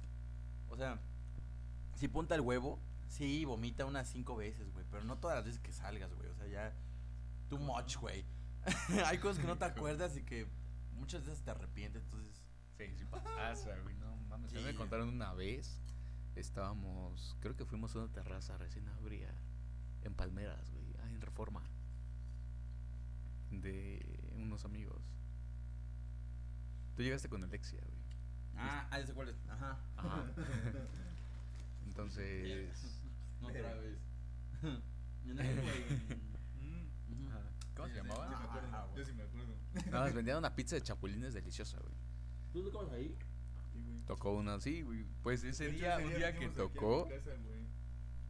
O 0.69 0.77
sea, 0.77 1.01
si 1.97 2.09
ponta 2.09 2.35
el 2.35 2.41
huevo, 2.41 2.79
sí, 3.09 3.45
vomita 3.45 3.87
unas 3.87 4.09
cinco 4.09 4.37
veces, 4.37 4.73
güey. 4.73 4.85
Pero 4.91 5.05
no 5.05 5.17
todas 5.19 5.37
las 5.37 5.45
veces 5.45 5.61
que 5.61 5.73
salgas, 5.73 6.13
güey. 6.15 6.29
O 6.29 6.35
sea, 6.35 6.47
ya. 6.47 6.73
Too 7.49 7.59
much, 7.59 7.97
güey. 7.97 8.25
Hay 9.07 9.19
cosas 9.19 9.41
que 9.41 9.47
no 9.47 9.59
te 9.59 9.65
acuerdas 9.65 10.17
y 10.17 10.23
que 10.23 10.47
muchas 10.93 11.25
veces 11.25 11.43
te 11.43 11.51
arrepientes. 11.51 12.03
Entonces. 12.05 12.43
Sí, 12.79 12.85
sí 12.97 13.05
pasa, 13.05 13.79
güey, 13.83 13.95
no 13.97 14.17
mames. 14.29 14.53
A 14.53 14.57
mí 14.57 14.63
me 14.65 14.75
contaron 14.75 15.09
una 15.09 15.33
vez, 15.33 15.81
estábamos, 16.35 17.37
creo 17.41 17.57
que 17.57 17.65
fuimos 17.65 17.95
a 17.95 18.01
una 18.01 18.13
terraza 18.13 18.59
recién 18.59 18.89
abría, 18.89 19.33
en 20.03 20.15
Palmeras, 20.15 20.71
güey, 20.73 20.85
ah, 20.99 21.09
en 21.09 21.21
Reforma, 21.21 21.63
de 23.51 24.31
unos 24.37 24.65
amigos. 24.65 25.03
Tú 26.97 27.03
llegaste 27.03 27.29
con 27.29 27.45
Alexia, 27.45 27.81
güey. 27.81 28.05
Ah, 28.57 28.89
ah, 28.91 28.99
cuál 29.15 29.29
es. 29.29 29.37
Ajá. 29.49 29.79
Ajá. 29.97 30.25
Entonces, 31.87 32.69
No 33.41 33.49
otra 33.49 33.75
vez. 33.75 33.99
¿cómo 37.77 37.89
se 37.89 37.95
llamaba? 37.95 38.27
Yo 38.27 38.35
sí 38.37 38.43
me 38.43 38.45
acuerdo. 38.49 38.69
Ah, 38.73 38.87
Yo 38.97 39.05
sí 39.05 39.13
me 39.13 39.23
acuerdo. 39.23 39.55
No, 39.91 40.01
nos 40.05 40.15
vendían 40.15 40.39
una 40.39 40.55
pizza 40.55 40.77
de 40.77 40.83
chapulines 40.83 41.35
deliciosa, 41.35 41.79
güey. 41.81 41.95
¿Tú 42.53 42.65
te 42.65 42.71
comes 42.71 42.93
ahí? 42.93 43.17
Sí, 43.73 43.83
güey. 43.83 44.01
Tocó 44.07 44.33
una, 44.33 44.61
sí, 44.61 44.83
güey. 44.83 45.05
Pues 45.23 45.43
ese 45.45 45.67
hecho, 45.67 45.77
día, 45.77 45.97
ese 45.99 46.07
un 46.07 46.15
día 46.15 46.33
que 46.33 46.39
fuimos 46.49 46.55
aquí 46.55 46.61
a 46.61 46.69
mi 46.69 46.75
tocó, 46.75 47.09
casa, 47.09 47.31
güey. 47.45 47.67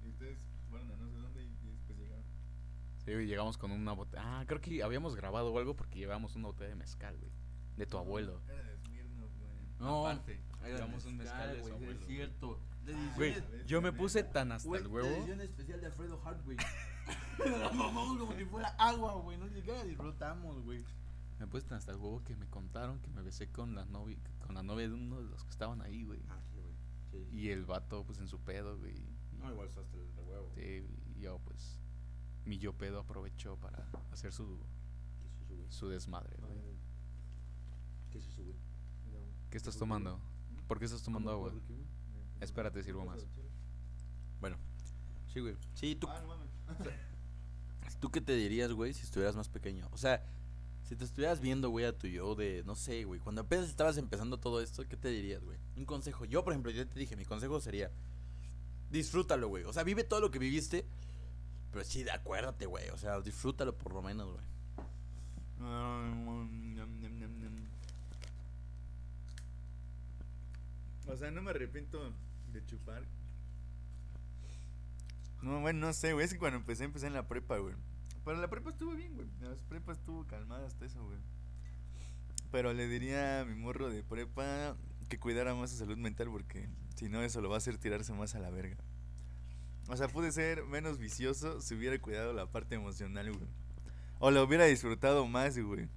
Y 0.04 0.08
ustedes 0.08 0.38
fueron 0.70 0.90
a 0.90 0.96
no 0.96 1.08
sé 1.10 1.16
dónde 1.18 1.44
y 1.44 1.66
después 1.70 1.98
llegaron. 1.98 2.24
Sí, 3.04 3.12
güey, 3.12 3.26
llegamos 3.26 3.58
con 3.58 3.70
una 3.70 3.92
botella. 3.92 4.22
Ah, 4.40 4.44
creo 4.46 4.60
que 4.60 4.82
habíamos 4.82 5.14
grabado 5.16 5.56
algo 5.58 5.76
porque 5.76 5.98
llevábamos 5.98 6.34
una 6.36 6.48
botella 6.48 6.70
de 6.70 6.76
mezcal, 6.76 7.16
güey. 7.18 7.30
De 7.76 7.86
tu 7.86 7.98
abuelo. 7.98 8.40
Era 8.48 8.62
de 8.62 8.76
Smirnoff, 8.78 9.30
güey. 9.38 9.50
No. 9.80 10.06
Aparte, 10.06 10.40
llevamos 10.64 11.04
un 11.04 11.16
mezcal 11.18 11.50
de 11.52 11.56
su 11.62 11.62
güey, 11.62 11.74
abuelo. 11.74 12.00
Es 12.00 12.06
cierto. 12.06 12.60
De 12.84 12.94
Güey, 13.16 13.34
yo 13.66 13.80
me 13.82 13.92
puse 13.92 14.22
tan 14.24 14.52
hasta 14.52 14.68
Güey, 14.68 14.82
el 14.82 14.86
la 14.88 14.94
huevo. 14.94 15.08
edición 15.08 15.40
especial 15.40 15.80
de 15.80 15.86
Alfredo 15.86 16.20
Hart, 16.24 16.44
güey. 16.44 16.56
La 17.60 17.70
mamamos 17.72 18.18
como 18.18 18.34
si 18.34 18.44
fuera 18.44 18.68
agua, 18.78 19.14
güey. 19.14 19.38
No 19.38 19.46
ni 19.46 19.54
siquiera 19.54 19.84
disfrutamos, 19.84 20.62
güey. 20.62 20.84
Me 21.38 21.46
tan 21.62 21.78
hasta 21.78 21.92
el 21.92 21.98
huevo 21.98 22.22
que 22.24 22.36
me 22.36 22.46
contaron 22.46 23.00
que 23.00 23.10
me 23.10 23.22
besé 23.22 23.50
con 23.50 23.74
la 23.74 23.84
novia, 23.84 24.18
con 24.46 24.54
la 24.54 24.62
novia 24.62 24.88
de 24.88 24.94
uno 24.94 25.22
de 25.22 25.28
los 25.28 25.44
que 25.44 25.50
estaban 25.50 25.82
ahí, 25.82 26.04
güey. 26.04 26.20
Ah, 26.28 26.40
sí, 26.50 26.58
güey. 26.58 26.74
Sí. 27.10 27.36
Y 27.36 27.50
el 27.50 27.64
vato, 27.64 28.04
pues 28.04 28.18
en 28.18 28.28
su 28.28 28.40
pedo, 28.40 28.78
güey. 28.78 28.94
No, 29.32 29.50
igual 29.50 29.68
hasta 29.68 29.80
el 29.80 30.14
de 30.14 30.22
huevo. 30.22 30.50
Sí, 30.54 30.86
y 31.06 31.20
yo, 31.20 31.38
pues, 31.40 31.80
mi 32.44 32.58
yo 32.58 32.72
pedo 32.72 33.00
aprovechó 33.00 33.56
para 33.56 33.86
hacer 34.12 34.32
su, 34.32 34.58
¿Qué 35.20 35.26
es 35.26 35.34
eso, 35.34 35.54
güey? 35.56 35.70
su 35.72 35.88
desmadre, 35.88 36.36
güey. 36.38 36.52
¿Qué 38.10 38.18
es 38.18 38.26
eso, 38.26 38.42
güey? 38.42 38.56
¿Qué 39.50 39.58
estás 39.58 39.76
tomando? 39.76 40.20
¿Por 40.66 40.78
qué 40.78 40.86
estás 40.86 41.02
tomando 41.02 41.30
agua? 41.30 41.52
Espérate, 42.40 42.82
sirvo 42.82 43.04
más. 43.04 43.26
Bueno. 44.40 44.56
Sí, 45.26 45.40
güey. 45.40 45.56
Sí, 45.74 45.94
¿tú, 45.96 46.08
Ah, 46.08 46.20
no 46.20 46.28
mames. 46.28 46.50
¿tú 48.00 48.10
qué 48.10 48.20
te 48.20 48.34
dirías, 48.34 48.72
güey, 48.72 48.92
si 48.94 49.02
estuvieras 49.02 49.36
más 49.36 49.48
pequeño? 49.48 49.88
O 49.92 49.96
sea, 49.96 50.24
si 50.84 50.96
te 50.96 51.04
estuvieras 51.04 51.40
viendo, 51.40 51.70
güey, 51.70 51.86
a 51.86 51.96
tu 51.96 52.06
yo 52.06 52.34
de, 52.34 52.62
no 52.64 52.76
sé, 52.76 53.04
güey, 53.04 53.20
cuando 53.20 53.40
apenas 53.40 53.68
estabas 53.68 53.96
empezando 53.96 54.38
todo 54.38 54.60
esto, 54.60 54.86
¿qué 54.86 54.96
te 54.96 55.08
dirías, 55.08 55.42
güey? 55.42 55.58
Un 55.76 55.86
consejo. 55.86 56.24
Yo, 56.24 56.44
por 56.44 56.52
ejemplo, 56.52 56.70
yo 56.70 56.86
te 56.86 56.98
dije, 56.98 57.16
mi 57.16 57.24
consejo 57.24 57.60
sería, 57.60 57.90
disfrútalo, 58.90 59.48
güey. 59.48 59.64
O 59.64 59.72
sea, 59.72 59.82
vive 59.82 60.04
todo 60.04 60.20
lo 60.20 60.30
que 60.30 60.38
viviste, 60.38 60.84
pero 61.72 61.84
sí, 61.84 62.06
acuérdate, 62.08 62.66
güey. 62.66 62.90
O 62.90 62.98
sea, 62.98 63.20
disfrútalo 63.20 63.76
por 63.76 63.94
lo 63.94 64.02
menos, 64.02 64.30
güey. 64.30 64.44
O 71.06 71.16
sea, 71.16 71.30
no 71.30 71.42
me 71.42 71.50
arrepiento 71.50 72.12
de 72.52 72.64
chupar. 72.66 73.04
No, 75.44 75.60
bueno, 75.60 75.86
no 75.86 75.92
sé, 75.92 76.14
güey. 76.14 76.24
Es 76.24 76.32
que 76.32 76.38
cuando 76.38 76.56
empecé, 76.56 76.84
empecé 76.84 77.06
en 77.06 77.12
la 77.12 77.28
prepa, 77.28 77.58
güey. 77.58 77.74
Pero 78.24 78.40
la 78.40 78.48
prepa 78.48 78.70
estuvo 78.70 78.94
bien, 78.94 79.14
güey. 79.14 79.28
La 79.42 79.54
prepa 79.68 79.92
estuvo 79.92 80.26
calmada 80.26 80.66
hasta 80.66 80.86
eso, 80.86 81.04
güey. 81.04 81.18
Pero 82.50 82.72
le 82.72 82.88
diría 82.88 83.40
a 83.40 83.44
mi 83.44 83.54
morro 83.54 83.90
de 83.90 84.02
prepa 84.02 84.74
que 85.10 85.18
cuidara 85.18 85.54
más 85.54 85.70
su 85.70 85.76
salud 85.76 85.98
mental 85.98 86.30
porque 86.30 86.70
si 86.96 87.10
no, 87.10 87.22
eso 87.22 87.42
lo 87.42 87.50
va 87.50 87.56
a 87.56 87.58
hacer 87.58 87.76
tirarse 87.76 88.14
más 88.14 88.34
a 88.34 88.40
la 88.40 88.48
verga. 88.48 88.76
O 89.88 89.96
sea, 89.98 90.08
pude 90.08 90.32
ser 90.32 90.64
menos 90.64 90.96
vicioso 90.98 91.60
si 91.60 91.74
hubiera 91.74 92.00
cuidado 92.00 92.32
la 92.32 92.46
parte 92.46 92.76
emocional, 92.76 93.30
güey. 93.30 93.46
O 94.20 94.30
la 94.30 94.42
hubiera 94.42 94.64
disfrutado 94.64 95.26
más, 95.26 95.58
güey. 95.58 95.88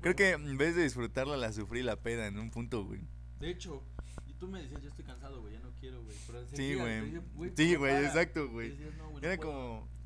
Creo 0.00 0.16
que 0.16 0.30
en 0.30 0.56
vez 0.56 0.74
de 0.74 0.84
disfrutarla, 0.84 1.36
la 1.36 1.52
sufrí 1.52 1.82
la 1.82 1.96
peda 1.96 2.26
en 2.26 2.38
un 2.38 2.50
punto, 2.50 2.84
güey. 2.84 3.02
De 3.38 3.50
hecho, 3.50 3.82
y 4.26 4.32
tú 4.32 4.48
me 4.48 4.62
decías, 4.62 4.80
yo 4.80 4.88
estoy 4.88 5.04
cansado, 5.04 5.42
güey, 5.42 5.52
ya 5.52 5.60
no 5.60 5.65
quiero, 5.90 6.02
güey. 6.02 6.16
Sí, 6.54 6.74
güey. 6.74 7.52
Sí, 7.56 7.70
¿por 7.70 7.78
güey, 7.78 8.04
exacto, 8.04 8.48
güey. 8.50 8.76
"No, 8.98 9.10
no 9.10 9.18
Era 9.18 9.36
puedo". 9.36 9.52
como. 9.52 9.96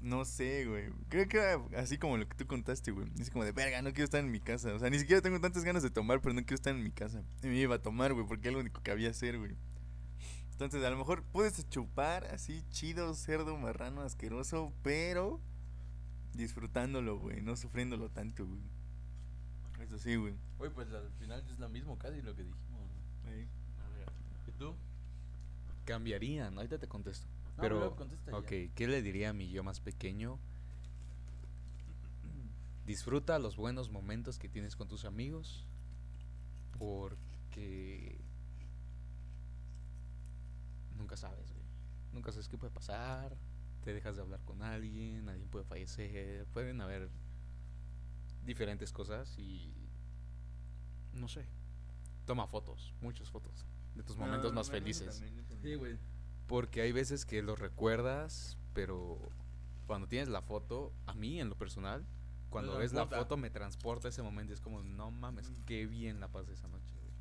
No 0.00 0.24
sé, 0.24 0.66
güey. 0.66 0.90
Creo 1.08 1.28
que 1.28 1.36
era 1.38 1.62
así 1.80 1.96
como 1.96 2.16
lo 2.16 2.28
que 2.28 2.34
tú 2.36 2.44
contaste, 2.46 2.90
güey. 2.90 3.06
Es 3.20 3.30
como 3.30 3.44
de 3.44 3.52
verga, 3.52 3.82
no 3.82 3.90
quiero 3.92 4.04
estar 4.04 4.18
en 4.24 4.32
mi 4.32 4.40
casa. 4.40 4.74
O 4.74 4.78
sea, 4.80 4.90
ni 4.90 4.98
siquiera 4.98 5.22
tengo 5.22 5.40
tantas 5.40 5.62
ganas 5.62 5.84
de 5.84 5.90
tomar, 5.90 6.20
pero 6.20 6.34
no 6.34 6.40
quiero 6.40 6.56
estar 6.56 6.74
en 6.74 6.82
mi 6.82 6.90
casa. 6.90 7.22
Y 7.42 7.46
me 7.46 7.54
iba 7.56 7.76
a 7.76 7.82
tomar, 7.82 8.12
güey, 8.12 8.26
porque 8.26 8.48
era 8.48 8.54
lo 8.56 8.60
único 8.62 8.82
que 8.82 8.90
había 8.90 9.10
hacer, 9.10 9.38
güey. 9.38 9.56
Entonces, 10.50 10.82
a 10.84 10.90
lo 10.90 10.96
mejor 10.98 11.22
puedes 11.30 11.68
chupar 11.70 12.24
así, 12.26 12.64
chido, 12.70 13.14
cerdo, 13.14 13.56
marrano, 13.56 14.00
asqueroso, 14.02 14.72
pero 14.82 15.40
disfrutándolo, 16.34 17.18
güey, 17.18 17.40
no 17.42 17.56
sufriéndolo 17.56 18.10
tanto, 18.10 18.44
güey. 18.46 18.60
Eso 19.80 19.98
sí, 19.98 20.16
güey. 20.16 20.34
Güey, 20.58 20.70
pues 20.72 20.88
al 20.92 21.10
final 21.18 21.44
es 21.50 21.58
lo 21.58 21.68
mismo 21.68 21.96
casi 21.98 22.22
lo 22.22 22.34
que 22.34 22.42
dijimos. 22.44 22.88
güey. 23.24 23.34
Ahí. 23.34 23.48
¿Y 24.48 24.52
tú? 24.52 24.74
Cambiarían, 25.84 26.56
ahorita 26.56 26.78
te 26.78 26.88
contesto. 26.88 27.26
No, 27.56 27.62
Pero, 27.62 27.78
luego 27.78 27.96
contesta 27.96 28.30
ya. 28.30 28.38
ok, 28.38 28.74
¿qué 28.74 28.86
le 28.88 29.02
diría 29.02 29.30
a 29.30 29.32
mi 29.32 29.50
yo 29.50 29.62
más 29.62 29.80
pequeño? 29.80 30.38
Disfruta 32.86 33.38
los 33.38 33.56
buenos 33.56 33.90
momentos 33.90 34.38
que 34.38 34.48
tienes 34.48 34.74
con 34.74 34.88
tus 34.88 35.04
amigos 35.04 35.66
porque 36.78 38.20
nunca 40.96 41.16
sabes, 41.16 41.52
güey. 41.52 41.64
Nunca 42.12 42.32
sabes 42.32 42.48
qué 42.48 42.58
puede 42.58 42.72
pasar. 42.72 43.36
Te 43.84 43.92
dejas 43.92 44.16
de 44.16 44.22
hablar 44.22 44.40
con 44.44 44.62
alguien, 44.62 45.28
alguien 45.28 45.48
puede 45.48 45.64
fallecer, 45.64 46.46
pueden 46.46 46.80
haber 46.80 47.08
diferentes 48.44 48.92
cosas 48.92 49.38
y 49.38 49.72
no 51.12 51.28
sé. 51.28 51.46
Toma 52.26 52.46
fotos, 52.46 52.94
muchas 53.00 53.30
fotos 53.30 53.66
de 53.94 54.02
tus 54.02 54.16
momentos 54.16 54.52
más 54.52 54.70
felices. 54.70 55.22
Sí, 55.62 55.74
güey. 55.74 55.98
Porque 56.46 56.80
hay 56.82 56.92
veces 56.92 57.24
que 57.24 57.42
los 57.42 57.58
recuerdas, 57.58 58.58
pero 58.74 59.18
cuando 59.86 60.08
tienes 60.08 60.28
la 60.28 60.42
foto, 60.42 60.92
a 61.06 61.14
mí 61.14 61.40
en 61.40 61.48
lo 61.48 61.56
personal, 61.56 62.04
cuando 62.50 62.76
ves 62.76 62.92
la 62.92 63.06
foto 63.06 63.36
me 63.36 63.50
transporta 63.50 64.08
a 64.08 64.10
ese 64.10 64.22
momento. 64.22 64.52
Es 64.52 64.60
como, 64.60 64.82
no 64.82 65.10
mames, 65.10 65.50
qué 65.66 65.86
bien 65.86 66.20
la 66.20 66.28
pasé 66.28 66.52
esa 66.52 66.68
noche, 66.68 66.90
güey. 67.00 67.12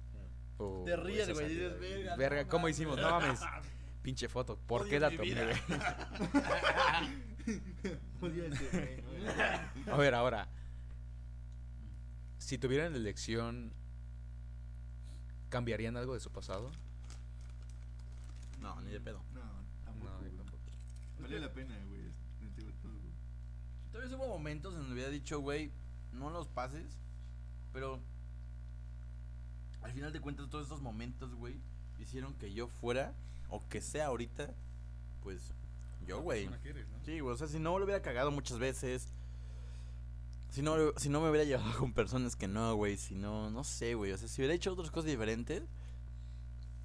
O 0.58 0.84
Te 0.84 0.96
ríes, 0.98 1.32
güey, 1.32 1.48
dices, 1.50 1.80
"Verga, 1.80 2.12
no 2.12 2.18
Verga, 2.18 2.48
¿cómo 2.48 2.64
mames". 2.64 2.78
hicimos? 2.78 2.98
No 2.98 3.10
mames. 3.10 3.40
Pinche 4.02 4.28
foto, 4.28 4.58
¿por 4.58 4.82
Odio 4.82 4.90
qué 4.90 5.00
la 5.00 5.10
tomé, 5.12 5.34
güey? 5.46 5.56
A 9.88 9.98
ver, 9.98 10.14
ahora. 10.16 10.50
Si 12.38 12.58
tuvieran 12.58 12.92
la 12.94 12.98
elección, 12.98 13.74
¿cambiarían 15.52 15.95
algo 15.97 16.16
de 16.16 16.20
su 16.20 16.32
pasado? 16.32 16.72
No, 18.60 18.82
ni 18.82 18.89
de 18.89 18.99
pedo. 18.99 19.22
No, 19.36 19.41
tampoco. 19.86 20.12
No, 20.12 20.38
tampoco. 20.38 20.58
Vale 21.20 21.39
la 21.39 21.54
pena, 21.54 21.78
güey. 21.88 22.02
Todavía 23.91 24.18
hubo 24.18 24.28
momentos 24.28 24.74
en 24.74 24.80
donde 24.80 24.93
hubiera 24.93 25.12
dicho, 25.12 25.41
güey, 25.41 25.70
no 26.14 26.30
los 26.30 26.47
pases, 26.47 26.97
pero 27.74 27.99
al 29.82 29.91
final 29.91 30.14
de 30.14 30.22
cuentas 30.22 30.49
todos 30.49 30.64
estos 30.64 30.82
momentos, 30.82 31.36
güey, 31.36 31.60
hicieron 31.99 32.34
que 32.36 32.54
yo 32.54 32.68
fuera, 32.68 33.14
o 33.49 33.68
que 33.68 33.82
sea 33.82 34.08
ahorita, 34.08 34.54
pues 35.22 35.54
yo, 36.08 36.22
güey. 36.22 36.49
Sí, 37.04 37.20
güey, 37.20 37.34
o 37.34 37.38
sea, 37.38 37.47
si 37.47 37.60
no 37.60 37.78
lo 37.78 37.84
hubiera 37.84 38.02
cagado 38.02 38.32
muchas 38.32 38.60
veces, 38.60 39.10
si 40.52 40.62
no, 40.62 40.76
si 40.97 41.10
no 41.10 41.20
me 41.22 41.30
hubiera 41.30 41.45
llevado 41.45 41.72
con 41.80 41.93
personas 41.93 42.36
que 42.36 42.47
no, 42.47 42.76
güey, 42.76 42.97
si 42.97 43.16
no, 43.16 43.49
no 43.49 43.64
sé, 43.64 43.95
güey, 43.95 44.12
o 44.12 44.18
sea, 44.18 44.28
si 44.28 44.41
hubiera 44.41 44.54
hecho 44.54 44.72
otras 44.74 44.91
cosas 44.91 45.10
diferentes. 45.10 45.64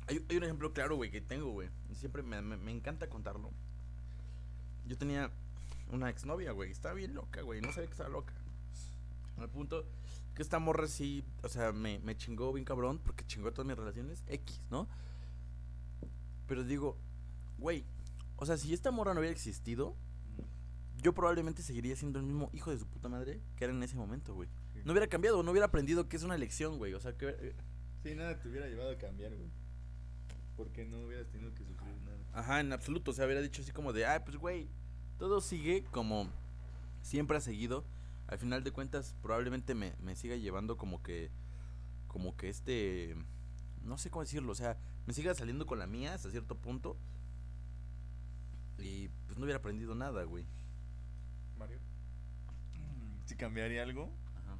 Hay, 0.09 0.25
hay 0.31 0.37
un 0.37 0.45
ejemplo 0.45 0.73
claro, 0.73 0.97
güey, 0.97 1.11
que 1.11 1.21
tengo, 1.21 1.51
güey, 1.51 1.69
siempre 1.95 2.23
me, 2.23 2.41
me- 2.41 2.57
me 2.57 2.71
encanta 2.73 3.09
contarlo. 3.09 3.51
Yo 4.87 4.97
tenía 4.97 5.31
una 5.91 6.09
exnovia, 6.11 6.53
güey, 6.53 6.71
estaba 6.71 6.95
bien 6.95 7.13
loca, 7.15 7.43
güey, 7.43 7.61
no 7.61 7.69
sabía 7.73 7.87
que 7.89 7.93
estaba 7.93 8.09
loca. 8.09 8.33
Al 9.39 9.51
punto 9.51 9.85
que 10.35 10.43
esta 10.43 10.59
morra 10.59 10.87
sí, 10.87 11.25
o 11.43 11.49
sea, 11.49 11.73
me, 11.73 11.99
me 12.01 12.17
chingó 12.17 12.53
bien 12.53 12.65
cabrón, 12.65 13.01
porque 13.05 13.27
chingó 13.27 13.53
todas 13.53 13.67
mis 13.67 13.77
relaciones, 13.77 14.23
X, 14.29 14.61
¿no? 14.71 14.87
Pero 16.47 16.63
digo, 16.63 16.97
güey, 17.59 17.85
o 18.37 18.47
sea, 18.47 18.57
si 18.57 18.73
esta 18.73 18.91
morra 18.93 19.13
no 19.15 19.21
hubiera 19.21 19.35
existido, 19.35 19.97
yo 21.07 21.15
probablemente 21.15 21.63
seguiría 21.63 21.95
siendo 21.95 22.19
el 22.19 22.25
mismo 22.25 22.51
hijo 22.53 22.73
de 22.73 22.79
su 22.79 22.87
puta 22.89 23.09
madre 23.09 23.41
que 23.55 23.63
era 23.63 23.73
en 23.73 23.81
ese 23.81 23.95
momento, 23.95 24.35
güey. 24.35 24.49
Sí. 24.75 24.81
No 24.85 24.91
hubiera 24.91 25.07
cambiado, 25.07 25.41
no 25.45 25.53
hubiera 25.53 25.67
aprendido 25.67 26.09
que 26.09 26.17
es 26.17 26.25
una 26.25 26.35
elección, 26.35 26.79
güey. 26.79 26.95
O 26.95 27.01
sea, 27.01 27.17
que... 27.17 27.29
eh, 27.29 27.55
Sí, 28.03 28.17
nada 28.17 28.41
te 28.41 28.49
hubiera 28.49 28.67
llevado 28.67 28.91
a 28.91 28.99
cambiar, 28.99 29.33
güey. 29.37 29.49
Porque 30.57 30.85
no 30.85 31.07
hubieras 31.07 31.29
tenido 31.29 31.55
que 31.55 31.65
sufrir 31.65 31.95
nada. 32.05 32.19
Ajá, 32.33 32.59
en 32.59 32.73
absoluto. 32.73 33.13
O 33.13 33.15
sea, 33.15 33.25
hubiera 33.25 33.41
dicho 33.41 33.63
así 33.63 33.71
como 33.71 33.93
de, 33.93 34.05
ay, 34.05 34.19
pues, 34.25 34.37
güey, 34.37 34.69
todo 35.17 35.41
sigue 35.41 35.85
como 35.93 36.29
siempre 37.03 37.37
ha 37.37 37.41
seguido. 37.41 37.85
Al 38.27 38.39
final 38.39 38.65
de 38.65 38.73
cuentas, 38.73 39.15
probablemente 39.23 39.77
me, 39.77 39.95
me 40.03 40.17
siga 40.17 40.35
llevando 40.35 40.77
como 40.77 41.05
que, 41.05 41.31
como 42.09 42.37
que 42.37 42.49
este, 42.49 43.15
no 43.85 43.97
sé 43.97 44.11
cómo 44.11 44.25
decirlo, 44.25 44.51
o 44.51 44.57
sea, 44.57 44.77
me 45.07 45.13
siga 45.13 45.33
saliendo 45.37 45.67
con 45.67 45.79
la 45.79 45.87
mía 45.87 46.15
hasta 46.15 46.33
cierto 46.33 46.57
punto. 46.57 46.97
Y 48.81 49.07
pues 49.27 49.39
no 49.39 49.45
hubiera 49.45 49.59
aprendido 49.61 49.95
nada, 49.95 50.25
güey. 50.25 50.47
Si 53.27 53.37
cambiaría 53.37 53.83
algo. 53.83 54.11
Ajá. 54.37 54.57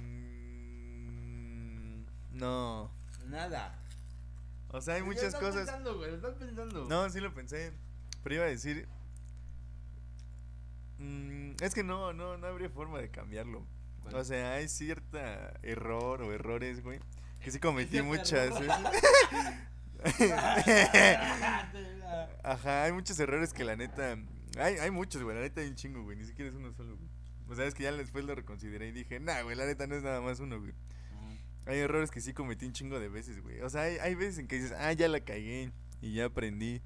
Mm, 0.00 2.04
no. 2.32 2.90
Nada. 3.26 3.78
O 4.68 4.80
sea, 4.80 4.94
hay 4.94 5.02
muchas 5.02 5.34
cosas. 5.34 5.66
Pensando, 5.66 5.98
güey, 5.98 6.14
estás 6.14 6.34
pensando. 6.36 6.86
No, 6.88 7.10
sí 7.10 7.20
lo 7.20 7.34
pensé. 7.34 7.72
Pero 8.22 8.36
iba 8.36 8.44
a 8.44 8.48
decir. 8.48 8.86
mm, 10.98 11.52
es 11.60 11.74
que 11.74 11.82
no, 11.82 12.12
no, 12.12 12.38
no 12.38 12.46
habría 12.46 12.70
forma 12.70 13.00
de 13.00 13.10
cambiarlo. 13.10 13.66
¿Cuál? 14.02 14.14
O 14.14 14.24
sea, 14.24 14.52
hay 14.54 14.68
cierta 14.68 15.52
error 15.62 16.22
o 16.22 16.32
errores, 16.32 16.82
güey. 16.82 17.00
Que 17.42 17.50
sí 17.50 17.58
cometí 17.60 18.00
muchas 18.02 18.58
veces. 18.60 18.76
Ajá, 22.42 22.84
hay 22.84 22.92
muchos 22.92 23.18
errores 23.20 23.52
que 23.52 23.64
la 23.64 23.76
neta. 23.76 24.16
Hay, 24.58 24.76
hay 24.76 24.90
muchos, 24.90 25.22
güey. 25.22 25.36
La 25.36 25.42
neta 25.42 25.60
hay 25.60 25.68
un 25.68 25.76
chingo, 25.76 26.02
güey. 26.02 26.16
Ni 26.16 26.24
siquiera 26.24 26.50
es 26.50 26.56
uno 26.56 26.72
solo, 26.72 26.96
güey. 26.96 27.08
O 27.48 27.54
sea, 27.54 27.66
es 27.66 27.74
que 27.74 27.82
ya 27.82 27.92
después 27.92 28.24
lo 28.24 28.34
reconsideré 28.34 28.88
y 28.88 28.92
dije, 28.92 29.18
nah, 29.18 29.42
güey, 29.42 29.56
la 29.56 29.66
neta 29.66 29.86
no 29.86 29.96
es 29.96 30.02
nada 30.02 30.20
más 30.20 30.40
uno, 30.40 30.60
güey. 30.60 30.72
Hay 31.66 31.78
errores 31.78 32.10
que 32.10 32.20
sí 32.20 32.32
cometí 32.32 32.64
un 32.64 32.72
chingo 32.72 32.98
de 32.98 33.08
veces, 33.08 33.42
güey. 33.42 33.60
O 33.60 33.68
sea, 33.68 33.82
hay, 33.82 33.98
hay 33.98 34.14
veces 34.14 34.38
en 34.38 34.46
que 34.46 34.56
dices, 34.56 34.72
ah, 34.78 34.92
ya 34.92 35.08
la 35.08 35.20
cagué 35.20 35.72
y 36.00 36.14
ya 36.14 36.26
aprendí. 36.26 36.80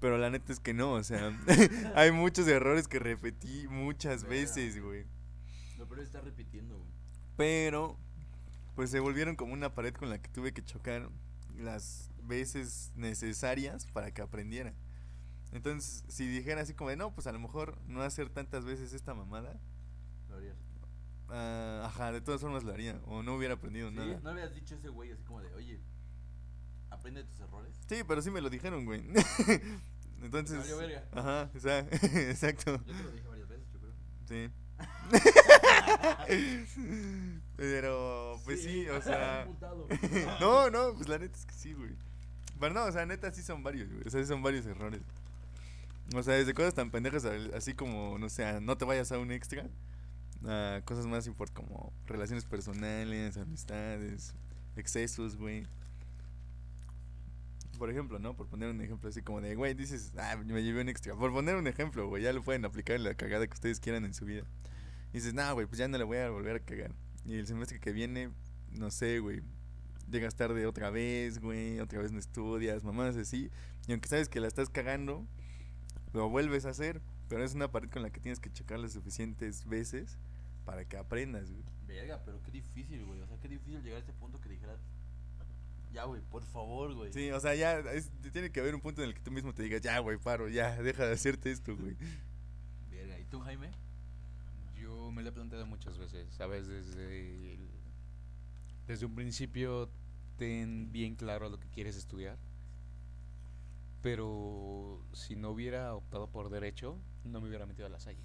Pero 0.00 0.16
la 0.16 0.30
neta 0.30 0.52
es 0.52 0.60
que 0.60 0.72
no, 0.72 0.92
o 0.92 1.04
sea, 1.04 1.38
hay 1.94 2.10
muchos 2.10 2.48
errores 2.48 2.88
que 2.88 2.98
repetí 2.98 3.68
muchas 3.68 4.24
veces, 4.24 4.82
güey. 4.82 5.04
No, 5.78 5.86
pero 5.86 6.00
está 6.00 6.22
repitiendo, 6.22 6.78
güey. 6.78 6.90
Pero, 7.36 7.98
pues 8.74 8.90
se 8.90 9.00
volvieron 9.00 9.36
como 9.36 9.52
una 9.52 9.74
pared 9.74 9.94
con 9.94 10.08
la 10.08 10.20
que 10.20 10.30
tuve 10.30 10.52
que 10.52 10.64
chocar 10.64 11.10
las 11.58 12.10
veces 12.22 12.92
necesarias 12.96 13.86
para 13.86 14.10
que 14.10 14.22
aprendiera. 14.22 14.74
Entonces, 15.52 16.04
si 16.08 16.26
dijera 16.28 16.62
así 16.62 16.74
como 16.74 16.90
de, 16.90 16.96
no, 16.96 17.12
pues 17.14 17.26
a 17.26 17.32
lo 17.32 17.40
mejor 17.40 17.78
no 17.86 18.02
hacer 18.02 18.30
tantas 18.30 18.64
veces 18.64 18.92
esta 18.92 19.14
mamada, 19.14 19.58
Lo 20.28 20.36
harías. 20.36 20.56
ah, 21.28 21.82
ajá, 21.86 22.12
de 22.12 22.20
todas 22.20 22.40
formas 22.40 22.62
lo 22.62 22.72
haría, 22.72 23.00
o 23.06 23.22
no 23.22 23.34
hubiera 23.34 23.54
aprendido 23.54 23.90
Sí, 23.90 23.96
nada. 23.96 24.20
¿No 24.22 24.30
habías 24.30 24.54
dicho 24.54 24.74
ese 24.76 24.88
güey 24.88 25.10
así 25.10 25.22
como 25.24 25.40
de, 25.40 25.52
oye, 25.54 25.80
aprende 26.90 27.22
de 27.22 27.28
tus 27.28 27.40
errores? 27.40 27.74
Sí, 27.88 28.02
pero 28.06 28.22
sí 28.22 28.30
me 28.30 28.40
lo 28.40 28.50
dijeron, 28.50 28.84
güey. 28.84 29.04
Entonces, 30.22 30.58
valió 30.58 30.76
verga. 30.76 31.04
ajá, 31.12 31.50
o 31.54 31.58
sea, 31.60 31.78
exacto. 32.30 32.76
Yo 32.86 32.94
te 32.94 33.02
lo 33.02 33.10
dije 33.10 33.26
varias 33.28 33.48
veces, 33.48 33.66
yo 33.72 33.80
creo. 33.80 33.92
Sí. 34.26 34.50
Pero, 37.56 38.40
pues 38.44 38.62
sí, 38.62 38.88
o 38.88 39.02
sea. 39.02 39.46
No, 40.40 40.70
no, 40.70 40.94
pues 40.94 41.08
la 41.08 41.18
neta 41.18 41.36
es 41.36 41.46
que 41.46 41.54
sí, 41.54 41.72
güey. 41.74 41.90
Pero 42.58 42.74
no, 42.74 42.84
o 42.84 42.92
sea, 42.92 43.06
neta 43.06 43.32
sí 43.32 43.42
son 43.42 43.62
varios, 43.62 43.88
güey. 43.90 44.06
O 44.06 44.10
sea, 44.10 44.20
sí 44.22 44.28
son 44.28 44.42
varios 44.42 44.66
errores. 44.66 45.00
O 46.14 46.22
sea, 46.22 46.34
desde 46.34 46.54
cosas 46.54 46.74
tan 46.74 46.90
pendejas 46.90 47.24
así 47.24 47.74
como, 47.74 48.18
no 48.18 48.28
sé, 48.28 48.60
no 48.60 48.76
te 48.76 48.84
vayas 48.84 49.12
a 49.12 49.18
un 49.18 49.30
extra. 49.30 49.68
A 50.44 50.80
cosas 50.84 51.06
más 51.06 51.26
import 51.26 51.52
como 51.52 51.92
relaciones 52.06 52.44
personales, 52.44 53.36
amistades, 53.36 54.34
excesos, 54.76 55.36
güey. 55.36 55.66
Por 57.78 57.90
ejemplo, 57.90 58.18
¿no? 58.18 58.36
Por 58.36 58.48
poner 58.48 58.70
un 58.70 58.80
ejemplo 58.80 59.08
así 59.08 59.22
como 59.22 59.40
de, 59.40 59.54
güey, 59.54 59.74
dices, 59.74 60.12
ah, 60.18 60.36
me 60.36 60.62
llevé 60.62 60.80
un 60.82 60.88
extra. 60.88 61.14
Por 61.14 61.32
poner 61.32 61.56
un 61.56 61.66
ejemplo, 61.66 62.08
güey, 62.08 62.22
ya 62.22 62.32
lo 62.32 62.42
pueden 62.42 62.64
aplicar 62.64 62.96
en 62.96 63.04
la 63.04 63.14
cagada 63.14 63.46
que 63.46 63.54
ustedes 63.54 63.80
quieran 63.80 64.04
en 64.04 64.14
su 64.14 64.24
vida. 64.24 64.42
Y 65.12 65.18
dices, 65.18 65.34
no, 65.34 65.54
güey, 65.54 65.66
pues 65.66 65.78
ya 65.78 65.88
no 65.88 65.96
le 65.96 66.04
voy 66.04 66.18
a 66.18 66.30
volver 66.30 66.56
a 66.56 66.60
cagar. 66.60 66.94
Y 67.24 67.34
el 67.34 67.46
semestre 67.46 67.78
que 67.78 67.92
viene, 67.92 68.30
no 68.70 68.90
sé, 68.90 69.20
güey, 69.20 69.42
llegas 70.10 70.34
tarde 70.34 70.66
otra 70.66 70.90
vez, 70.90 71.38
güey, 71.40 71.80
otra 71.80 72.00
vez 72.00 72.12
no 72.12 72.18
estudias, 72.18 72.82
mamás 72.84 73.16
así. 73.16 73.50
Y 73.86 73.92
aunque 73.92 74.08
sabes 74.08 74.28
que 74.28 74.40
la 74.40 74.48
estás 74.48 74.68
cagando, 74.68 75.26
lo 76.12 76.28
vuelves 76.28 76.64
a 76.66 76.70
hacer. 76.70 77.00
Pero 77.28 77.44
es 77.44 77.54
una 77.54 77.70
pared 77.70 77.88
con 77.90 78.02
la 78.02 78.10
que 78.10 78.20
tienes 78.20 78.40
que 78.40 78.50
checar 78.52 78.78
las 78.80 78.92
suficientes 78.92 79.64
veces 79.66 80.18
para 80.64 80.84
que 80.84 80.96
aprendas, 80.96 81.50
güey. 81.50 81.62
Verga, 81.86 82.20
pero 82.24 82.42
qué 82.42 82.50
difícil, 82.50 83.04
güey. 83.04 83.20
O 83.20 83.26
sea, 83.26 83.36
qué 83.40 83.48
difícil 83.48 83.82
llegar 83.82 84.00
a 84.00 84.02
ese 84.02 84.12
punto 84.12 84.40
que 84.40 84.48
dijeras. 84.48 84.80
Ya, 85.92 86.04
güey, 86.04 86.20
por 86.22 86.44
favor, 86.44 86.94
güey. 86.94 87.12
Sí, 87.12 87.30
o 87.32 87.40
sea, 87.40 87.54
ya 87.54 87.78
es- 87.92 88.10
tiene 88.32 88.50
que 88.50 88.60
haber 88.60 88.74
un 88.76 88.80
punto 88.80 89.02
en 89.02 89.08
el 89.08 89.14
que 89.14 89.20
tú 89.20 89.30
mismo 89.32 89.52
te 89.52 89.62
digas, 89.64 89.80
ya, 89.80 89.98
güey, 89.98 90.18
paro, 90.18 90.48
ya, 90.48 90.76
deja 90.82 91.04
de 91.06 91.12
hacerte 91.14 91.50
esto, 91.50 91.76
güey. 91.76 91.96
Verga, 92.90 93.18
¿y 93.18 93.24
tú, 93.24 93.40
Jaime? 93.40 93.70
Yo 94.80 95.10
me 95.10 95.22
lo 95.22 95.28
he 95.30 95.32
planteado 95.32 95.66
muchas 95.66 95.98
veces, 95.98 96.26
¿sabes? 96.34 96.66
Desde, 96.68 97.54
el- 97.54 97.68
desde 98.86 99.06
un 99.06 99.14
principio 99.14 99.90
ten 100.36 100.90
bien 100.92 101.14
claro 101.16 101.48
lo 101.48 101.58
que 101.60 101.68
quieres 101.68 101.96
estudiar. 101.96 102.38
Pero 104.02 105.04
si 105.12 105.36
no 105.36 105.50
hubiera 105.50 105.94
optado 105.94 106.30
por 106.30 106.50
derecho, 106.50 106.98
no 107.24 107.40
me 107.40 107.48
hubiera 107.48 107.66
metido 107.66 107.86
a 107.86 107.90
la 107.90 108.00
salle. 108.00 108.24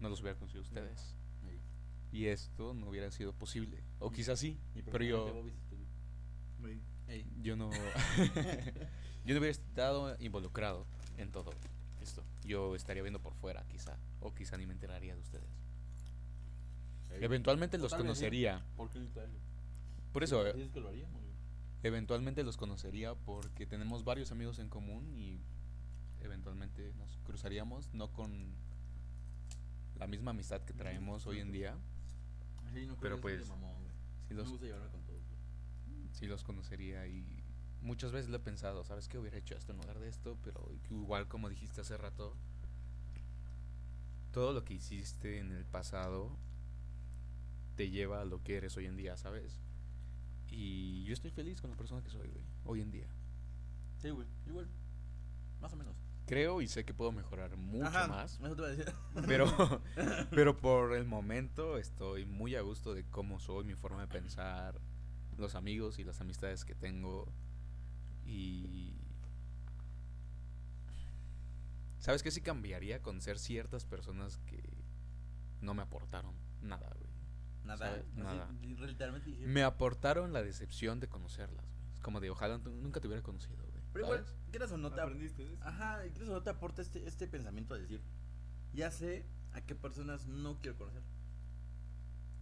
No 0.00 0.08
los 0.08 0.20
hubiera 0.20 0.38
conocido 0.38 0.62
ustedes. 0.62 1.14
Y 2.12 2.26
esto 2.26 2.74
no 2.74 2.88
hubiera 2.88 3.10
sido 3.10 3.32
posible. 3.32 3.82
O 3.98 4.10
quizás 4.10 4.38
sí, 4.38 4.58
pero 4.90 5.04
yo, 5.04 5.44
yo 7.42 7.56
no... 7.56 7.70
yo 9.24 9.34
no 9.34 9.40
hubiera 9.40 9.50
estado 9.50 10.16
involucrado 10.18 10.86
en 11.18 11.30
todo 11.30 11.52
esto. 12.00 12.24
Yo 12.44 12.74
estaría 12.74 13.02
viendo 13.02 13.20
por 13.20 13.34
fuera, 13.34 13.64
quizá. 13.68 13.98
O 14.20 14.34
quizá 14.34 14.56
ni 14.56 14.66
me 14.66 14.72
enteraría 14.72 15.14
de 15.14 15.20
ustedes. 15.20 15.48
Eventualmente 17.10 17.78
los 17.78 17.94
conocería. 17.94 18.64
¿Por 18.76 18.90
qué? 18.90 19.00
Por 20.12 20.24
eso, 20.24 20.46
eh, 20.46 20.52
Dices 20.52 20.70
que 20.70 20.80
lo 20.80 20.88
haríamos. 20.88 21.25
Eventualmente 21.86 22.42
los 22.42 22.56
conocería 22.56 23.14
porque 23.14 23.66
tenemos 23.66 24.04
varios 24.04 24.32
amigos 24.32 24.58
en 24.58 24.68
común 24.68 25.12
y 25.16 25.40
eventualmente 26.20 26.92
nos 26.94 27.18
cruzaríamos, 27.24 27.92
no 27.94 28.12
con 28.12 28.54
la 29.96 30.06
misma 30.06 30.32
amistad 30.32 30.62
que 30.62 30.72
traemos 30.72 31.26
hoy 31.26 31.40
en 31.40 31.52
día. 31.52 31.76
Sí, 32.74 32.86
no 32.86 32.96
Pero 33.00 33.20
pues, 33.20 33.48
mamón, 33.48 33.74
Me 34.28 34.34
los, 34.34 34.50
gusta 34.50 34.66
llevarme 34.66 34.88
con 34.90 35.02
todos, 35.04 35.22
güey. 35.28 36.08
sí 36.12 36.26
los 36.26 36.42
conocería 36.44 37.06
y 37.06 37.24
muchas 37.80 38.12
veces 38.12 38.28
lo 38.30 38.36
he 38.36 38.40
pensado, 38.40 38.84
¿sabes 38.84 39.08
qué 39.08 39.18
hubiera 39.18 39.38
hecho 39.38 39.54
esto 39.56 39.72
en 39.72 39.78
lugar 39.78 39.98
de 39.98 40.08
esto? 40.08 40.36
Pero 40.42 40.68
igual 40.90 41.28
como 41.28 41.48
dijiste 41.48 41.80
hace 41.80 41.96
rato, 41.96 42.36
todo 44.32 44.52
lo 44.52 44.64
que 44.64 44.74
hiciste 44.74 45.38
en 45.38 45.52
el 45.52 45.64
pasado 45.64 46.36
te 47.76 47.90
lleva 47.90 48.22
a 48.22 48.24
lo 48.24 48.42
que 48.42 48.56
eres 48.56 48.76
hoy 48.76 48.86
en 48.86 48.96
día, 48.96 49.16
¿sabes? 49.16 49.60
Y 50.50 51.04
yo 51.04 51.12
estoy 51.12 51.30
feliz 51.30 51.60
con 51.60 51.70
la 51.70 51.76
persona 51.76 52.02
que 52.02 52.10
soy, 52.10 52.28
güey, 52.28 52.44
hoy 52.64 52.80
en 52.80 52.90
día. 52.90 53.08
Sí, 53.98 54.10
güey, 54.10 54.26
igual. 54.46 54.68
Más 55.60 55.72
o 55.72 55.76
menos. 55.76 55.96
Creo 56.26 56.60
y 56.60 56.66
sé 56.66 56.84
que 56.84 56.92
puedo 56.92 57.12
mejorar 57.12 57.56
mucho 57.56 57.86
Ajá, 57.86 58.08
más, 58.08 58.40
Eso 58.40 58.56
te 58.56 58.62
iba 58.62 58.66
a 58.66 58.70
decir. 58.70 58.92
pero, 59.26 59.46
pero 60.30 60.56
por 60.56 60.94
el 60.94 61.04
momento 61.04 61.78
estoy 61.78 62.26
muy 62.26 62.56
a 62.56 62.62
gusto 62.62 62.94
de 62.94 63.04
cómo 63.04 63.38
soy, 63.38 63.64
mi 63.64 63.74
forma 63.74 64.00
de 64.00 64.08
pensar, 64.08 64.80
los 65.36 65.54
amigos 65.54 65.98
y 65.98 66.04
las 66.04 66.20
amistades 66.20 66.64
que 66.64 66.74
tengo. 66.74 67.32
Y. 68.24 68.94
¿Sabes 72.00 72.22
qué? 72.22 72.30
Sí 72.30 72.40
cambiaría 72.40 73.02
con 73.02 73.20
ser 73.20 73.38
ciertas 73.38 73.84
personas 73.84 74.38
que 74.46 74.62
no 75.60 75.74
me 75.74 75.82
aportaron 75.82 76.34
nada, 76.60 76.90
güey. 76.98 77.05
Nada. 77.66 78.02
Nada. 78.14 78.48
Literalmente. 78.62 79.30
Me 79.46 79.62
aportaron 79.62 80.32
la 80.32 80.42
decepción 80.42 81.00
de 81.00 81.08
conocerlas. 81.08 81.64
Es 81.94 82.00
como 82.00 82.20
de 82.20 82.30
ojalá 82.30 82.58
nunca 82.58 83.00
te 83.00 83.08
hubiera 83.08 83.22
conocido, 83.22 83.56
güey. 83.56 83.82
Pero 83.92 84.06
igual, 84.06 84.26
quieras 84.50 84.72
o 84.72 84.78
no 84.78 84.92
te. 84.92 85.00
¿Aprendiste 85.00 85.44
de 85.44 85.54
eso? 85.54 85.64
Ajá, 85.64 86.02
quieras 86.12 86.28
o 86.28 86.32
no 86.32 86.42
te 86.42 86.50
aporta 86.50 86.82
este, 86.82 87.06
este 87.06 87.26
pensamiento 87.26 87.74
de 87.74 87.82
decir. 87.82 88.02
Ya 88.72 88.90
sé 88.90 89.26
a 89.52 89.62
qué 89.62 89.74
personas 89.74 90.26
no 90.26 90.60
quiero 90.60 90.76
conocer. 90.76 91.02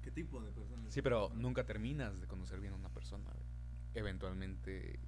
¿Qué 0.03 0.11
tipo 0.11 0.43
de 0.43 0.53
personas? 0.53 0.93
Sí, 0.93 1.01
pero 1.01 1.31
nunca 1.35 1.65
terminas 1.65 2.21
de 2.21 2.27
conocer 2.27 2.61
bien 2.61 2.75
a 2.75 2.77
una 2.77 2.91
persona, 2.91 3.31
güey. 3.33 3.47
Eventualmente 3.95 5.01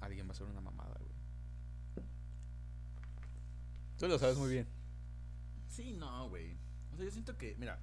alguien 0.00 0.26
va 0.26 0.32
a 0.32 0.34
ser 0.34 0.46
una 0.46 0.60
mamada, 0.60 0.98
güey. 0.98 2.06
Tú 3.98 4.08
lo 4.08 4.18
sabes 4.18 4.36
muy 4.36 4.50
bien. 4.50 4.66
Sí, 5.68 5.92
no, 5.92 6.28
güey. 6.28 6.56
O 6.92 6.96
sea, 6.96 7.04
yo 7.04 7.10
siento 7.10 7.38
que, 7.38 7.54
mira, 7.56 7.80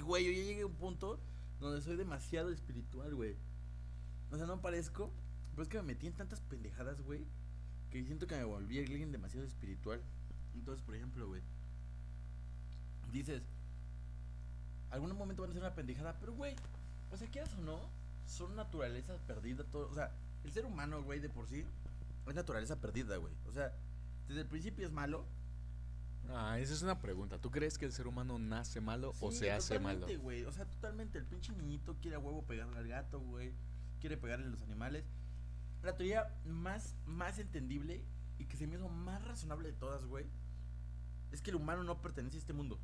güey, 0.00 0.24
yo 0.24 0.32
ya 0.32 0.44
llegué 0.44 0.62
a 0.62 0.66
un 0.66 0.74
punto 0.74 1.20
donde 1.60 1.80
soy 1.82 1.96
demasiado 1.96 2.50
espiritual, 2.50 3.14
güey. 3.14 3.36
O 4.30 4.36
sea, 4.36 4.46
no 4.46 4.60
parezco, 4.60 5.12
pero 5.50 5.62
es 5.62 5.68
que 5.68 5.76
me 5.78 5.84
metí 5.84 6.06
en 6.06 6.14
tantas 6.14 6.40
pendejadas, 6.40 7.02
güey, 7.02 7.26
que 7.90 8.04
siento 8.04 8.26
que 8.26 8.36
me 8.36 8.44
volví 8.44 8.78
alguien 8.78 9.12
demasiado 9.12 9.46
espiritual. 9.46 10.00
Entonces, 10.54 10.82
por 10.84 10.94
ejemplo, 10.94 11.26
güey, 11.28 11.42
dices, 13.12 13.42
algún 14.90 15.16
momento 15.16 15.42
van 15.42 15.50
a 15.50 15.54
ser 15.54 15.62
una 15.62 15.74
pendejada, 15.74 16.18
pero, 16.18 16.32
güey, 16.34 16.54
o 17.10 17.16
sea, 17.16 17.28
quieras 17.28 17.52
o 17.54 17.60
no, 17.60 17.78
son 18.26 18.56
naturaleza 18.56 19.16
perdida, 19.26 19.64
todo. 19.64 19.90
O 19.90 19.94
sea, 19.94 20.12
el 20.44 20.52
ser 20.52 20.64
humano, 20.64 21.02
güey, 21.02 21.20
de 21.20 21.28
por 21.28 21.46
sí, 21.46 21.64
es 22.26 22.34
naturaleza 22.34 22.80
perdida, 22.80 23.16
güey. 23.16 23.34
O 23.46 23.52
sea, 23.52 23.72
desde 24.28 24.42
el 24.42 24.46
principio 24.48 24.86
es 24.86 24.92
malo, 24.92 25.26
Ah, 26.30 26.58
esa 26.58 26.72
es 26.72 26.82
una 26.82 27.00
pregunta. 27.00 27.38
¿Tú 27.40 27.50
crees 27.50 27.76
que 27.78 27.84
el 27.84 27.92
ser 27.92 28.06
humano 28.06 28.38
nace 28.38 28.80
malo 28.80 29.12
o 29.20 29.30
se 29.32 29.50
hace 29.52 29.78
malo? 29.78 30.00
totalmente, 30.00 30.22
güey. 30.22 30.44
O 30.44 30.52
sea, 30.52 30.64
totalmente. 30.66 31.18
El 31.18 31.26
pinche 31.26 31.52
niñito 31.52 31.96
quiere 32.00 32.16
a 32.16 32.20
huevo 32.20 32.42
pegarle 32.46 32.78
al 32.78 32.88
gato, 32.88 33.20
güey. 33.20 33.52
Quiere 34.00 34.16
pegarle 34.16 34.46
a 34.46 34.48
los 34.50 34.62
animales. 34.62 35.04
La 35.82 35.96
teoría 35.96 36.32
más, 36.44 36.94
más 37.06 37.38
entendible 37.38 38.04
y 38.38 38.46
que 38.46 38.56
se 38.56 38.66
me 38.66 38.76
hizo 38.76 38.88
más 38.88 39.22
razonable 39.24 39.68
de 39.72 39.74
todas, 39.74 40.04
güey, 40.04 40.26
es 41.32 41.42
que 41.42 41.50
el 41.50 41.56
humano 41.56 41.82
no 41.84 42.00
pertenece 42.00 42.36
a 42.36 42.40
este 42.40 42.52
mundo. 42.52 42.78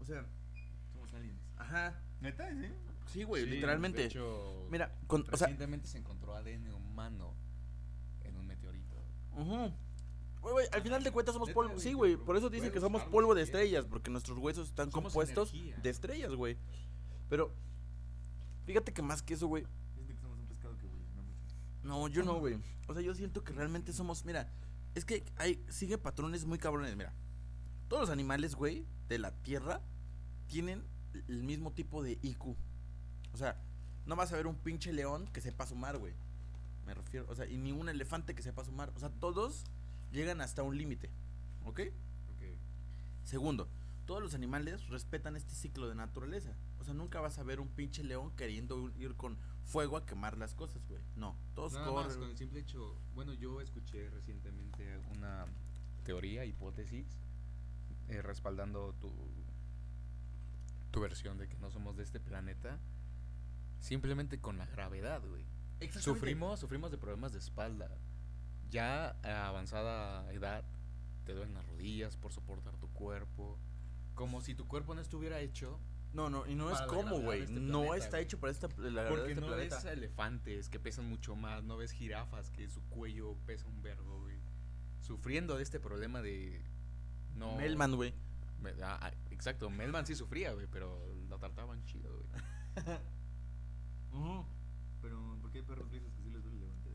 O 0.00 0.04
sea, 0.04 0.26
Somos 0.92 1.12
aliens. 1.14 1.40
ajá. 1.56 2.00
¿Neta? 2.20 2.48
¿Sí? 2.50 2.66
Sí, 3.06 3.22
güey, 3.24 3.44
Sí, 3.44 3.50
literalmente. 3.50 3.98
de 4.00 4.06
hecho, 4.06 4.66
Mira, 4.70 4.96
con, 5.06 5.22
o 5.22 5.36
sea, 5.36 5.46
recientemente 5.48 5.86
se 5.88 5.98
encontró 5.98 6.34
ADN 6.36 6.72
humano 6.74 7.34
en 8.24 8.36
un 8.36 8.46
meteorito. 8.46 8.96
ujú. 9.36 9.72
Güey, 10.42 10.52
güey, 10.52 10.66
al 10.72 10.82
final 10.82 11.04
de 11.04 11.12
cuentas 11.12 11.34
somos 11.34 11.50
polvo. 11.52 11.78
Sí, 11.78 11.92
güey, 11.92 12.16
por 12.16 12.36
eso 12.36 12.50
dicen 12.50 12.72
que 12.72 12.80
somos 12.80 13.02
polvo 13.04 13.34
de 13.34 13.42
estrellas, 13.42 13.86
porque 13.86 14.10
nuestros 14.10 14.38
huesos 14.38 14.68
están 14.68 14.90
Somos 14.90 15.12
compuestos 15.12 15.52
energía. 15.54 15.76
de 15.76 15.90
estrellas, 15.90 16.34
güey. 16.34 16.58
Pero, 17.28 17.54
fíjate 18.66 18.92
que 18.92 19.02
más 19.02 19.22
que 19.22 19.34
eso, 19.34 19.46
güey, 19.46 19.64
Siento 19.94 20.12
que 20.14 20.20
somos 20.20 20.38
un 20.38 20.46
pescado 20.46 20.76
que 20.76 20.86
evolucionó 20.86 21.22
mucho. 21.22 21.56
No, 21.84 22.08
yo 22.08 22.24
no, 22.24 22.40
güey. 22.40 22.58
O 22.88 22.92
sea, 22.92 23.02
yo 23.02 23.14
siento 23.14 23.44
que 23.44 23.52
realmente 23.52 23.92
somos. 23.92 24.24
Mira, 24.24 24.52
es 24.96 25.04
que 25.04 25.24
hay. 25.36 25.64
Sigue 25.68 25.96
patrones 25.96 26.44
muy 26.44 26.58
cabrones. 26.58 26.96
Mira, 26.96 27.14
todos 27.88 28.02
los 28.02 28.10
animales, 28.10 28.56
güey, 28.56 28.84
de 29.08 29.18
la 29.18 29.30
tierra 29.30 29.80
tienen 30.48 30.84
el 31.28 31.44
mismo 31.44 31.72
tipo 31.72 32.02
de 32.02 32.18
IQ. 32.20 32.56
O 33.32 33.36
sea, 33.36 33.62
no 34.06 34.16
vas 34.16 34.32
a 34.32 34.36
ver 34.36 34.48
un 34.48 34.56
pinche 34.56 34.92
león 34.92 35.28
que 35.28 35.40
sepa 35.40 35.66
sumar, 35.66 35.98
güey. 35.98 36.14
Me 36.84 36.94
refiero. 36.94 37.26
O 37.28 37.34
sea, 37.36 37.46
y 37.46 37.56
ni 37.58 37.70
un 37.70 37.88
elefante 37.88 38.34
que 38.34 38.42
sepa 38.42 38.64
sumar. 38.64 38.92
O 38.96 38.98
sea, 38.98 39.08
todos 39.08 39.64
llegan 40.12 40.40
hasta 40.40 40.62
un 40.62 40.76
límite. 40.76 41.10
¿Ok? 41.64 41.80
Segundo, 43.24 43.68
todos 44.04 44.20
los 44.20 44.34
animales 44.34 44.88
respetan 44.88 45.36
este 45.36 45.54
ciclo 45.54 45.88
de 45.88 45.94
naturaleza. 45.94 46.56
O 46.80 46.84
sea, 46.84 46.92
nunca 46.92 47.20
vas 47.20 47.38
a 47.38 47.42
ver 47.44 47.60
un 47.60 47.68
pinche 47.68 48.02
león 48.02 48.32
queriendo 48.36 48.90
ir 48.98 49.14
con 49.14 49.38
fuego 49.64 49.96
a 49.96 50.04
quemar 50.04 50.36
las 50.36 50.54
cosas, 50.54 50.86
güey. 50.88 51.02
No, 51.16 51.36
todos 51.54 51.72
Nada 51.74 51.90
más, 51.92 52.16
con 52.16 52.28
el 52.28 52.36
simple 52.36 52.60
hecho, 52.60 53.00
bueno, 53.14 53.32
yo 53.32 53.60
escuché 53.60 54.10
recientemente 54.10 54.98
una 55.14 55.46
teoría, 56.04 56.44
hipótesis, 56.44 57.06
eh, 58.08 58.20
respaldando 58.22 58.92
tu, 58.94 59.12
tu 60.90 61.00
versión 61.00 61.38
de 61.38 61.48
que 61.48 61.56
no 61.58 61.70
somos 61.70 61.96
de 61.96 62.02
este 62.02 62.18
planeta, 62.18 62.80
simplemente 63.78 64.40
con 64.40 64.58
la 64.58 64.66
gravedad, 64.66 65.22
güey. 65.24 65.46
Sufrimos, 66.00 66.60
sufrimos 66.60 66.90
de 66.90 66.98
problemas 66.98 67.32
de 67.32 67.38
espalda. 67.38 67.90
Ya 68.72 69.10
a 69.22 69.48
avanzada 69.48 70.32
edad, 70.32 70.64
te 71.24 71.34
duelen 71.34 71.54
las 71.54 71.66
rodillas 71.68 72.16
por 72.16 72.32
soportar 72.32 72.74
tu 72.78 72.88
cuerpo. 72.88 73.58
Como 74.14 74.40
si 74.40 74.54
tu 74.54 74.66
cuerpo 74.66 74.94
no 74.94 75.00
estuviera 75.00 75.40
hecho 75.40 75.78
No, 76.14 76.28
no, 76.30 76.46
y 76.46 76.54
no 76.54 76.70
es 76.70 76.80
la 76.80 76.86
como, 76.86 77.20
güey. 77.20 77.42
este 77.42 77.52
no 77.60 77.80
planeta, 77.82 77.96
está 78.04 78.20
hecho 78.20 78.40
para 78.40 78.50
esta, 78.50 78.68
la 78.78 79.04
de 79.04 79.10
Porque 79.10 79.28
este 79.32 79.40
no 79.40 79.46
planeta. 79.48 79.76
ves 79.76 79.84
elefantes 79.84 80.68
que 80.68 80.80
pesan 80.80 81.06
mucho 81.08 81.36
más, 81.36 81.62
no 81.64 81.76
ves 81.76 81.92
jirafas 81.92 82.50
que 82.50 82.68
su 82.68 82.82
cuello 82.88 83.36
pesa 83.46 83.66
un 83.68 83.82
vergo, 83.82 84.20
güey. 84.22 84.38
Sufriendo 85.00 85.56
de 85.56 85.62
este 85.62 85.78
problema 85.80 86.20
de 86.22 86.62
no 87.36 87.56
Melman, 87.56 87.94
güey. 87.94 88.14
Me- 88.60 88.72
ah, 88.82 88.98
ah, 89.02 89.12
exacto, 89.30 89.68
Melman 89.70 90.06
sí 90.06 90.14
sufría, 90.14 90.52
güey, 90.52 90.66
pero 90.70 90.98
lo 91.28 91.38
trataban 91.38 91.84
chido, 91.84 92.10
güey. 92.16 92.26
Pero, 95.02 95.36
¿por 95.40 95.50
qué 95.50 95.58
hay 95.58 95.64
perros 95.64 95.88
grises 95.90 96.12
que 96.14 96.22
sí 96.22 96.30
les 96.30 96.42
duele 96.42 96.58
levantar? 96.60 96.92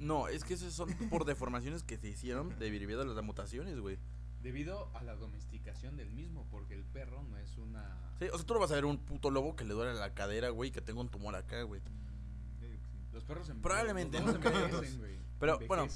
No, 0.00 0.26
es 0.28 0.42
que 0.44 0.54
esos 0.54 0.72
son 0.74 0.92
por 1.10 1.24
deformaciones 1.24 1.82
que 1.84 1.96
se 1.98 2.08
hicieron 2.08 2.58
debido 2.58 3.00
a 3.00 3.04
las 3.04 3.22
mutaciones, 3.24 3.78
güey. 3.78 3.98
Debido 4.42 4.90
a 4.96 5.02
la 5.02 5.14
domesticación 5.14 5.96
del 5.98 6.10
mismo, 6.10 6.46
porque 6.50 6.72
el 6.74 6.82
perro 6.84 7.22
no 7.22 7.36
es 7.36 7.58
una... 7.58 7.98
Sí, 8.18 8.24
o 8.32 8.36
sea, 8.38 8.46
tú 8.46 8.54
no 8.54 8.60
vas 8.60 8.70
a 8.72 8.74
ver 8.76 8.86
un 8.86 8.96
puto 8.98 9.30
lobo 9.30 9.54
que 9.54 9.64
le 9.64 9.74
duele 9.74 9.92
la 9.94 10.14
cadera, 10.14 10.48
güey, 10.48 10.70
que 10.70 10.80
tenga 10.80 11.00
un 11.02 11.10
tumor 11.10 11.36
acá, 11.36 11.62
güey. 11.62 11.80
Mm. 11.82 13.12
Los 13.14 13.24
perros 13.24 13.48
en- 13.50 13.60
Probablemente, 13.60 14.18
los 14.20 14.40
¿no? 14.40 14.48
envejecen, 14.50 14.98
güey. 14.98 15.18
Pero, 15.38 15.58
bueno. 15.68 15.86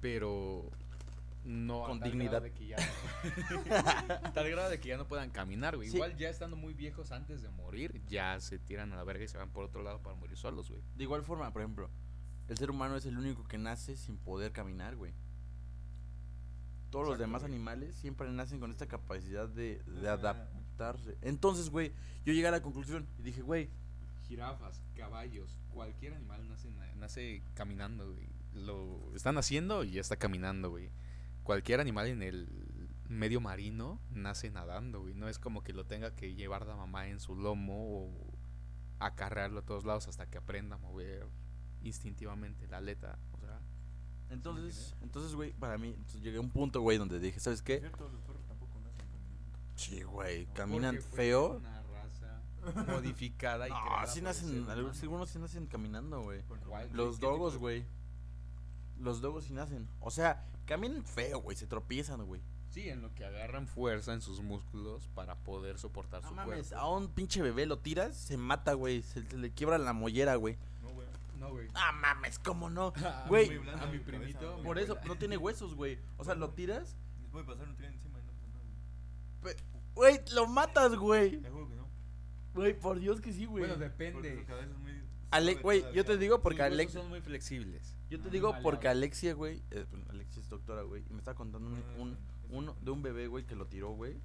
Pero 0.00 0.70
no 1.44 1.82
Con 1.84 2.00
dignidad. 2.00 2.30
grado 2.30 2.44
de 2.44 2.52
que 2.52 2.66
ya 2.68 2.76
no- 2.76 4.32
tal 4.32 4.50
grado 4.50 4.70
de 4.70 4.80
que 4.80 4.88
ya 4.88 4.96
no 4.96 5.06
puedan 5.06 5.30
caminar, 5.30 5.76
güey. 5.76 5.88
Sí. 5.90 5.96
Igual 5.96 6.16
ya 6.16 6.28
estando 6.30 6.56
muy 6.56 6.72
viejos 6.74 7.10
antes 7.12 7.42
de 7.42 7.50
morir, 7.50 8.00
ya 8.06 8.38
se 8.40 8.58
tiran 8.58 8.92
a 8.92 8.96
la 8.96 9.04
verga 9.04 9.24
y 9.24 9.28
se 9.28 9.36
van 9.38 9.50
por 9.50 9.64
otro 9.64 9.82
lado 9.82 10.00
para 10.00 10.14
morir 10.16 10.36
solos, 10.36 10.70
güey. 10.70 10.80
De 10.96 11.02
igual 11.04 11.22
forma, 11.24 11.52
por 11.52 11.62
ejemplo, 11.62 11.90
el 12.48 12.56
ser 12.58 12.70
humano 12.70 12.96
es 12.96 13.06
el 13.06 13.16
único 13.18 13.44
que 13.44 13.58
nace 13.58 13.96
sin 13.96 14.16
poder 14.18 14.52
caminar, 14.52 14.96
güey. 14.96 15.12
Todos 16.90 17.08
los 17.08 17.18
demás 17.18 17.42
güey. 17.42 17.52
animales 17.54 17.94
siempre 17.96 18.30
nacen 18.30 18.60
con 18.60 18.70
esta 18.70 18.86
capacidad 18.86 19.48
de, 19.48 19.82
de 19.84 20.08
Ah. 20.08 20.12
adaptarse. 20.14 21.16
Entonces, 21.22 21.70
güey, 21.70 21.92
yo 22.24 22.32
llegué 22.32 22.48
a 22.48 22.50
la 22.50 22.62
conclusión 22.62 23.06
y 23.18 23.22
dije, 23.22 23.42
güey, 23.42 23.70
Jirafas, 24.28 24.82
caballos, 24.94 25.58
cualquier 25.70 26.14
animal 26.14 26.46
nace, 26.48 26.70
nace 26.96 27.42
caminando, 27.54 28.12
güey. 28.12 28.28
Lo 28.54 29.14
están 29.14 29.38
haciendo 29.38 29.84
y 29.84 29.92
ya 29.92 30.00
está 30.00 30.16
caminando, 30.16 30.70
güey. 30.70 30.90
Cualquier 31.42 31.80
animal 31.80 32.06
en 32.08 32.22
el 32.22 32.48
medio 33.08 33.40
marino 33.40 34.00
nace 34.10 34.50
nadando, 34.50 35.00
güey. 35.00 35.14
No 35.14 35.28
es 35.28 35.38
como 35.38 35.62
que 35.62 35.72
lo 35.72 35.84
tenga 35.86 36.14
que 36.14 36.34
llevar 36.34 36.66
la 36.66 36.76
mamá 36.76 37.08
en 37.08 37.20
su 37.20 37.34
lomo 37.34 38.04
o 38.04 38.32
acarrearlo 39.00 39.60
a 39.60 39.64
todos 39.64 39.84
lados 39.84 40.08
hasta 40.08 40.26
que 40.30 40.38
aprenda 40.38 40.76
a 40.76 40.78
mover 40.78 41.26
instintivamente 41.84 42.66
la 42.68 42.78
aleta. 42.78 43.18
O 43.32 43.38
sea, 43.40 43.60
entonces, 44.30 44.94
entonces, 45.02 45.34
güey, 45.34 45.52
para 45.52 45.76
mí, 45.78 45.88
entonces 45.88 46.22
llegué 46.22 46.38
a 46.38 46.40
un 46.40 46.50
punto, 46.50 46.80
güey, 46.80 46.98
donde 46.98 47.18
dije, 47.20 47.38
¿sabes 47.40 47.58
Es 47.60 47.62
qué? 47.64 47.80
cierto, 47.80 48.08
los 48.08 48.20
perros 48.22 48.44
tampoco 48.46 48.78
nacen 48.80 49.06
caminando. 49.06 49.58
Sí, 49.76 50.02
güey, 50.02 50.46
caminan 50.54 50.98
feo. 51.02 51.56
Una 51.58 51.82
raza 51.82 52.42
modificada 52.92 53.68
y 53.68 53.70
No, 53.70 53.78
sí 54.06 54.22
nacen, 54.22 54.68
algunos 54.70 55.02
algunos 55.02 55.28
sí 55.30 55.38
nacen 55.38 55.66
caminando, 55.66 56.22
güey. 56.22 56.42
Los 56.92 57.16
¿Qué 57.16 57.20
tipo 57.20 57.30
dogos, 57.32 57.56
güey. 57.58 57.84
Los 58.98 59.20
dogos 59.20 59.44
sí 59.44 59.52
nacen. 59.52 59.88
O 60.00 60.10
sea, 60.10 60.46
caminan 60.64 61.04
feo, 61.04 61.40
güey, 61.40 61.56
se 61.56 61.66
tropiezan, 61.66 62.24
güey. 62.24 62.40
Sí, 62.70 62.88
en 62.88 63.02
lo 63.02 63.12
que 63.14 63.26
agarran 63.26 63.66
fuerza 63.66 64.14
en 64.14 64.22
sus 64.22 64.40
músculos 64.40 65.06
para 65.08 65.34
poder 65.40 65.78
soportar 65.78 66.22
No 66.22 66.30
su 66.30 66.34
mames, 66.34 66.68
cuerpo. 66.68 66.76
a 66.86 66.96
un 66.96 67.08
pinche 67.08 67.42
bebé 67.42 67.66
lo 67.66 67.80
tiras, 67.80 68.16
se 68.16 68.38
mata, 68.38 68.72
güey. 68.72 69.02
Se, 69.02 69.22
se 69.28 69.36
le 69.36 69.50
quiebra 69.52 69.76
la 69.76 69.92
mollera, 69.92 70.36
güey. 70.36 70.56
No, 71.42 71.50
güey. 71.50 71.66
Ah, 71.74 71.90
mames, 71.92 72.38
¿cómo 72.38 72.70
no? 72.70 72.92
A 73.04 73.26
Güey, 73.28 73.48
a 73.48 73.86
mi 73.86 73.98
cabeza, 73.98 74.04
primito. 74.04 74.62
Por 74.62 74.78
eso 74.78 74.96
no 75.06 75.16
tiene 75.16 75.36
huesos, 75.36 75.74
güey. 75.74 75.98
O 76.16 76.24
sea, 76.24 76.34
lo 76.36 76.50
tiras, 76.50 76.96
Les 77.20 77.30
puede 77.30 77.44
pasar 77.44 77.68
un 77.68 77.76
tren 77.76 77.92
encima 77.94 78.20
y 78.20 78.22
no 78.22 78.32
pasa 78.32 78.46
nada, 78.48 78.64
güey. 79.42 80.20
lo 80.34 80.46
matas, 80.46 80.94
güey. 80.94 81.40
Te 81.40 81.50
juro 81.50 81.68
que 81.68 81.74
no. 81.74 81.88
Güey, 82.54 82.78
por 82.78 83.00
Dios 83.00 83.20
que 83.20 83.32
sí, 83.32 83.44
güey. 83.44 83.64
Bueno, 83.64 83.76
depende. 83.76 84.38
su 84.40 84.46
cabeza 84.46 84.70
es 84.70 84.78
muy 84.78 84.92
Ale- 85.32 85.52
suave 85.54 85.62
güey, 85.62 85.94
yo 85.94 86.04
te 86.04 86.16
digo 86.18 86.42
porque 86.42 86.62
huesos 86.62 86.74
Alex, 86.74 86.92
son 86.92 87.08
muy 87.08 87.20
flexibles. 87.20 87.96
yo 88.08 88.18
te 88.18 88.24
muy 88.24 88.30
digo 88.30 88.54
porque. 88.62 88.86
Alexia, 88.88 89.34
güey, 89.34 89.62
eh, 89.70 89.84
Alexia 90.10 90.42
es 90.42 90.48
doctora, 90.48 90.82
güey, 90.82 91.02
y 91.08 91.12
me 91.12 91.18
estaba 91.18 91.34
contando 91.36 91.68
un, 91.68 91.82
un, 91.98 92.18
uno 92.50 92.76
de 92.82 92.90
un 92.90 93.02
bebé, 93.02 93.26
güey, 93.26 93.44
que 93.46 93.56
lo 93.56 93.66
tiró, 93.66 93.90
güey. 93.90 94.20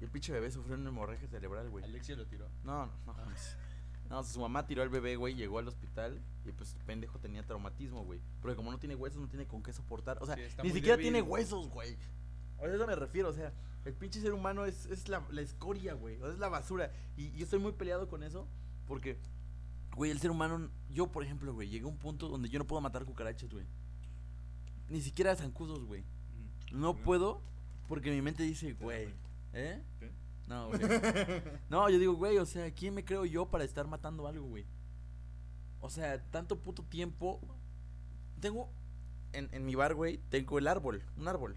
Y 0.00 0.04
el 0.04 0.10
pinche 0.10 0.32
bebé 0.32 0.50
sufrió 0.50 0.76
una 0.76 0.88
hemorragia 0.90 1.28
cerebral, 1.28 1.68
güey. 1.70 1.84
Alexia 1.84 2.14
lo 2.16 2.26
tiró. 2.26 2.48
No, 2.62 2.86
no, 2.86 2.92
no. 3.04 3.12
mames. 3.14 3.56
No, 4.10 4.22
su 4.24 4.40
mamá 4.40 4.66
tiró 4.66 4.82
al 4.82 4.88
bebé, 4.88 5.16
güey, 5.16 5.34
llegó 5.34 5.58
al 5.58 5.68
hospital 5.68 6.18
y 6.46 6.52
pues 6.52 6.74
el 6.74 6.82
pendejo 6.84 7.18
tenía 7.18 7.42
traumatismo, 7.44 8.04
güey. 8.04 8.20
Porque 8.40 8.56
como 8.56 8.70
no 8.70 8.78
tiene 8.78 8.94
huesos, 8.94 9.20
no 9.20 9.28
tiene 9.28 9.46
con 9.46 9.62
qué 9.62 9.72
soportar. 9.72 10.18
O 10.22 10.26
sea, 10.26 10.36
Sí, 10.36 10.42
ni 10.62 10.70
siquiera 10.70 10.96
débil. 10.96 11.12
tiene 11.12 11.22
huesos, 11.22 11.68
güey. 11.68 11.96
O 12.58 12.64
sea, 12.64 12.74
eso 12.74 12.86
me 12.86 12.96
refiero, 12.96 13.28
o 13.28 13.32
sea, 13.34 13.52
el 13.84 13.92
pinche 13.94 14.20
ser 14.20 14.32
humano 14.32 14.64
es, 14.64 14.86
es 14.86 15.08
la, 15.08 15.22
la 15.30 15.42
escoria, 15.42 15.92
güey. 15.94 16.16
O 16.16 16.24
sea, 16.24 16.32
es 16.32 16.38
la 16.38 16.48
basura. 16.48 16.90
Y 17.16 17.30
yo 17.32 17.44
estoy 17.44 17.58
muy 17.58 17.72
peleado 17.72 18.08
con 18.08 18.22
eso 18.22 18.48
porque, 18.86 19.18
güey, 19.94 20.10
el 20.10 20.18
ser 20.20 20.30
humano, 20.30 20.70
yo 20.88 21.08
por 21.12 21.22
ejemplo, 21.22 21.52
güey, 21.52 21.68
llegué 21.68 21.84
a 21.84 21.88
un 21.88 21.98
punto 21.98 22.28
donde 22.28 22.48
yo 22.48 22.58
no 22.58 22.66
puedo 22.66 22.80
matar 22.80 23.04
cucarachas, 23.04 23.50
güey. 23.52 23.66
Ni 24.88 25.02
siquiera 25.02 25.36
zancudos, 25.36 25.84
güey. 25.84 26.02
No 26.72 26.96
puedo 26.96 27.42
porque 27.88 28.10
mi 28.10 28.22
mente 28.22 28.42
dice, 28.42 28.72
güey, 28.72 29.08
¿eh? 29.52 29.82
¿Qué? 30.00 30.10
No, 30.48 30.68
güey. 30.68 30.80
No, 31.68 31.88
yo 31.90 31.98
digo, 31.98 32.14
güey, 32.14 32.38
o 32.38 32.46
sea, 32.46 32.70
¿quién 32.72 32.94
me 32.94 33.04
creo 33.04 33.24
yo 33.24 33.46
para 33.46 33.64
estar 33.64 33.86
matando 33.86 34.26
algo, 34.26 34.46
güey? 34.46 34.64
O 35.80 35.90
sea, 35.90 36.22
tanto 36.30 36.58
puto 36.58 36.82
tiempo. 36.82 37.40
Tengo. 38.40 38.72
En, 39.32 39.50
en 39.52 39.66
mi 39.66 39.74
bar, 39.74 39.94
güey, 39.94 40.18
tengo 40.30 40.58
el 40.58 40.66
árbol, 40.66 41.02
un 41.16 41.28
árbol. 41.28 41.56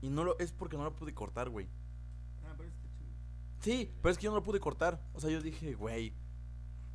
Y 0.00 0.10
no 0.10 0.22
lo. 0.24 0.38
Es 0.38 0.52
porque 0.52 0.76
no 0.76 0.84
lo 0.84 0.94
pude 0.94 1.12
cortar, 1.12 1.48
güey. 1.48 1.66
Ah, 2.44 2.54
pero 2.56 2.68
está 2.68 2.88
chido. 2.96 3.12
Sí, 3.60 3.92
pero 4.00 4.12
es 4.12 4.18
que 4.18 4.24
yo 4.24 4.30
no 4.30 4.36
lo 4.36 4.44
pude 4.44 4.60
cortar. 4.60 5.02
O 5.12 5.20
sea, 5.20 5.30
yo 5.30 5.42
dije, 5.42 5.74
güey. 5.74 6.14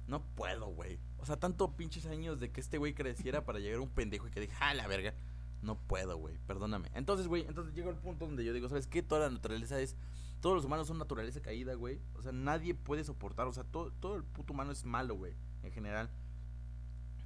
No 0.07 0.23
puedo, 0.35 0.67
güey. 0.67 0.99
O 1.19 1.25
sea, 1.25 1.37
tanto 1.37 1.75
pinches 1.75 2.05
años 2.05 2.39
de 2.39 2.51
que 2.51 2.61
este 2.61 2.77
güey 2.77 2.93
creciera 2.93 3.45
para 3.45 3.59
llegar 3.59 3.79
a 3.79 3.81
un 3.83 3.89
pendejo 3.89 4.27
y 4.27 4.31
que 4.31 4.39
dije, 4.39 4.53
ah, 4.59 4.73
la 4.73 4.87
verga. 4.87 5.13
No 5.61 5.77
puedo, 5.77 6.17
güey. 6.17 6.37
Perdóname. 6.47 6.89
Entonces, 6.95 7.27
güey, 7.27 7.45
entonces 7.47 7.75
llego 7.75 7.89
al 7.89 7.97
punto 7.97 8.25
donde 8.25 8.43
yo 8.43 8.53
digo, 8.53 8.67
¿sabes 8.67 8.87
qué? 8.87 9.03
Toda 9.03 9.21
la 9.21 9.29
naturaleza 9.29 9.79
es. 9.79 9.95
Todos 10.41 10.55
los 10.55 10.65
humanos 10.65 10.87
son 10.87 10.97
naturaleza 10.97 11.39
caída, 11.41 11.75
güey. 11.75 11.99
O 12.15 12.21
sea, 12.21 12.31
nadie 12.31 12.73
puede 12.73 13.03
soportar. 13.03 13.47
O 13.47 13.53
sea, 13.53 13.63
todo, 13.63 13.91
todo 13.91 14.15
el 14.15 14.23
puto 14.23 14.53
humano 14.53 14.71
es 14.71 14.83
malo, 14.85 15.15
güey. 15.15 15.35
En 15.63 15.71
general. 15.71 16.09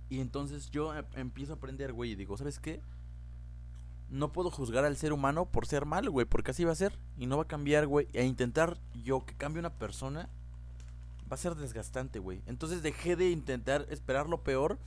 Y 0.09 0.20
entonces 0.20 0.70
yo 0.70 0.93
em- 0.93 1.05
empiezo 1.16 1.53
a 1.53 1.55
aprender, 1.55 1.93
güey, 1.93 2.11
y 2.11 2.16
digo, 2.16 2.38
¿sabes 2.38 2.59
qué? 2.59 2.82
No 4.09 4.32
puedo 4.32 4.51
juzgar 4.51 4.86
al 4.86 4.97
ser 4.97 5.13
humano 5.13 5.45
por 5.45 5.66
ser 5.66 5.86
malo, 5.86 6.11
güey, 6.11 6.26
porque 6.26 6.51
así 6.51 6.63
va 6.63 6.74
a 6.74 6.76
ser. 6.76 6.99
Y 7.18 7.26
no 7.26 7.38
va 7.38 7.43
a 7.43 7.47
cambiar, 7.47 7.88
güey. 7.88 8.07
E 8.13 8.24
intentar 8.26 8.78
yo 8.93 9.26
que 9.26 9.34
cambie 9.36 9.59
una 9.61 9.74
persona 9.74 10.30
va 11.32 11.36
a 11.36 11.38
ser 11.38 11.55
desgastante, 11.55 12.20
güey. 12.20 12.41
Entonces 12.45 12.84
dejé 12.84 13.16
de 13.16 13.32
intentar 13.32 13.88
esperar 13.89 14.28
lo 14.30 14.43
peor. 14.43 14.78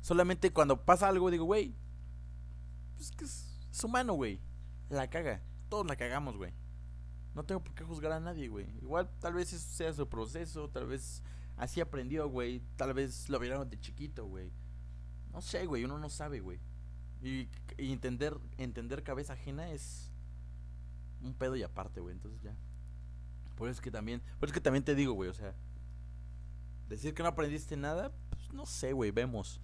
Solamente 0.00 0.52
cuando 0.52 0.84
pasa 0.84 1.08
algo 1.08 1.30
digo, 1.30 1.44
güey, 1.44 1.74
pues 2.96 3.10
que 3.12 3.24
es, 3.24 3.60
es 3.70 3.84
humano, 3.84 4.14
güey. 4.14 4.40
La 4.88 5.08
caga. 5.08 5.42
Todos 5.68 5.86
la 5.86 5.96
cagamos, 5.96 6.36
güey. 6.36 6.52
No 7.36 7.44
tengo 7.44 7.62
por 7.62 7.74
qué 7.74 7.84
juzgar 7.84 8.12
a 8.12 8.18
nadie, 8.18 8.48
güey. 8.48 8.66
Igual 8.80 9.10
tal 9.20 9.34
vez 9.34 9.52
eso 9.52 9.68
sea 9.68 9.92
su 9.92 10.08
proceso, 10.08 10.70
tal 10.70 10.86
vez 10.86 11.22
así 11.58 11.82
aprendió, 11.82 12.26
güey. 12.30 12.62
Tal 12.76 12.94
vez 12.94 13.28
lo 13.28 13.38
vieron 13.38 13.68
de 13.68 13.78
chiquito, 13.78 14.24
güey. 14.24 14.50
No 15.34 15.42
sé, 15.42 15.66
güey, 15.66 15.84
uno 15.84 15.98
no 15.98 16.08
sabe, 16.08 16.40
güey. 16.40 16.58
Y, 17.22 17.46
entender, 17.76 18.38
entender 18.56 19.02
cabeza 19.02 19.34
ajena 19.34 19.70
es 19.70 20.10
un 21.22 21.34
pedo 21.34 21.56
y 21.56 21.62
aparte, 21.62 22.00
güey. 22.00 22.14
Entonces 22.14 22.40
ya. 22.40 22.56
Por 23.54 23.68
eso 23.68 23.74
es 23.74 23.80
que 23.82 23.90
también, 23.90 24.22
por 24.40 24.48
eso 24.48 24.52
es 24.52 24.54
que 24.54 24.62
también 24.62 24.84
te 24.84 24.94
digo, 24.94 25.12
güey, 25.12 25.28
o 25.28 25.34
sea, 25.34 25.54
decir 26.88 27.12
que 27.12 27.22
no 27.22 27.28
aprendiste 27.28 27.76
nada, 27.76 28.12
pues 28.30 28.50
no 28.54 28.64
sé, 28.64 28.94
güey, 28.94 29.10
vemos. 29.10 29.60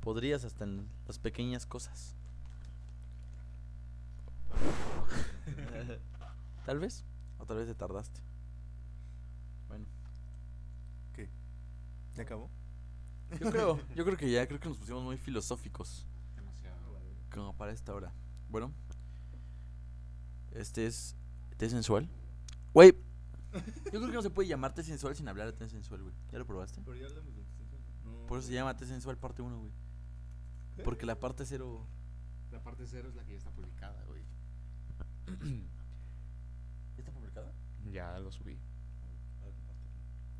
Podrías 0.00 0.44
hasta 0.44 0.64
en 0.64 0.88
las 1.06 1.18
pequeñas 1.18 1.66
cosas. 1.66 2.16
tal 6.64 6.78
vez, 6.78 7.04
o 7.38 7.46
tal 7.46 7.58
vez 7.58 7.66
te 7.66 7.74
tardaste. 7.74 8.20
Bueno, 9.68 9.86
¿Ya 12.14 12.22
acabó? 12.22 12.48
yo 13.40 13.50
creo, 13.50 13.80
yo 13.94 14.04
creo 14.04 14.16
que 14.16 14.30
ya, 14.30 14.46
creo 14.46 14.60
que 14.60 14.68
nos 14.68 14.78
pusimos 14.78 15.02
muy 15.02 15.16
filosóficos. 15.16 16.06
Demasiado. 16.36 17.00
Como 17.32 17.56
para 17.56 17.72
esta 17.72 17.92
hora. 17.92 18.12
Bueno. 18.48 18.72
Este 20.52 20.86
es. 20.86 21.16
¿Té 21.56 21.68
sensual? 21.68 22.08
Güey. 22.72 22.94
Yo 23.52 24.00
creo 24.00 24.06
que 24.08 24.14
no 24.14 24.22
se 24.22 24.30
puede 24.30 24.48
llamar 24.48 24.74
té 24.74 24.82
sensual 24.82 25.14
sin 25.16 25.28
hablar 25.28 25.46
de 25.46 25.52
té 25.52 25.68
sensual, 25.68 26.02
güey. 26.02 26.14
¿Ya 26.30 26.38
lo 26.38 26.46
probaste? 26.46 26.80
Pero 26.84 26.96
ya 26.96 27.06
hablamos 27.06 27.34
de 27.34 27.42
¿no? 28.04 28.26
Por 28.26 28.38
eso 28.38 28.48
se 28.48 28.54
llama 28.54 28.76
té 28.76 28.86
sensual 28.86 29.18
parte 29.18 29.42
1, 29.42 29.58
güey. 29.58 29.72
Porque 30.84 31.06
la 31.06 31.18
parte 31.18 31.44
0. 31.44 31.86
La 32.52 32.62
parte 32.62 32.86
cero 32.86 33.08
es 33.08 33.16
la 33.16 33.24
que 33.24 33.32
ya 33.32 33.38
está 33.38 33.50
publicada, 33.50 34.04
güey. 34.04 34.22
Ya 37.94 38.18
lo 38.18 38.32
subí. 38.32 38.58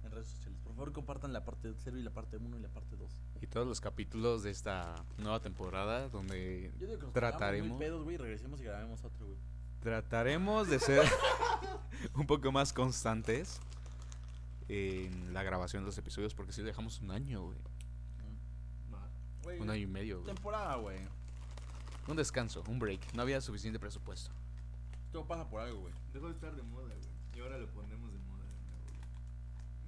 En 0.03 0.11
redes 0.11 0.27
sociales. 0.27 0.61
Por 0.65 0.75
favor, 0.75 0.93
compartan 0.93 1.33
la 1.33 1.45
parte 1.45 1.73
0 1.73 1.97
y 1.99 2.03
la 2.03 2.11
parte 2.11 2.37
1 2.37 2.57
y 2.57 2.61
la 2.61 2.69
parte 2.69 2.97
2. 2.97 3.23
Y 3.43 3.47
todos 3.47 3.65
los 3.67 3.81
capítulos 3.81 4.43
de 4.43 4.51
esta 4.51 4.95
nueva 5.19 5.41
temporada 5.41 6.09
donde 6.09 6.73
Yo 6.81 6.87
digo 6.89 6.99
que 6.99 7.05
nos 7.07 7.13
Trataremos. 7.15 7.79
pedos, 7.79 8.03
güey, 8.03 8.17
y 8.17 8.19
regresemos 8.19 8.61
y 8.61 8.65
grabemos 8.65 9.05
otro, 9.05 9.25
güey. 9.27 9.39
trataremos 9.81 10.69
de 10.69 10.81
ser 10.81 11.05
un 12.15 12.27
poco 12.27 12.51
más 12.51 12.73
constantes 12.73 13.61
en 14.69 15.33
la 15.33 15.43
grabación 15.45 15.83
de 15.85 15.87
los 15.87 15.97
episodios 15.99 16.35
porque 16.35 16.53
si 16.53 16.63
dejamos 16.63 17.01
un 17.01 17.13
año, 17.13 17.45
güey. 17.45 17.59
Güey, 19.45 19.61
Un 19.61 19.71
año 19.71 19.83
y 19.83 19.87
medio, 19.87 20.23
güey. 20.23 20.35
temporada, 20.35 20.75
güey. 20.77 20.99
Un 22.09 22.17
descanso, 22.17 22.65
un 22.67 22.79
break. 22.81 23.13
No 23.15 23.23
había 23.23 23.41
suficiente 23.41 23.79
presupuesto. 23.79 24.31
Todo 25.13 25.27
pasa 25.27 25.49
por 25.49 25.61
algo, 25.61 25.83
güey. 25.83 25.95
Dejó 26.13 26.27
de 26.27 26.33
estar 26.33 26.55
de 26.57 26.63
moda, 26.63 26.87
güey. 26.87 27.04
Ahora 27.45 27.59
lo 27.59 27.69
ponemos 27.73 28.13
de 28.13 28.19
moda. 28.21 28.45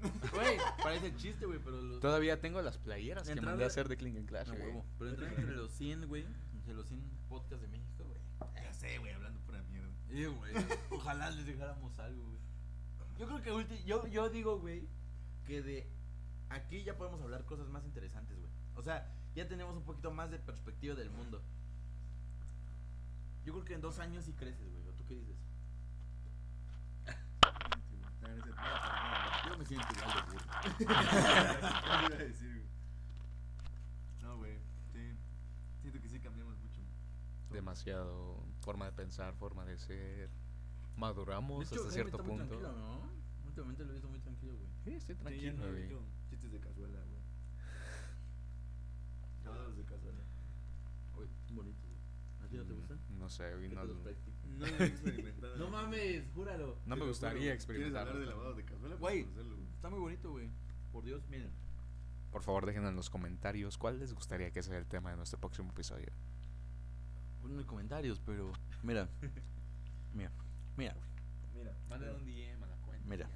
Güey, 0.33 0.59
parece 0.83 1.17
chiste, 1.17 1.47
güey, 1.47 1.59
pero 1.59 1.81
los... 1.81 2.01
Todavía 2.01 2.39
tengo 2.41 2.61
las 2.63 2.77
playeras 2.79 3.27
que 3.29 3.41
mandé 3.41 3.65
a 3.65 3.69
hacer 3.69 3.89
de 3.89 3.97
Clink 3.97 4.17
and 4.19 4.29
Clash, 4.29 4.49
No, 4.49 4.55
güey. 4.55 4.67
huevo. 4.67 4.85
Pero 4.99 5.11
entre, 5.11 5.27
entre 5.29 5.57
los 5.57 5.73
100, 5.73 6.07
güey, 6.07 6.27
entre 6.55 6.75
los 6.75 6.87
100 6.87 7.01
podcasts 7.29 7.63
de 7.63 7.69
México, 7.69 8.05
güey. 8.05 8.21
Ya 8.63 8.73
sé, 8.75 8.99
güey, 8.99 9.13
hablando 9.13 9.41
pura 9.41 9.63
mierda. 9.63 9.89
Sí, 10.11 10.27
güey. 10.27 10.53
Ojalá 10.91 11.31
les 11.31 11.47
dejáramos 11.47 11.99
algo, 11.99 12.23
güey. 12.27 12.39
Yo 13.19 13.27
creo 13.27 13.43
que 13.43 13.51
ulti- 13.53 13.85
yo, 13.85 14.07
yo 14.09 14.29
digo, 14.29 14.59
güey, 14.61 14.87
que 15.47 15.63
de 15.63 15.89
aquí 16.51 16.85
ya 16.85 16.99
podemos 16.99 17.21
hablar 17.23 17.47
cosas 17.47 17.69
más 17.69 17.85
interesantes, 17.87 18.39
güey. 18.39 18.51
O 18.75 18.83
sea, 18.83 19.11
ya 19.35 19.49
tenemos 19.49 19.75
un 19.75 19.85
poquito 19.85 20.11
más 20.11 20.31
de 20.31 20.39
perspectiva 20.39 20.95
del 20.95 21.11
mundo. 21.11 21.43
Yo 23.47 23.55
creo 23.55 23.65
que 23.65 23.75
en 23.75 23.81
dos 23.81 23.99
años 23.99 24.25
sí 24.25 24.35
creces, 24.35 24.71
güey. 24.71 24.87
¿O 24.89 24.93
tú 24.93 25.05
qué 25.07 25.15
dices? 25.15 25.37
Yo 28.45 29.57
me 29.59 29.65
siento 29.65 29.87
igual 29.95 30.15
de 30.15 30.21
burro. 30.33 30.45
¿Qué 30.79 30.85
iba 30.85 32.15
a 32.15 32.19
decir, 32.19 32.53
güey? 32.55 32.67
No, 34.23 34.37
güey. 34.39 34.59
Sí. 34.93 35.15
Siento 35.83 36.01
que 36.01 36.09
sí 36.09 36.21
cambiamos 36.21 36.57
mucho. 36.59 36.81
Demasiado 37.51 38.43
forma 38.61 38.87
de 38.87 38.93
pensar, 38.93 39.35
forma 39.35 39.65
de 39.65 39.79
ser. 39.79 40.31
Maduramos 40.97 41.61
De 41.61 41.67
hecho, 41.77 41.81
hasta 41.83 41.93
cierto 41.93 42.17
está 42.17 42.23
muy 42.23 42.39
punto. 42.39 42.47
tranquilo, 42.59 42.73
¿no? 42.73 43.11
Últimamente 43.47 43.85
lo 43.85 43.91
he 43.91 43.95
visto 43.95 44.09
muy 44.09 44.19
tranquilo, 44.21 44.57
güey. 44.57 44.69
Sí, 44.85 44.95
estoy 44.95 45.15
Sí, 45.15 45.21
tranquilo, 45.21 45.53
no 45.67 45.71
güey. 45.73 45.89
chistes 46.31 46.53
de 46.53 46.61
cazuela, 46.61 46.99
güey. 46.99 47.21
Lavados 49.45 49.77
de 49.77 49.85
cazuela. 49.85 50.21
Uy, 51.17 51.29
bonito, 51.55 51.79
güey. 51.87 51.99
¿A 52.45 52.49
ti 52.49 52.57
no 52.57 52.65
te 52.65 52.73
Mm, 52.73 52.77
gustan? 52.77 52.99
No 53.19 53.29
sé, 53.29 53.55
güey. 53.55 53.69
¿Qué 53.69 53.75
No, 53.75 53.85
los 53.85 53.99
practicas? 53.99 54.36
No 54.59 54.67
lo 54.67 54.77
he 54.79 54.87
experimentado. 54.87 55.57
No 55.57 55.71
mames, 55.71 56.25
júralo. 56.35 56.79
no 56.87 56.97
me 56.97 57.05
gustaría 57.07 57.41
juro. 57.43 57.53
experimentarlo. 57.55 58.13
¿Quieres 58.13 58.29
hablar 58.29 58.37
de 58.37 58.43
lavado 58.43 58.55
de 58.57 58.65
cazuela? 58.65 58.97
Güey. 58.97 59.27
Está 59.75 59.91
muy 59.91 59.99
bonito, 60.01 60.31
güey. 60.31 60.49
Por 60.93 61.05
Dios, 61.05 61.27
miren. 61.29 61.51
Por 62.31 62.43
favor, 62.43 62.67
déjenlo 62.67 62.89
en 62.89 62.97
los 62.97 63.11
comentarios 63.11 63.79
cuál 63.79 63.99
les 63.99 64.13
gustaría 64.15 64.51
que 64.51 64.63
sea 64.63 64.77
el 64.79 64.87
tema 64.87 65.11
de 65.11 65.17
nuestro 65.17 65.39
próximo 65.39 65.71
episodio. 65.71 66.09
Ponen 67.43 67.61
en 67.61 67.67
comentarios, 67.67 68.21
pero. 68.25 68.53
Mira. 68.83 69.09
Mira. 70.15 70.33
Mira, 70.77 70.95
güey. 70.95 71.09
Mira. 71.55 71.77
Manden 71.89 72.11
un 72.15 72.25
DM 72.25 72.63
a 72.63 72.67
la 72.67 72.77
cuenta. 72.77 73.09
Mira. 73.09 73.29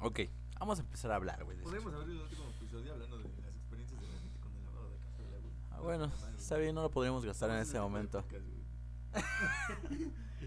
Ok, 0.00 0.20
vamos 0.58 0.78
a 0.78 0.82
empezar 0.82 1.10
a 1.12 1.16
hablar, 1.16 1.44
güey. 1.44 1.56
de 1.56 1.62
esto. 1.62 1.70
Podemos 1.70 1.94
abrir 1.94 2.16
el 2.16 2.22
último 2.22 2.44
episodio 2.50 2.92
hablando 2.92 3.18
de 3.18 3.24
las 3.24 3.54
experiencias 3.56 4.00
de 4.00 4.06
la 4.08 4.18
gente 4.20 4.40
con 4.40 4.52
el 4.56 4.64
lavado 4.64 4.90
de 4.90 4.96
cazuela, 4.98 5.38
güey. 5.38 5.52
Ah, 5.70 5.80
bueno, 5.80 6.12
está 6.36 6.56
bien, 6.56 6.74
no 6.74 6.82
lo 6.82 6.90
podríamos 6.90 7.24
gastar 7.24 7.50
en 7.50 7.56
ese 7.58 7.78
momento. 7.78 8.22
podcast. 8.22 8.44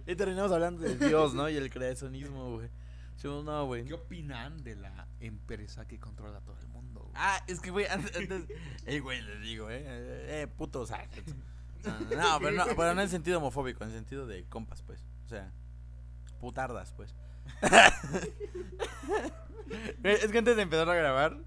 Y 0.08 0.16
terminamos 0.16 0.52
hablando 0.54 0.84
de 0.84 0.96
Dios, 0.96 1.34
¿no? 1.34 1.50
Y 1.50 1.58
el 1.58 1.70
creacionismo, 1.70 2.56
güey. 2.56 2.70
Decimos, 3.16 3.44
no, 3.44 3.66
güey. 3.66 3.84
¿Qué 3.84 3.94
opinan 3.94 4.64
de 4.64 4.76
la 4.76 5.08
empresa 5.20 5.86
que 5.86 6.00
controla 6.00 6.40
todo 6.40 6.58
el 6.60 6.68
mundo? 6.68 7.02
güey? 7.02 7.14
Ah, 7.16 7.44
es 7.48 7.60
que, 7.60 7.72
güey, 7.72 7.88
antes. 7.88 8.16
antes 8.16 8.46
eh, 8.86 9.00
güey, 9.00 9.22
les 9.22 9.42
digo, 9.42 9.70
eh. 9.70 9.84
Eh, 9.86 10.44
eh, 10.44 10.48
puto, 10.48 10.82
o 10.82 10.86
sea. 10.86 11.06
No, 11.84 12.00
no, 12.00 12.40
pero 12.40 12.52
no, 12.52 12.66
pero 12.76 12.94
no 12.94 13.02
en 13.02 13.10
sentido 13.10 13.40
homofóbico, 13.40 13.84
en 13.84 13.92
sentido 13.92 14.28
de 14.28 14.46
compas, 14.46 14.82
pues. 14.82 15.04
O 15.26 15.30
sea, 15.30 15.52
putardas, 16.40 16.94
pues. 16.94 17.16
Es 20.04 20.32
que 20.32 20.38
antes 20.38 20.56
de 20.56 20.62
empezar 20.62 20.90
a 20.90 20.96
grabar, 20.96 21.38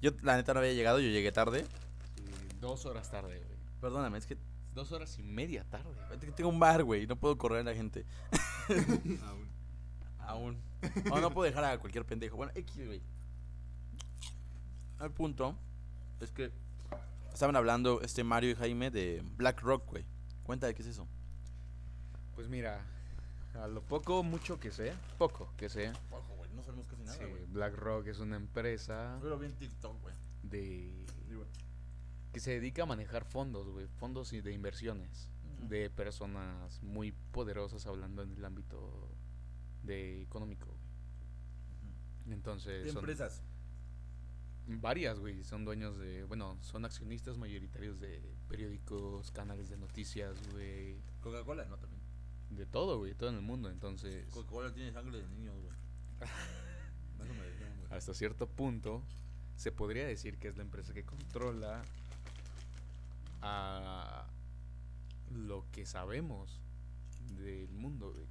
yo 0.00 0.12
la 0.22 0.36
neta 0.36 0.54
no 0.54 0.60
había 0.60 0.72
llegado, 0.72 1.00
yo 1.00 1.08
llegué 1.08 1.32
tarde. 1.32 1.66
Sí, 2.14 2.24
dos 2.60 2.86
horas 2.86 3.10
tarde, 3.10 3.38
güey. 3.38 3.58
Perdóname, 3.80 4.18
es 4.18 4.26
que 4.26 4.38
Dos 4.74 4.90
horas 4.92 5.18
y 5.18 5.22
media 5.22 5.64
tarde. 5.64 5.90
tengo 6.34 6.50
un 6.50 6.58
bar, 6.58 6.82
güey, 6.82 7.06
no 7.06 7.16
puedo 7.16 7.38
correr 7.38 7.60
a 7.60 7.64
la 7.64 7.74
gente. 7.74 8.04
Aún. 9.22 9.48
Aún. 10.18 10.62
O 11.12 11.20
no 11.20 11.30
puedo 11.30 11.44
dejar 11.48 11.64
a 11.64 11.78
cualquier 11.78 12.04
pendejo. 12.04 12.36
Bueno, 12.36 12.52
X, 12.56 12.84
güey. 12.86 13.00
Al 14.98 15.12
punto 15.12 15.56
es 16.20 16.32
que 16.32 16.50
estaban 17.32 17.56
hablando 17.56 18.00
este 18.00 18.24
Mario 18.24 18.50
y 18.50 18.54
Jaime 18.54 18.90
de 18.90 19.22
Black 19.36 19.60
Rock, 19.60 19.90
güey. 19.90 20.04
Cuenta 20.42 20.72
qué 20.74 20.82
es 20.82 20.88
eso. 20.88 21.06
Pues 22.34 22.48
mira, 22.48 22.84
a 23.54 23.68
lo 23.68 23.82
poco, 23.82 24.22
mucho 24.24 24.58
que 24.58 24.72
sé, 24.72 24.92
poco 25.18 25.52
que 25.56 25.68
sé. 25.68 25.92
Ojo, 26.10 26.34
güey, 26.36 26.50
no 26.52 26.62
sabemos 26.64 26.88
casi 26.88 27.02
nada, 27.04 27.16
sí, 27.16 27.24
güey. 27.24 27.44
BlackRock 27.46 28.08
es 28.08 28.18
una 28.18 28.36
empresa 28.36 29.18
Yo 29.22 29.28
lo 29.28 29.38
vi 29.38 29.46
en 29.46 29.54
TikTok, 29.54 30.02
güey. 30.02 30.14
de 30.42 31.04
que 32.34 32.40
se 32.40 32.50
dedica 32.50 32.82
a 32.82 32.86
manejar 32.86 33.24
fondos, 33.24 33.68
güey, 33.68 33.86
fondos 33.86 34.32
y 34.32 34.40
de 34.40 34.52
inversiones 34.52 35.30
de 35.68 35.88
personas 35.88 36.82
muy 36.82 37.12
poderosas 37.12 37.86
hablando 37.86 38.22
en 38.22 38.32
el 38.32 38.44
ámbito 38.44 39.08
de 39.84 40.22
económico. 40.22 40.66
güey. 40.66 42.34
Entonces, 42.34 42.82
¿Qué 42.82 42.90
son 42.90 42.98
empresas? 42.98 43.40
varias, 44.66 45.20
güey, 45.20 45.44
son 45.44 45.64
dueños 45.64 45.96
de, 45.96 46.24
bueno, 46.24 46.58
son 46.60 46.84
accionistas 46.84 47.38
mayoritarios 47.38 48.00
de 48.00 48.20
periódicos, 48.48 49.30
canales 49.30 49.68
de 49.68 49.76
noticias, 49.76 50.36
güey, 50.50 50.98
Coca-Cola, 51.20 51.66
no, 51.66 51.78
también. 51.78 52.02
de 52.50 52.66
todo, 52.66 52.98
güey, 52.98 53.14
todo 53.14 53.30
en 53.30 53.36
el 53.36 53.42
mundo. 53.42 53.70
Entonces, 53.70 54.26
Coca-Cola 54.32 54.74
tiene 54.74 54.92
sangre 54.92 55.18
de 55.18 55.28
niños, 55.28 55.54
güey. 55.60 55.74
hasta 57.90 58.12
cierto 58.12 58.48
punto 58.48 59.04
se 59.54 59.70
podría 59.70 60.04
decir 60.04 60.36
que 60.38 60.48
es 60.48 60.56
la 60.56 60.62
empresa 60.62 60.92
que 60.92 61.04
controla 61.04 61.80
a 63.46 64.26
lo 65.30 65.66
que 65.72 65.84
sabemos 65.86 66.60
del 67.36 67.68
mundo, 67.72 68.12
güey. 68.12 68.26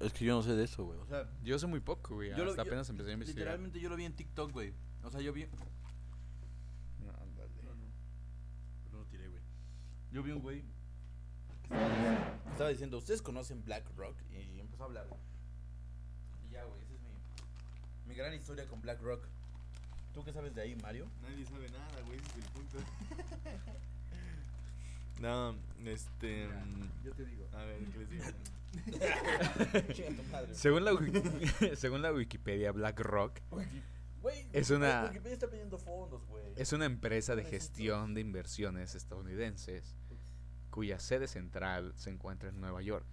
Es 0.00 0.12
que 0.12 0.24
yo 0.24 0.34
no 0.34 0.42
sé 0.42 0.54
de 0.54 0.64
eso, 0.64 0.84
güey. 0.84 0.98
O 0.98 1.06
sea, 1.06 1.28
Yo 1.42 1.58
sé 1.58 1.66
muy 1.66 1.80
poco, 1.80 2.14
güey. 2.16 2.30
Yo 2.30 2.44
lo- 2.44 2.50
Hasta 2.50 2.64
yo- 2.64 2.68
apenas 2.68 2.88
empecé 2.90 3.10
a 3.10 3.12
investigar. 3.14 3.38
literalmente 3.46 3.80
yo 3.80 3.88
lo 3.88 3.96
vi 3.96 4.04
en 4.04 4.14
TikTok, 4.16 4.50
güey. 4.52 4.72
O 5.04 5.10
sea, 5.10 5.20
yo 5.20 5.32
vi. 5.32 5.44
No, 7.04 7.10
ándale. 7.22 7.50
No 8.92 8.98
lo 8.98 9.04
tiré, 9.06 9.28
güey. 9.28 9.42
Yo 10.10 10.22
vi 10.22 10.32
un 10.32 10.40
güey. 10.40 10.62
que 11.68 11.74
Estaba, 11.74 12.36
estaba 12.52 12.70
diciendo, 12.70 12.98
¿ustedes 12.98 13.22
conocen 13.22 13.64
Black 13.64 13.84
Rock? 13.96 14.16
Y 14.30 14.60
empezó 14.60 14.82
a 14.82 14.86
hablar. 14.86 15.06
Y 16.46 16.52
ya, 16.52 16.64
güey, 16.64 16.82
esa 16.82 16.92
es 16.94 17.00
mi, 17.00 18.08
mi 18.08 18.14
gran 18.14 18.34
historia 18.34 18.66
con 18.68 18.80
Black 18.82 19.00
Rock. 19.00 19.26
¿Tú 20.14 20.24
qué 20.24 20.32
sabes 20.32 20.54
de 20.54 20.62
ahí, 20.62 20.76
Mario? 20.76 21.06
Nadie 21.22 21.44
sabe 21.44 21.68
nada, 21.70 22.00
güey, 22.06 22.18
ese 22.18 22.28
es 22.28 22.36
el 22.36 22.50
punto. 22.52 22.78
no, 25.20 25.56
este. 25.84 26.46
mm, 26.48 27.04
Yo 27.04 27.12
te 27.14 27.24
digo. 27.24 27.48
A 27.52 27.64
ver, 27.64 27.78
¿qué 27.84 27.98
les 27.98 28.10
digo? 28.10 28.24
Según 30.52 30.84
la, 30.84 30.92
según 31.76 32.02
la 32.02 32.12
Wikipedia, 32.12 32.72
BlackRock 32.72 33.38
Es 34.52 34.70
una- 34.70 35.04
Wikipedia 35.04 35.34
está 35.34 35.48
pidiendo 35.48 35.78
fondos, 35.78 36.26
güey. 36.26 36.42
es 36.56 36.72
una 36.72 36.84
empresa 36.86 37.36
de 37.36 37.44
gestión 37.44 38.14
de 38.14 38.20
inversiones 38.20 38.94
estadounidenses 38.96 39.94
cuya 40.70 40.98
sede 40.98 41.28
central 41.28 41.92
se 41.94 42.10
encuentra 42.10 42.48
en 42.48 42.60
Nueva 42.60 42.82
York. 42.82 43.06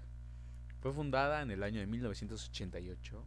Fue 0.82 0.92
fundada 0.94 1.44
en 1.44 1.52
el 1.52 1.62
año 1.62 1.80
de 1.80 1.86
1988 1.86 3.24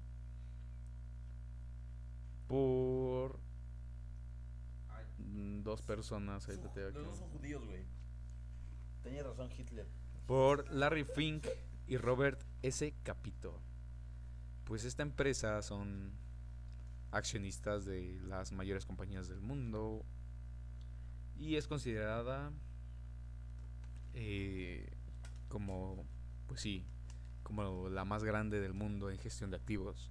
por 2.48 3.38
dos 5.34 5.82
personas. 5.82 6.48
ahí 6.48 6.56
te 6.56 6.90
los 6.92 7.06
dos 7.06 7.18
son 7.18 7.28
judíos, 7.30 7.64
güey. 7.64 7.84
Tenía 9.02 9.22
razón 9.22 9.50
Hitler. 9.56 9.86
por 10.26 10.70
Larry 10.72 11.04
Fink 11.04 11.46
y 11.86 11.96
Robert 11.96 12.42
S. 12.62 12.94
Capito. 13.02 13.60
Pues 14.64 14.84
esta 14.84 15.02
empresa 15.02 15.60
son 15.60 16.12
accionistas 17.10 17.84
de 17.84 18.18
las 18.22 18.52
mayores 18.52 18.86
compañías 18.86 19.28
del 19.28 19.40
mundo 19.40 20.04
y 21.36 21.56
es 21.56 21.68
considerada 21.68 22.52
eh, 24.14 24.90
como, 25.48 26.06
pues 26.46 26.60
sí, 26.60 26.86
como 27.42 27.88
la 27.88 28.04
más 28.04 28.24
grande 28.24 28.60
del 28.60 28.72
mundo 28.72 29.10
en 29.10 29.18
gestión 29.18 29.50
de 29.50 29.56
activos, 29.56 30.10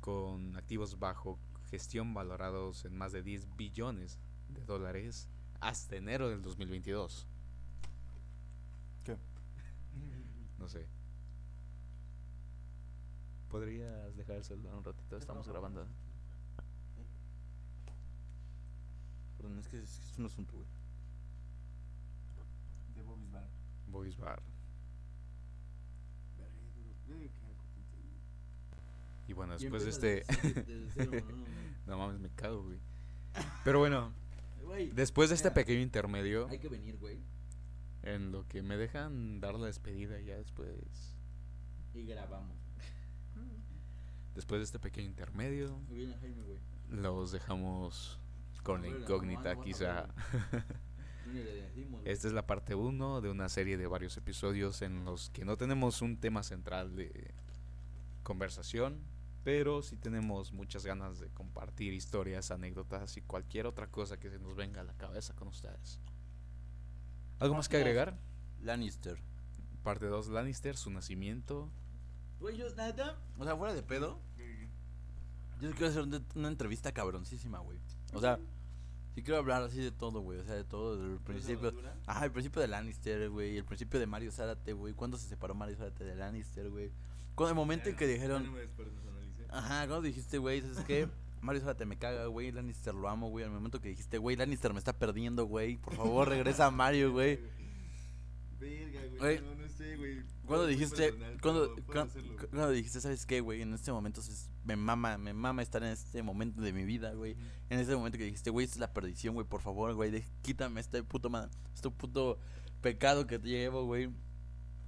con 0.00 0.56
activos 0.56 0.98
bajo 0.98 1.38
gestión 1.70 2.12
valorados 2.12 2.84
en 2.84 2.96
más 2.96 3.12
de 3.12 3.22
10 3.22 3.56
billones 3.56 4.18
de 4.54 4.64
dólares 4.64 5.28
hasta 5.60 5.96
enero 5.96 6.28
del 6.28 6.42
2022. 6.42 7.26
¿Qué? 9.04 9.16
No 10.58 10.68
sé. 10.68 10.86
¿Podrías 13.48 14.16
dejar 14.16 14.36
el 14.36 14.44
celular 14.44 14.74
un 14.74 14.84
ratito? 14.84 15.16
Estamos 15.16 15.48
grabando. 15.48 15.86
Perdón, 19.36 19.58
es 19.58 19.68
que 19.68 19.78
es, 19.80 19.98
es 19.98 20.18
un 20.18 20.26
asunto, 20.26 20.56
güey. 20.56 20.68
De 22.94 23.02
Bobby's 23.02 23.30
Bar. 23.32 23.48
Boys 23.88 24.18
Bar. 24.18 24.42
Y 29.26 29.32
bueno, 29.32 29.54
Y 29.54 29.58
después 29.60 29.84
de 29.84 29.90
este... 29.90 30.24
no, 30.96 31.04
no, 31.20 31.20
no 31.86 31.98
mames, 31.98 32.20
me 32.20 32.30
cago, 32.30 32.64
güey. 32.64 32.80
Pero 33.64 33.78
bueno, 33.78 34.00
no. 34.00 34.19
Güey, 34.70 34.90
después 34.90 35.30
de 35.30 35.34
este 35.34 35.50
pequeño 35.50 35.80
intermedio, 35.80 36.46
hay 36.48 36.60
que 36.60 36.68
venir, 36.68 36.96
güey. 36.96 37.18
en 38.04 38.30
lo 38.30 38.46
que 38.46 38.62
me 38.62 38.76
dejan 38.76 39.40
dar 39.40 39.56
la 39.56 39.66
despedida 39.66 40.20
ya 40.20 40.36
después... 40.36 41.16
Y 41.92 42.04
grabamos. 42.04 42.56
Después 44.36 44.60
de 44.60 44.64
este 44.66 44.78
pequeño 44.78 45.08
intermedio, 45.08 45.80
Jaime, 45.88 46.42
güey. 46.44 46.58
los 46.88 47.32
dejamos 47.32 48.20
con 48.62 48.82
la 48.82 48.88
incógnita 48.88 49.60
quizá. 49.60 50.06
Esta 52.04 52.28
es 52.28 52.32
la 52.32 52.46
parte 52.46 52.76
1 52.76 53.22
de 53.22 53.28
una 53.28 53.48
serie 53.48 53.76
de 53.76 53.88
varios 53.88 54.16
episodios 54.18 54.82
en 54.82 55.04
los 55.04 55.30
que 55.30 55.44
no 55.44 55.56
tenemos 55.56 56.00
un 56.00 56.16
tema 56.16 56.44
central 56.44 56.94
de 56.94 57.34
conversación, 58.22 59.00
pero 59.42 59.82
sí 59.82 59.96
tenemos 59.96 60.52
muchas 60.52 60.84
ganas 60.84 61.18
de 61.18 61.30
compartir 61.30 61.92
historias, 61.92 62.50
anécdotas 62.50 63.16
y 63.16 63.22
cualquier 63.22 63.66
otra 63.66 63.88
cosa 63.88 64.18
que 64.18 64.30
se 64.30 64.38
nos 64.38 64.54
venga 64.54 64.80
a 64.82 64.84
la 64.84 64.94
cabeza 64.94 65.34
con 65.34 65.48
ustedes. 65.48 66.00
¿Algo 67.38 67.54
más 67.54 67.68
que 67.68 67.76
agregar? 67.78 68.18
Lannister. 68.60 69.18
Parte 69.82 70.06
2, 70.06 70.28
Lannister, 70.28 70.76
su 70.76 70.90
nacimiento. 70.90 71.70
Güey, 72.38 72.56
yo, 72.56 72.74
neta, 72.74 73.18
o 73.38 73.44
sea, 73.44 73.56
fuera 73.56 73.74
de 73.74 73.82
pedo, 73.82 74.20
yo 75.60 75.70
quiero 75.72 75.88
hacer 75.88 76.02
una, 76.02 76.22
una 76.34 76.48
entrevista 76.48 76.92
cabroncísima, 76.92 77.58
güey. 77.58 77.78
O 78.14 78.20
sea, 78.20 78.38
sí 79.14 79.22
quiero 79.22 79.38
hablar 79.38 79.62
así 79.62 79.78
de 79.78 79.90
todo, 79.90 80.20
güey. 80.20 80.38
O 80.38 80.44
sea, 80.44 80.54
de 80.54 80.64
todo, 80.64 80.96
del 80.96 81.18
principio. 81.20 81.72
Ajá, 82.06 82.24
el 82.24 82.32
principio 82.32 82.62
de 82.62 82.68
Lannister, 82.68 83.28
güey. 83.30 83.56
El 83.56 83.64
principio 83.64 84.00
de 84.00 84.06
Mario 84.06 84.32
Zárate, 84.32 84.72
güey. 84.72 84.94
¿Cuándo 84.94 85.18
se 85.18 85.28
separó 85.28 85.54
Mario 85.54 85.76
Zárate 85.76 86.04
de 86.04 86.14
Lannister, 86.14 86.70
güey? 86.70 86.92
Cuando 87.34 87.50
el 87.50 87.56
momento 87.56 87.88
en 87.88 87.96
que 87.96 88.06
dijeron. 88.06 88.44
Ajá, 89.52 89.86
cuando 89.86 90.02
dijiste, 90.02 90.38
güey, 90.38 90.60
¿sabes 90.62 90.80
qué? 90.86 91.08
Mario 91.40 91.60
Zárate 91.62 91.86
me 91.86 91.96
caga, 91.96 92.26
güey. 92.26 92.52
Lannister 92.52 92.94
lo 92.94 93.08
amo, 93.08 93.30
güey. 93.30 93.44
Al 93.44 93.50
momento 93.50 93.80
que 93.80 93.88
dijiste, 93.88 94.18
güey, 94.18 94.36
Lannister 94.36 94.72
me 94.72 94.78
está 94.78 94.92
perdiendo, 94.98 95.46
güey. 95.46 95.78
Por 95.78 95.94
favor, 95.94 96.28
regresa 96.28 96.66
a 96.66 96.70
Mario, 96.70 97.12
güey. 97.12 97.40
Verga, 98.58 99.00
Güey. 99.18 99.40
No, 99.40 99.54
no 99.54 99.68
sé, 99.68 99.96
güey. 99.96 100.22
Cuando 100.44 100.66
dijiste, 100.66 101.14
cuando, 101.40 101.74
cuando, 102.50 102.70
dijiste, 102.72 103.00
¿sabes 103.00 103.24
qué, 103.24 103.40
güey? 103.40 103.62
En 103.62 103.72
este 103.72 103.90
momento 103.92 104.20
es- 104.20 104.50
me 104.64 104.76
mama, 104.76 105.16
me 105.16 105.32
mama 105.32 105.62
estar 105.62 105.82
en 105.82 105.90
este 105.90 106.22
momento 106.22 106.60
de 106.60 106.72
mi 106.72 106.84
vida, 106.84 107.12
güey. 107.14 107.36
En 107.70 107.78
ese 107.78 107.94
momento 107.96 108.18
que 108.18 108.24
dijiste, 108.24 108.50
güey, 108.50 108.64
esta 108.64 108.74
es 108.76 108.80
la 108.80 108.92
perdición, 108.92 109.34
güey, 109.34 109.46
por 109.46 109.62
favor, 109.62 109.94
güey, 109.94 110.24
quítame 110.42 110.80
este 110.80 111.02
puto, 111.02 111.30
ma- 111.30 111.48
este 111.74 111.88
puto 111.90 112.38
pecado 112.82 113.26
que 113.26 113.38
te 113.38 113.48
llevo, 113.48 113.84
güey. 113.84 114.10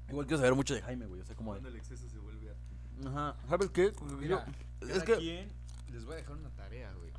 Igual 0.08 0.26
quiero 0.26 0.38
saber 0.38 0.54
mucho 0.54 0.74
de 0.74 0.82
Jaime, 0.82 1.06
güey, 1.06 1.20
o 1.20 1.24
sea, 1.24 1.36
como 1.36 1.52
Cuando 1.52 1.68
el 1.68 1.76
exceso 1.76 2.08
se 2.08 2.18
vuelve. 2.18 2.31
Ajá, 3.06 3.36
¿sabes 3.48 3.70
qué? 3.70 3.92
Yo- 3.92 4.16
Mira, 4.18 4.46
es 4.80 4.88
cada 4.88 5.04
que... 5.04 5.16
quien 5.18 5.48
les 5.92 6.04
voy 6.04 6.14
a 6.14 6.16
dejar 6.16 6.36
una 6.36 6.50
tarea, 6.50 6.92
güey. 6.94 7.10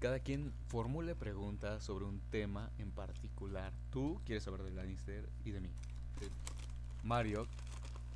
Cada 0.00 0.18
quien 0.18 0.52
formule 0.66 1.14
preguntas 1.14 1.84
sobre 1.84 2.04
un 2.04 2.20
tema 2.30 2.70
en 2.78 2.90
particular. 2.90 3.72
Tú 3.90 4.20
quieres 4.24 4.42
saber 4.44 4.62
de 4.62 4.72
Lannister 4.72 5.28
y 5.44 5.52
de 5.52 5.60
mí. 5.60 5.70
Mario, 7.04 7.46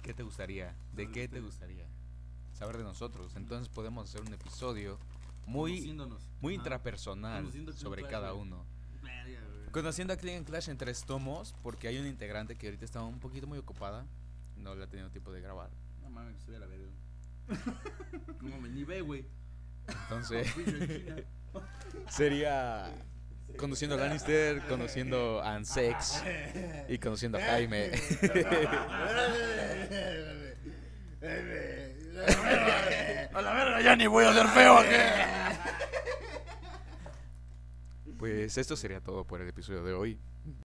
¿qué 0.02 0.12
te 0.14 0.22
gustaría? 0.22 0.74
¿De 0.94 1.10
qué 1.10 1.28
te 1.28 1.40
gustaría? 1.40 1.86
Saber 2.54 2.78
de 2.78 2.84
nosotros. 2.84 3.32
Entonces 3.36 3.68
podemos 3.68 4.08
hacer 4.08 4.22
un 4.22 4.32
episodio 4.34 4.98
muy, 5.46 5.92
muy 6.40 6.54
Ajá. 6.54 6.62
intrapersonal 6.62 7.52
sobre 7.74 8.02
Clash, 8.02 8.10
cada 8.12 8.34
uno. 8.34 8.64
Verga. 9.02 9.40
Conociendo 9.72 10.12
a 10.12 10.16
Clean 10.16 10.42
Clash 10.42 10.68
en 10.70 10.78
tres 10.78 11.04
tomos, 11.04 11.54
porque 11.62 11.86
hay 11.88 11.98
una 11.98 12.08
integrante 12.08 12.56
que 12.56 12.66
ahorita 12.66 12.84
está 12.84 13.02
un 13.02 13.20
poquito 13.20 13.46
muy 13.46 13.58
ocupada. 13.58 14.06
No 14.56 14.74
le 14.74 14.84
ha 14.84 14.86
tenido 14.88 15.10
tiempo 15.10 15.30
de 15.32 15.40
grabar. 15.40 15.70
No 16.16 16.22
mames, 16.22 16.38
estoy 16.38 16.54
a 16.56 16.60
la 16.60 16.66
verga. 16.66 16.88
No 18.40 18.48
mames, 18.48 18.72
ni 18.72 18.84
ve, 18.84 19.02
güey. 19.02 19.26
Entonces, 19.86 20.48
sería 22.08 22.90
conociendo 23.58 23.96
a 23.96 23.98
Lannister, 23.98 24.62
conociendo 24.66 25.42
a 25.42 25.56
Ansex 25.56 26.22
y 26.88 26.96
conociendo 26.96 27.36
a 27.36 27.42
Jaime. 27.42 27.90
A 33.34 33.42
la 33.42 33.52
verga, 33.52 33.82
ya 33.82 33.94
ni 33.94 34.06
voy 34.06 34.24
a 34.24 34.32
ser 34.32 34.46
feo, 34.48 34.78
¿qué? 34.88 35.12
Pues 38.18 38.56
esto 38.56 38.74
sería 38.74 39.02
todo 39.02 39.26
por 39.26 39.42
el 39.42 39.48
episodio 39.50 39.84
de 39.84 39.92
hoy. 39.92 40.18